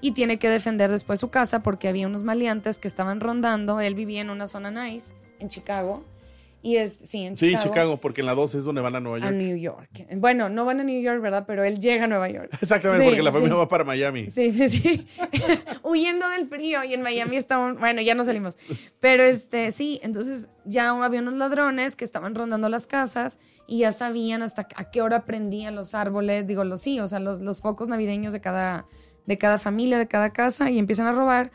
Y 0.00 0.12
tiene 0.12 0.38
que 0.38 0.48
defender 0.48 0.90
después 0.90 1.20
su 1.20 1.28
casa 1.28 1.62
porque 1.62 1.88
había 1.88 2.06
unos 2.06 2.22
maleantes 2.22 2.78
que 2.78 2.88
estaban 2.88 3.20
rondando. 3.20 3.80
Él 3.80 3.94
vivía 3.94 4.22
en 4.22 4.30
una 4.30 4.46
zona 4.46 4.70
nice 4.70 5.14
en 5.38 5.48
Chicago 5.48 6.04
y 6.62 6.76
es, 6.76 6.92
sí, 6.92 7.24
en 7.24 7.36
Chicago. 7.36 7.62
Sí, 7.62 7.68
Chicago, 7.68 7.96
porque 7.96 8.20
en 8.20 8.26
la 8.26 8.34
2 8.34 8.56
es 8.56 8.64
donde 8.64 8.82
van 8.82 8.94
a 8.94 9.00
Nueva 9.00 9.18
York. 9.18 9.30
A 9.30 9.34
New 9.34 9.56
York. 9.56 10.06
Bueno, 10.16 10.50
no 10.50 10.66
van 10.66 10.80
a 10.80 10.84
New 10.84 11.00
York, 11.00 11.22
¿verdad? 11.22 11.44
Pero 11.46 11.64
él 11.64 11.78
llega 11.78 12.04
a 12.04 12.06
Nueva 12.06 12.28
York. 12.28 12.50
Exactamente, 12.60 13.06
porque 13.06 13.22
la 13.22 13.32
familia 13.32 13.56
va 13.56 13.68
para 13.68 13.82
Miami. 13.82 14.28
Sí, 14.28 14.50
sí, 14.50 14.68
sí. 14.68 15.06
Huyendo 15.82 16.28
del 16.28 16.48
frío 16.48 16.84
y 16.84 16.92
en 16.92 17.00
Miami 17.00 17.36
estaban, 17.36 17.78
bueno, 17.78 18.02
ya 18.02 18.14
no 18.14 18.26
salimos. 18.26 18.58
Pero 19.00 19.22
este, 19.22 19.72
sí, 19.72 20.00
entonces 20.02 20.50
ya 20.66 20.90
había 20.90 21.20
unos 21.20 21.34
ladrones 21.34 21.96
que 21.96 22.04
estaban 22.04 22.34
rondando 22.34 22.68
las 22.68 22.86
casas 22.86 23.40
y 23.66 23.78
ya 23.78 23.92
sabían 23.92 24.42
hasta 24.42 24.68
a 24.76 24.90
qué 24.90 25.00
hora 25.00 25.24
prendían 25.24 25.74
los 25.74 25.94
árboles, 25.94 26.46
digo, 26.46 26.64
los 26.64 26.82
sí, 26.82 27.00
o 27.00 27.08
sea, 27.08 27.20
los, 27.20 27.40
los 27.40 27.60
focos 27.62 27.88
navideños 27.88 28.34
de 28.34 28.40
cada, 28.42 28.84
de 29.24 29.38
cada 29.38 29.58
familia, 29.58 29.96
de 29.96 30.08
cada 30.08 30.30
casa 30.34 30.70
y 30.70 30.78
empiezan 30.78 31.06
a 31.06 31.12
robar. 31.12 31.52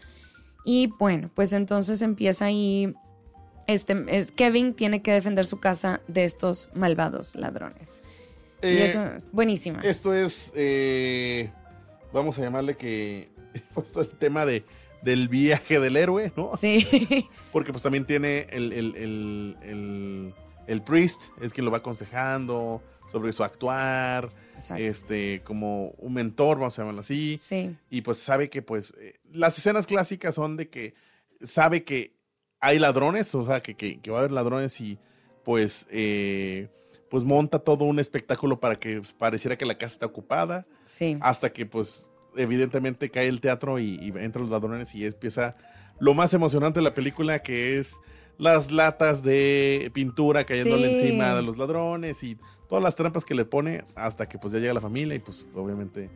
Y 0.66 0.88
bueno, 0.98 1.30
pues 1.36 1.54
entonces 1.54 2.02
empieza 2.02 2.46
ahí 2.46 2.96
este, 3.68 4.06
es, 4.08 4.32
Kevin 4.32 4.74
tiene 4.74 5.02
que 5.02 5.12
defender 5.12 5.46
su 5.46 5.60
casa 5.60 6.02
de 6.08 6.26
estos 6.26 6.70
malvados 6.74 7.36
ladrones. 7.36 8.02
y 8.62 8.68
eh, 8.68 8.84
eso 8.84 9.06
es 9.06 9.32
buenísima. 9.32 9.82
Esto 9.82 10.14
es, 10.14 10.52
eh, 10.56 11.52
vamos 12.14 12.38
a 12.40 12.42
llamarle 12.42 12.78
que, 12.78 13.30
puesto 13.74 14.02
el 14.02 14.10
tema 14.10 14.46
de, 14.46 14.64
del 15.02 15.28
viaje 15.28 15.80
del 15.80 15.98
héroe, 15.98 16.32
¿no? 16.36 16.52
Sí. 16.58 17.30
Porque 17.52 17.72
pues 17.72 17.84
también 17.84 18.06
tiene 18.06 18.48
el, 18.50 18.74
el, 18.74 18.96
el, 18.96 20.34
el, 20.68 20.82
priest, 20.82 21.26
es 21.42 21.54
quien 21.54 21.66
lo 21.66 21.72
va 21.72 21.78
aconsejando 21.78 22.82
sobre 23.08 23.32
su 23.34 23.44
actuar, 23.44 24.32
este, 24.78 25.42
como 25.44 25.90
un 25.98 26.14
mentor, 26.14 26.58
vamos 26.58 26.78
a 26.78 26.82
llamarlo 26.82 27.02
así. 27.02 27.38
Sí. 27.42 27.76
Y 27.90 28.02
pues 28.02 28.18
sabe 28.18 28.50
que 28.50 28.62
pues 28.62 28.94
eh, 29.00 29.20
las 29.32 29.58
escenas 29.58 29.86
clásicas 29.86 30.36
son 30.36 30.58
de 30.58 30.70
que 30.70 30.96
sabe 31.42 31.84
que 31.84 32.15
hay 32.66 32.80
ladrones, 32.80 33.34
o 33.36 33.44
sea, 33.44 33.62
que, 33.62 33.76
que, 33.76 34.10
va 34.10 34.18
a 34.18 34.20
haber 34.22 34.32
ladrones 34.32 34.82
y 34.82 34.98
pues, 35.44 35.88
eh, 35.92 36.68
pues 37.10 37.24
monta 37.24 37.60
todo 37.60 37.86
un 37.86 38.00
espectáculo 38.00 38.60
para 38.60 38.76
que 38.76 39.04
pareciera 39.20 39.56
que 39.56 39.66
la 39.66 39.78
casa 39.78 39.94
está 39.94 40.06
ocupada. 40.08 40.66
Sí. 40.86 41.18
Hasta 41.22 41.54
que 41.54 41.68
pues 41.68 42.10
evidentemente 42.36 43.12
cae 43.12 43.28
el 43.28 43.40
teatro 43.40 43.78
y, 43.80 44.12
entran 44.18 44.44
los 44.44 44.50
ladrones 44.50 44.96
y 44.96 45.06
empieza 45.06 45.56
lo 46.00 46.16
más 46.16 46.34
emocionante 46.34 46.80
de 46.80 46.84
la 46.84 46.96
película 46.96 47.40
que 47.40 47.78
es 47.78 47.98
las 48.38 48.72
latas 48.72 49.24
de 49.24 49.92
pintura 49.94 50.44
cayéndole 50.44 51.00
encima 51.00 51.36
de 51.36 51.44
los 51.44 51.58
ladrones 51.58 52.22
y 52.24 52.38
todas 52.68 52.84
las 52.84 52.96
trampas 52.96 53.24
que 53.24 53.36
le 53.36 53.46
pone 53.46 53.86
hasta 53.94 54.28
que 54.28 54.38
pues 54.38 54.52
ya 54.52 54.60
llega 54.60 54.74
la 54.74 54.82
familia 54.82 55.16
y 55.16 55.20
pues 55.20 55.46
obviamente 55.54 56.10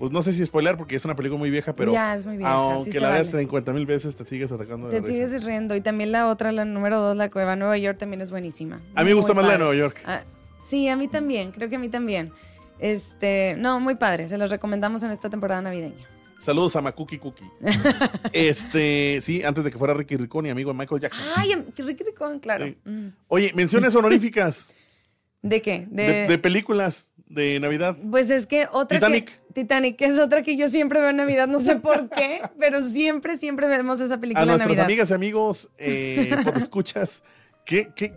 pues 0.00 0.12
no 0.12 0.22
sé 0.22 0.32
si 0.32 0.46
spoiler 0.46 0.78
porque 0.78 0.96
es 0.96 1.04
una 1.04 1.14
película 1.14 1.38
muy 1.38 1.50
vieja, 1.50 1.74
pero 1.74 1.92
ya, 1.92 2.14
es 2.14 2.24
muy 2.24 2.38
vieja, 2.38 2.50
aunque 2.50 2.98
la 3.00 3.10
veas 3.10 3.30
50 3.30 3.70
mil 3.74 3.84
veces 3.84 4.16
te 4.16 4.24
sigues 4.24 4.50
atacando. 4.50 4.88
Te 4.88 5.06
sigues 5.06 5.44
riendo 5.44 5.76
y 5.76 5.82
también 5.82 6.10
la 6.10 6.28
otra, 6.28 6.52
la 6.52 6.64
número 6.64 7.02
dos, 7.02 7.14
la 7.14 7.28
Cueva 7.28 7.54
Nueva 7.54 7.76
York 7.76 7.98
también 7.98 8.22
es 8.22 8.30
buenísima. 8.30 8.80
A 8.94 9.04
mí 9.04 9.10
me 9.10 9.14
gusta 9.14 9.34
más 9.34 9.44
la 9.44 9.52
de 9.52 9.58
Nueva 9.58 9.74
York. 9.74 10.00
Ah, 10.06 10.22
sí, 10.64 10.88
a 10.88 10.96
mí 10.96 11.06
también, 11.06 11.52
creo 11.52 11.68
que 11.68 11.76
a 11.76 11.78
mí 11.78 11.90
también. 11.90 12.32
Este, 12.78 13.56
no, 13.58 13.78
muy 13.78 13.96
padre, 13.96 14.26
se 14.26 14.38
los 14.38 14.48
recomendamos 14.48 15.02
en 15.02 15.10
esta 15.10 15.28
temporada 15.28 15.60
navideña. 15.60 16.06
Saludos 16.38 16.74
a 16.76 16.80
Makuki 16.80 17.18
Cookie. 17.18 17.44
este, 18.32 19.18
sí, 19.20 19.42
antes 19.42 19.64
de 19.64 19.70
que 19.70 19.76
fuera 19.76 19.92
Ricky 19.92 20.16
Ricón 20.16 20.46
y 20.46 20.48
amigo 20.48 20.72
de 20.72 20.78
Michael 20.78 21.02
Jackson. 21.02 21.26
Ay, 21.36 21.52
Ricky 21.76 22.04
Ricón, 22.04 22.40
claro. 22.40 22.74
Mm. 22.86 23.08
Oye, 23.28 23.52
menciones 23.54 23.94
honoríficas. 23.94 24.72
¿De 25.42 25.60
qué? 25.60 25.86
De, 25.90 26.38
películas 26.38 27.12
de 27.26 27.60
Navidad. 27.60 27.98
Pues 28.10 28.30
es 28.30 28.46
que 28.46 28.66
otra 28.72 28.98
Titanic. 28.98 29.39
Titanic, 29.52 29.96
que 29.96 30.06
es 30.06 30.18
otra 30.18 30.42
que 30.42 30.56
yo 30.56 30.68
siempre 30.68 31.00
veo 31.00 31.10
en 31.10 31.16
Navidad, 31.16 31.48
no 31.48 31.60
sé 31.60 31.76
por 31.76 32.08
qué, 32.08 32.40
pero 32.58 32.82
siempre, 32.82 33.36
siempre 33.36 33.66
vemos 33.66 34.00
esa 34.00 34.18
película. 34.18 34.42
A 34.42 34.46
nuestras 34.46 34.78
amigas 34.78 35.10
y 35.10 35.14
amigos, 35.14 35.70
eh, 35.78 36.36
por 36.44 36.56
escuchas, 36.56 37.22
¿qué, 37.64 37.90
qué, 37.94 38.14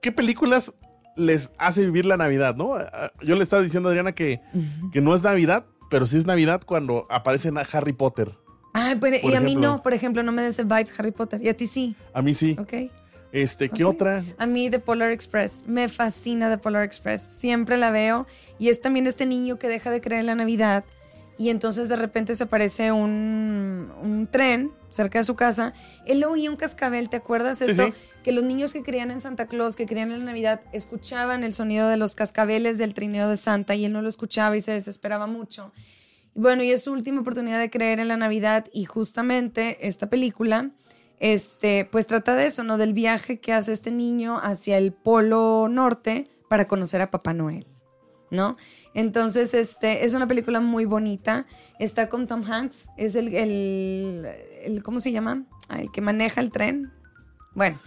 qué 0.00 0.12
películas 0.12 0.72
les 1.16 1.52
hace 1.58 1.82
vivir 1.82 2.06
la 2.06 2.16
Navidad, 2.16 2.54
¿no? 2.56 2.76
Yo 3.22 3.36
le 3.36 3.42
estaba 3.42 3.62
diciendo 3.62 3.88
a 3.88 3.92
Adriana 3.92 4.12
que, 4.12 4.40
que 4.92 5.00
no 5.00 5.14
es 5.14 5.22
Navidad, 5.22 5.64
pero 5.90 6.06
sí 6.06 6.16
es 6.16 6.26
Navidad 6.26 6.62
cuando 6.64 7.06
aparece 7.10 7.50
Harry 7.72 7.92
Potter. 7.92 8.32
Ah, 8.74 8.94
pero, 9.00 9.16
y 9.22 9.34
a 9.34 9.40
mí 9.40 9.54
no, 9.54 9.82
por 9.82 9.94
ejemplo, 9.94 10.22
no 10.22 10.32
me 10.32 10.42
da 10.42 10.48
ese 10.48 10.64
vibe 10.64 10.88
Harry 10.98 11.10
Potter. 11.10 11.40
¿Y 11.42 11.48
a 11.48 11.56
ti 11.56 11.66
sí? 11.66 11.96
A 12.12 12.20
mí 12.20 12.34
sí. 12.34 12.56
Ok. 12.58 12.74
Este, 13.36 13.68
¿qué 13.68 13.84
otra? 13.84 14.24
A 14.38 14.46
mí 14.46 14.70
The 14.70 14.78
Polar 14.78 15.12
Express. 15.12 15.64
Me 15.66 15.88
fascina 15.88 16.48
The 16.50 16.58
Polar 16.58 16.84
Express. 16.84 17.22
Siempre 17.22 17.76
la 17.76 17.90
veo. 17.90 18.26
Y 18.58 18.68
es 18.68 18.80
también 18.80 19.06
este 19.06 19.26
niño 19.26 19.58
que 19.58 19.68
deja 19.68 19.90
de 19.90 20.00
creer 20.00 20.20
en 20.20 20.26
la 20.26 20.34
Navidad 20.34 20.84
y 21.38 21.50
entonces 21.50 21.88
de 21.88 21.96
repente 21.96 22.34
se 22.34 22.44
aparece 22.44 22.92
un, 22.92 23.92
un 24.02 24.26
tren 24.30 24.72
cerca 24.90 25.18
de 25.18 25.24
su 25.24 25.34
casa. 25.34 25.74
Él 26.06 26.24
oía 26.24 26.50
un 26.50 26.56
cascabel, 26.56 27.10
¿te 27.10 27.18
acuerdas? 27.18 27.60
Esto, 27.60 27.92
que 28.24 28.32
los 28.32 28.42
niños 28.42 28.72
que 28.72 28.82
creían 28.82 29.10
en 29.10 29.20
Santa 29.20 29.46
Claus, 29.46 29.76
que 29.76 29.84
creían 29.84 30.10
en 30.12 30.20
la 30.20 30.24
Navidad, 30.24 30.62
escuchaban 30.72 31.44
el 31.44 31.52
sonido 31.52 31.88
de 31.88 31.98
los 31.98 32.14
cascabeles 32.14 32.78
del 32.78 32.94
trineo 32.94 33.28
de 33.28 33.36
Santa 33.36 33.74
y 33.74 33.84
él 33.84 33.92
no 33.92 34.00
lo 34.00 34.08
escuchaba 34.08 34.56
y 34.56 34.62
se 34.62 34.72
desesperaba 34.72 35.26
mucho. 35.26 35.72
Bueno, 36.34 36.62
y 36.62 36.70
es 36.70 36.82
su 36.84 36.92
última 36.92 37.20
oportunidad 37.20 37.58
de 37.58 37.70
creer 37.70 38.00
en 38.00 38.08
la 38.08 38.16
Navidad 38.16 38.66
y 38.72 38.84
justamente 38.84 39.86
esta 39.86 40.08
película, 40.08 40.70
este, 41.20 41.84
pues 41.90 42.06
trata 42.06 42.34
de 42.34 42.46
eso, 42.46 42.62
¿no? 42.62 42.78
Del 42.78 42.92
viaje 42.92 43.40
que 43.40 43.52
hace 43.52 43.72
este 43.72 43.90
niño 43.90 44.38
hacia 44.38 44.78
el 44.78 44.92
Polo 44.92 45.68
Norte 45.68 46.28
para 46.48 46.66
conocer 46.66 47.00
a 47.00 47.10
Papá 47.10 47.32
Noel, 47.32 47.66
¿no? 48.30 48.56
Entonces, 48.94 49.52
este, 49.54 50.04
es 50.04 50.14
una 50.14 50.26
película 50.26 50.60
muy 50.60 50.84
bonita. 50.84 51.46
Está 51.78 52.08
con 52.08 52.26
Tom 52.26 52.42
Hanks, 52.50 52.88
es 52.96 53.14
el, 53.14 53.34
el, 53.34 54.82
¿cómo 54.82 55.00
se 55.00 55.12
llama? 55.12 55.44
Ah, 55.68 55.80
el 55.80 55.90
que 55.92 56.00
maneja 56.00 56.40
el 56.40 56.50
tren. 56.50 56.90
Bueno, 57.54 57.78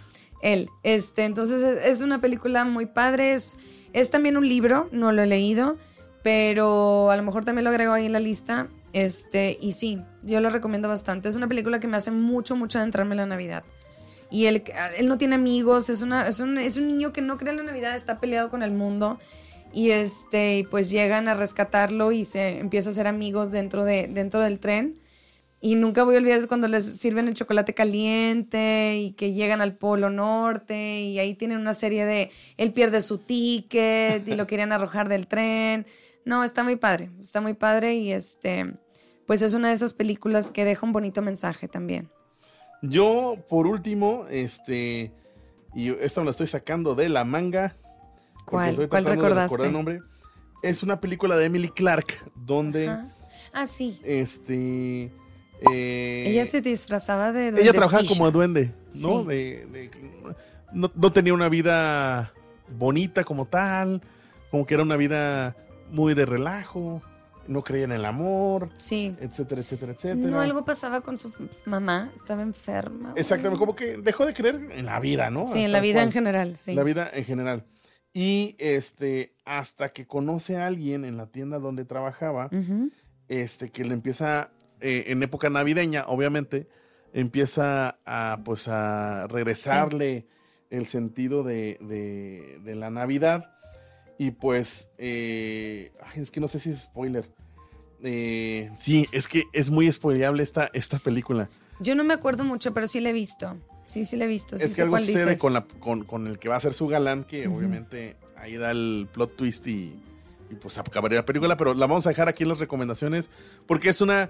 él. 0.42 0.68
Este, 0.82 1.24
entonces, 1.24 1.62
es, 1.84 2.02
una 2.02 2.20
película 2.20 2.64
muy 2.64 2.86
padre. 2.86 3.34
Es, 3.34 3.58
es 3.92 4.10
también 4.10 4.36
un 4.36 4.48
libro, 4.48 4.88
no 4.92 5.12
lo 5.12 5.22
he 5.22 5.26
leído, 5.26 5.76
pero 6.22 7.10
a 7.10 7.16
lo 7.16 7.22
mejor 7.22 7.44
también 7.44 7.64
lo 7.64 7.70
agrego 7.70 7.92
ahí 7.92 8.06
en 8.06 8.12
la 8.12 8.20
lista. 8.20 8.68
Este, 8.92 9.56
y 9.60 9.72
sí, 9.72 10.02
yo 10.22 10.40
lo 10.40 10.50
recomiendo 10.50 10.88
bastante. 10.88 11.28
Es 11.28 11.36
una 11.36 11.48
película 11.48 11.80
que 11.80 11.88
me 11.88 11.96
hace 11.96 12.10
mucho, 12.10 12.56
mucho 12.56 12.78
adentrarme 12.78 13.12
en 13.12 13.18
la 13.18 13.26
Navidad. 13.26 13.64
Y 14.30 14.46
él, 14.46 14.62
él 14.96 15.08
no 15.08 15.18
tiene 15.18 15.34
amigos, 15.34 15.90
es, 15.90 16.02
una, 16.02 16.28
es, 16.28 16.40
un, 16.40 16.58
es 16.58 16.76
un 16.76 16.86
niño 16.86 17.12
que 17.12 17.20
no 17.20 17.36
cree 17.36 17.50
en 17.50 17.56
la 17.58 17.62
Navidad, 17.64 17.96
está 17.96 18.20
peleado 18.20 18.48
con 18.48 18.62
el 18.62 18.70
mundo 18.70 19.18
y 19.72 19.90
este 19.90 20.66
pues 20.70 20.90
llegan 20.90 21.28
a 21.28 21.34
rescatarlo 21.34 22.10
y 22.10 22.24
se 22.24 22.58
empieza 22.58 22.90
a 22.90 22.92
ser 22.92 23.06
amigos 23.06 23.52
dentro 23.52 23.84
de 23.84 24.08
dentro 24.08 24.40
del 24.40 24.58
tren 24.58 25.00
y 25.62 25.74
nunca 25.74 26.04
voy 26.04 26.14
a 26.14 26.18
olvidar 26.18 26.46
cuando 26.48 26.68
les 26.68 26.84
sirven 26.84 27.28
el 27.28 27.34
chocolate 27.34 27.74
caliente 27.74 28.96
y 28.96 29.12
que 29.12 29.32
llegan 29.32 29.60
al 29.60 29.74
Polo 29.74 30.08
Norte 30.08 31.00
y 31.00 31.18
ahí 31.18 31.34
tienen 31.34 31.58
una 31.58 31.74
serie 31.74 32.06
de 32.06 32.30
él 32.56 32.72
pierde 32.72 33.02
su 33.02 33.18
ticket 33.18 34.26
y 34.26 34.34
lo 34.34 34.46
querían 34.48 34.72
arrojar 34.72 35.08
del 35.08 35.26
tren. 35.26 35.86
No, 36.24 36.44
está 36.44 36.62
muy 36.62 36.76
padre, 36.76 37.10
está 37.20 37.40
muy 37.40 37.54
padre 37.54 37.94
y 37.94 38.12
este 38.12 38.74
pues 39.26 39.42
es 39.42 39.54
una 39.54 39.68
de 39.68 39.74
esas 39.74 39.92
películas 39.92 40.50
que 40.50 40.64
deja 40.64 40.84
un 40.84 40.92
bonito 40.92 41.22
mensaje 41.22 41.68
también. 41.68 42.10
Yo 42.82 43.36
por 43.48 43.66
último, 43.66 44.26
este 44.28 45.12
y 45.74 45.90
esta 45.90 46.20
me 46.20 46.26
la 46.26 46.30
estoy 46.32 46.48
sacando 46.48 46.94
de 46.94 47.08
la 47.08 47.24
manga 47.24 47.74
¿Cuál? 48.50 48.88
¿Cuál 48.88 49.04
recordaste? 49.04 49.66
el 49.66 49.72
nombre. 49.72 50.00
Es 50.62 50.82
una 50.82 51.00
película 51.00 51.36
de 51.36 51.46
Emily 51.46 51.68
Clark, 51.68 52.30
donde. 52.34 52.88
Ah, 53.52 53.66
sí. 53.66 54.00
Este. 54.04 55.12
Eh, 55.72 56.24
ella 56.26 56.46
se 56.46 56.60
disfrazaba 56.60 57.32
de 57.32 57.52
duende. 57.52 57.62
Ella 57.62 57.72
trabajaba 57.72 58.02
como 58.08 58.30
duende, 58.30 58.72
¿no? 58.94 59.24
De, 59.24 59.90
no, 60.72 60.90
no, 60.94 61.12
tenía 61.12 61.34
una 61.34 61.48
vida 61.48 62.32
bonita 62.78 63.24
como 63.24 63.46
tal, 63.46 64.00
como 64.50 64.64
que 64.66 64.74
era 64.74 64.82
una 64.82 64.96
vida 64.96 65.54
muy 65.90 66.14
de 66.14 66.26
relajo, 66.26 67.02
no 67.46 67.62
creía 67.64 67.84
en 67.84 67.92
el 67.92 68.04
amor, 68.04 68.70
sí. 68.76 69.14
etcétera, 69.20 69.60
etcétera, 69.60 69.92
etcétera. 69.92 70.30
No, 70.30 70.40
algo 70.40 70.64
pasaba 70.64 71.00
con 71.00 71.18
su 71.18 71.32
mamá, 71.66 72.10
estaba 72.14 72.42
enferma. 72.42 73.12
Exactamente, 73.16 73.58
como 73.58 73.74
que 73.74 73.96
dejó 73.96 74.26
de 74.26 74.34
creer 74.34 74.68
en 74.72 74.86
la 74.86 75.00
vida, 75.00 75.30
¿no? 75.30 75.46
Sí, 75.46 75.64
en 75.64 75.72
la 75.72 75.80
vida 75.80 76.02
en 76.02 76.12
general, 76.12 76.56
sí. 76.56 76.74
La 76.74 76.82
vida 76.82 77.10
en 77.12 77.24
general. 77.24 77.64
Y 78.12 78.56
este, 78.58 79.34
hasta 79.44 79.92
que 79.92 80.06
conoce 80.06 80.56
a 80.56 80.66
alguien 80.66 81.04
en 81.04 81.16
la 81.16 81.26
tienda 81.26 81.58
donde 81.58 81.84
trabajaba, 81.84 82.50
este, 83.28 83.70
que 83.70 83.84
le 83.84 83.94
empieza, 83.94 84.50
eh, 84.80 85.04
en 85.08 85.22
época 85.22 85.48
navideña, 85.48 86.04
obviamente, 86.06 86.68
empieza 87.12 87.98
a, 88.04 88.40
pues, 88.44 88.66
a 88.68 89.26
regresarle 89.28 90.26
el 90.70 90.86
sentido 90.86 91.42
de, 91.42 91.78
de, 92.62 92.74
la 92.74 92.90
Navidad. 92.90 93.52
Y 94.20 94.32
pues, 94.32 94.90
eh, 94.98 95.92
es 96.14 96.30
que 96.30 96.40
no 96.40 96.48
sé 96.48 96.58
si 96.58 96.68
es 96.68 96.82
spoiler. 96.82 97.24
Eh, 98.02 98.70
sí, 98.78 99.08
es 99.12 99.26
que 99.26 99.44
es 99.54 99.70
muy 99.70 99.90
spoileable 99.90 100.42
esta, 100.42 100.68
esta 100.74 100.98
película. 100.98 101.48
Yo 101.80 101.94
no 101.94 102.04
me 102.04 102.12
acuerdo 102.12 102.44
mucho, 102.44 102.74
pero 102.74 102.86
sí 102.86 103.00
la 103.00 103.08
he 103.08 103.12
visto. 103.14 103.56
Sí, 103.86 104.04
sí 104.04 104.16
la 104.16 104.26
he 104.26 104.28
visto. 104.28 104.56
es 104.56 104.76
que 104.76 104.82
algo 104.82 104.98
sucede 104.98 105.38
con, 105.38 106.04
con, 106.04 106.26
el 106.26 106.38
que 106.38 106.50
va 106.50 106.56
a 106.56 106.60
ser 106.60 106.74
su 106.74 106.86
galán, 106.86 107.24
que 107.24 107.48
obviamente 107.48 108.18
ahí 108.36 108.58
da 108.58 108.72
el 108.72 109.08
plot 109.10 109.36
twist 109.36 109.66
y, 109.68 109.98
pues 110.60 110.76
acabaría 110.76 111.20
la 111.20 111.24
película, 111.24 111.56
pero 111.56 111.72
la 111.72 111.86
vamos 111.86 112.04
a 112.04 112.10
dejar 112.10 112.28
aquí 112.28 112.42
en 112.42 112.50
las 112.50 112.58
recomendaciones 112.58 113.30
porque 113.66 113.88
es 113.88 114.02
una 114.02 114.28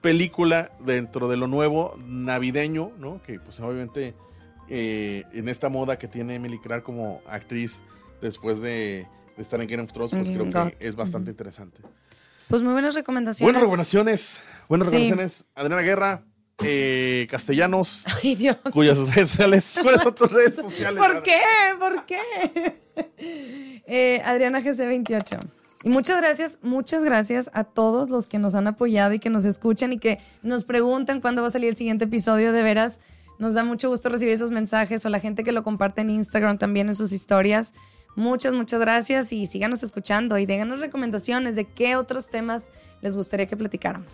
película 0.00 0.72
dentro 0.80 1.28
de 1.28 1.36
lo 1.36 1.46
nuevo 1.46 1.94
navideño, 2.06 2.92
¿no? 2.98 3.22
Que 3.22 3.38
pues 3.38 3.60
obviamente 3.60 4.14
eh, 4.70 5.24
en 5.34 5.50
esta 5.50 5.68
moda 5.68 5.98
que 5.98 6.08
tiene 6.08 6.36
Emily 6.36 6.58
Clark 6.58 6.84
como 6.84 7.20
actriz 7.28 7.82
después 8.20 8.60
de, 8.60 9.06
estar 9.36 9.60
en 9.60 9.66
Game 9.66 9.82
of 9.82 9.92
Thrones, 9.92 10.12
pues 10.12 10.30
creo 10.30 10.50
que 10.50 10.76
es 10.80 10.96
bastante 10.96 11.30
interesante. 11.30 11.82
Pues 12.48 12.62
muy 12.62 12.72
buenas 12.72 12.94
recomendaciones. 12.94 13.46
Buenas 13.46 13.62
recomendaciones. 13.62 14.42
Buenas 14.68 14.88
recomendaciones. 14.88 15.44
Adriana 15.54 15.82
Guerra, 15.82 16.24
eh, 16.62 17.26
castellanos. 17.30 18.04
Ay, 18.22 18.34
Dios. 18.34 18.56
Cuyas 18.72 18.98
redes 18.98 19.28
sociales. 19.28 19.78
¿Cuáles 19.82 20.02
son 20.02 20.14
tus 20.14 20.32
redes 20.32 20.54
sociales? 20.56 20.98
¿Por 20.98 21.22
qué? 21.22 21.40
¿Por 21.78 22.06
qué? 22.06 22.20
Eh, 23.86 24.20
Adriana 24.24 24.60
GC28. 24.60 25.38
Y 25.82 25.88
muchas 25.88 26.20
gracias, 26.20 26.58
muchas 26.60 27.02
gracias 27.02 27.50
a 27.54 27.64
todos 27.64 28.10
los 28.10 28.26
que 28.26 28.38
nos 28.38 28.54
han 28.54 28.66
apoyado 28.66 29.14
y 29.14 29.18
que 29.18 29.30
nos 29.30 29.46
escuchan 29.46 29.92
y 29.94 29.98
que 29.98 30.18
nos 30.42 30.64
preguntan 30.64 31.22
cuándo 31.22 31.40
va 31.40 31.48
a 31.48 31.50
salir 31.50 31.70
el 31.70 31.76
siguiente 31.76 32.04
episodio. 32.04 32.52
De 32.52 32.62
veras, 32.62 33.00
nos 33.38 33.54
da 33.54 33.64
mucho 33.64 33.88
gusto 33.88 34.10
recibir 34.10 34.34
esos 34.34 34.50
mensajes 34.50 35.06
o 35.06 35.08
la 35.08 35.20
gente 35.20 35.42
que 35.42 35.52
lo 35.52 35.62
comparte 35.62 36.02
en 36.02 36.10
Instagram 36.10 36.58
también 36.58 36.88
en 36.88 36.94
sus 36.94 37.12
historias. 37.12 37.72
Muchas, 38.16 38.52
muchas 38.52 38.80
gracias 38.80 39.32
y 39.32 39.46
síganos 39.46 39.82
escuchando 39.82 40.36
y 40.38 40.46
déganos 40.46 40.80
recomendaciones 40.80 41.56
de 41.56 41.64
qué 41.64 41.96
otros 41.96 42.28
temas 42.28 42.70
les 43.00 43.16
gustaría 43.16 43.46
que 43.46 43.56
platicáramos. 43.56 44.12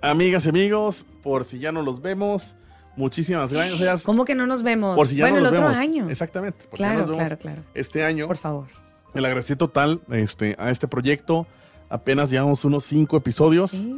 amigas 0.00 0.46
y 0.46 0.48
amigos, 0.48 1.06
por 1.22 1.44
si 1.44 1.58
ya 1.58 1.70
no 1.72 1.82
los 1.82 2.00
vemos, 2.00 2.54
muchísimas 2.96 3.52
gracias. 3.52 4.02
¿Cómo 4.04 4.24
que 4.24 4.34
no 4.34 4.46
nos 4.46 4.62
vemos? 4.62 4.96
Por 4.96 5.06
si 5.06 5.16
ya 5.16 5.24
bueno, 5.24 5.36
no 5.36 5.42
nos 5.42 5.52
el 5.52 5.56
otro 5.58 5.68
vemos. 5.68 5.80
año. 5.82 6.08
Exactamente. 6.10 6.66
Por 6.66 6.76
Claro, 6.78 6.92
si 6.92 6.96
ya 6.96 7.06
nos 7.06 7.10
vemos 7.16 7.28
claro, 7.28 7.38
claro. 7.42 7.62
Este 7.74 8.04
año. 8.04 8.26
Por 8.26 8.36
favor. 8.38 8.66
El 9.14 9.24
agradecido 9.26 9.58
total 9.58 10.00
este, 10.10 10.56
a 10.58 10.70
este 10.70 10.88
proyecto. 10.88 11.46
Apenas 11.90 12.30
llevamos 12.30 12.64
unos 12.64 12.84
cinco 12.84 13.16
episodios. 13.18 13.70
Sí, 13.72 13.94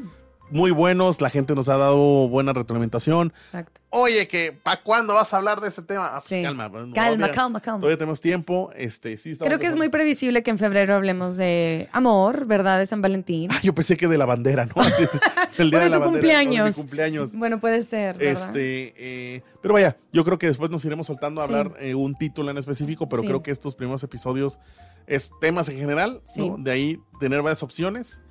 Muy 0.54 0.70
buenos. 0.70 1.20
La 1.20 1.30
gente 1.30 1.52
nos 1.56 1.68
ha 1.68 1.76
dado 1.76 2.28
buena 2.28 2.52
retroalimentación. 2.52 3.32
exacto. 3.40 3.80
Oye, 3.90 4.26
que 4.28 4.52
¿para 4.52 4.82
cuándo 4.82 5.14
vas 5.14 5.34
a 5.34 5.36
hablar 5.36 5.60
de 5.60 5.68
este 5.68 5.82
tema? 5.82 6.06
Ah, 6.06 6.12
pues, 6.14 6.24
Sí. 6.26 6.42
calma. 6.42 6.68
no, 6.68 6.92
Calma, 6.94 7.30
calma, 7.30 7.60
calma. 7.60 7.80
Todavía 7.80 7.98
tenemos 7.98 8.20
tiempo. 8.20 8.70
Este, 8.76 9.16
sí, 9.18 9.32
estamos 9.32 9.48
Creo 9.48 9.58
que 9.58 9.66
es 9.66 9.74
muy 9.76 9.88
previsible 9.88 10.42
que 10.44 10.50
en 10.50 10.58
febrero 10.58 10.94
hablemos 10.94 11.36
de 11.36 11.88
amor, 11.92 12.46
¿verdad? 12.46 12.78
De 12.78 12.86
San 12.86 13.02
Valentín. 13.02 13.50
Ah, 13.52 13.58
yo 13.62 13.74
pensé 13.74 13.96
que 13.96 14.06
de 14.08 14.16
la 14.16 14.26
bandera, 14.26 14.66
¿no? 14.66 14.80
Así, 14.82 15.04
el 15.58 15.70
día 15.70 15.78
O 15.78 15.82
de, 15.82 15.84
de 15.86 15.90
la 15.90 15.96
tu 15.96 16.00
bandera. 16.00 16.00
o 16.00 16.00
de 16.00 16.10
cumpleaños. 16.10 16.76
mi 16.76 16.82
cumpleaños. 16.82 17.34
Bueno, 17.36 17.60
puede 17.60 17.82
ser, 17.82 18.16
¿verdad? 18.18 18.46
Este, 18.46 18.94
eh, 19.36 19.42
pero 19.60 19.74
vaya, 19.74 19.96
yo 20.12 20.24
creo 20.24 20.38
que 20.38 20.46
después 20.46 20.70
nos 20.70 20.84
iremos 20.84 21.06
soltando 21.08 21.40
a 21.40 21.46
Sí. 21.46 21.52
hablar 21.52 21.74
eh, 21.80 21.94
un 21.96 22.14
título 22.16 22.50
en 22.52 22.58
específico, 22.58 23.06
pero 23.08 23.22
Sí. 23.22 23.28
creo 23.28 23.42
que 23.42 23.50
estos 23.50 23.74
primeros 23.74 24.02
episodios 24.04 24.60
es 25.06 25.30
temas 25.40 25.68
en 25.68 25.78
general, 25.78 26.20
Sí. 26.24 26.48
¿no? 26.48 26.56
De 26.58 26.70
ahí 26.70 27.00
tener 27.18 27.42
varias 27.42 27.62
opciones 27.62 28.22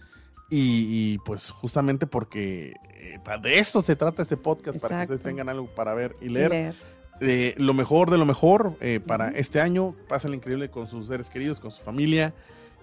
y, 0.49 1.13
y, 1.13 1.17
pues 1.19 1.49
justamente 1.49 2.05
porque 2.05 2.73
eh, 2.95 3.19
de 3.41 3.59
esto 3.59 3.81
se 3.81 3.95
trata 3.95 4.21
este 4.21 4.37
podcast, 4.37 4.79
para 4.81 4.97
que 4.97 5.01
ustedes 5.03 5.21
tengan 5.21 5.49
algo 5.49 5.67
para 5.67 5.93
ver 5.93 6.15
y 6.21 6.25
Y 6.25 6.29
leer. 6.29 6.75
Eh, 7.21 7.53
lo 7.57 7.73
mejor 7.73 8.09
de 8.09 8.17
lo 8.17 8.25
mejor 8.25 8.75
eh, 8.81 8.99
para 9.05 9.29
este 9.29 9.61
año, 9.61 9.95
pásenlo 10.07 10.35
increíble 10.35 10.69
con 10.69 10.87
sus 10.87 11.07
seres 11.07 11.29
queridos, 11.29 11.59
con 11.59 11.71
su 11.71 11.81
familia. 11.81 12.33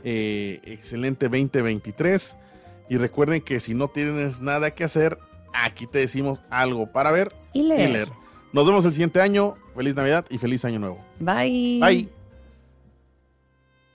Eh, 0.05 0.61
excelente 0.65 1.27
2023. 1.29 2.37
Y 2.89 2.97
recuerden 2.97 3.43
que 3.43 3.61
si 3.61 3.75
no 3.75 3.89
tienes 3.89 4.41
nada 4.41 4.73
que 4.73 4.85
hacer, 4.85 5.19
aquí 5.53 5.87
te 5.87 5.99
decimos 5.99 6.43
algo 6.51 6.91
para 6.91 7.11
ver 7.11 7.33
Y 7.53 7.63
leer. 7.65 7.89
y 7.89 7.93
leer. 7.93 8.09
Nos 8.53 8.67
vemos 8.67 8.85
el 8.85 8.93
siguiente 8.93 9.21
año. 9.21 9.57
Feliz 9.77 9.95
Navidad 9.95 10.25
y 10.31 10.39
feliz 10.39 10.65
Año 10.65 10.79
Nuevo. 10.79 10.99
Bye. 11.21 11.79
Bye. 11.81 12.20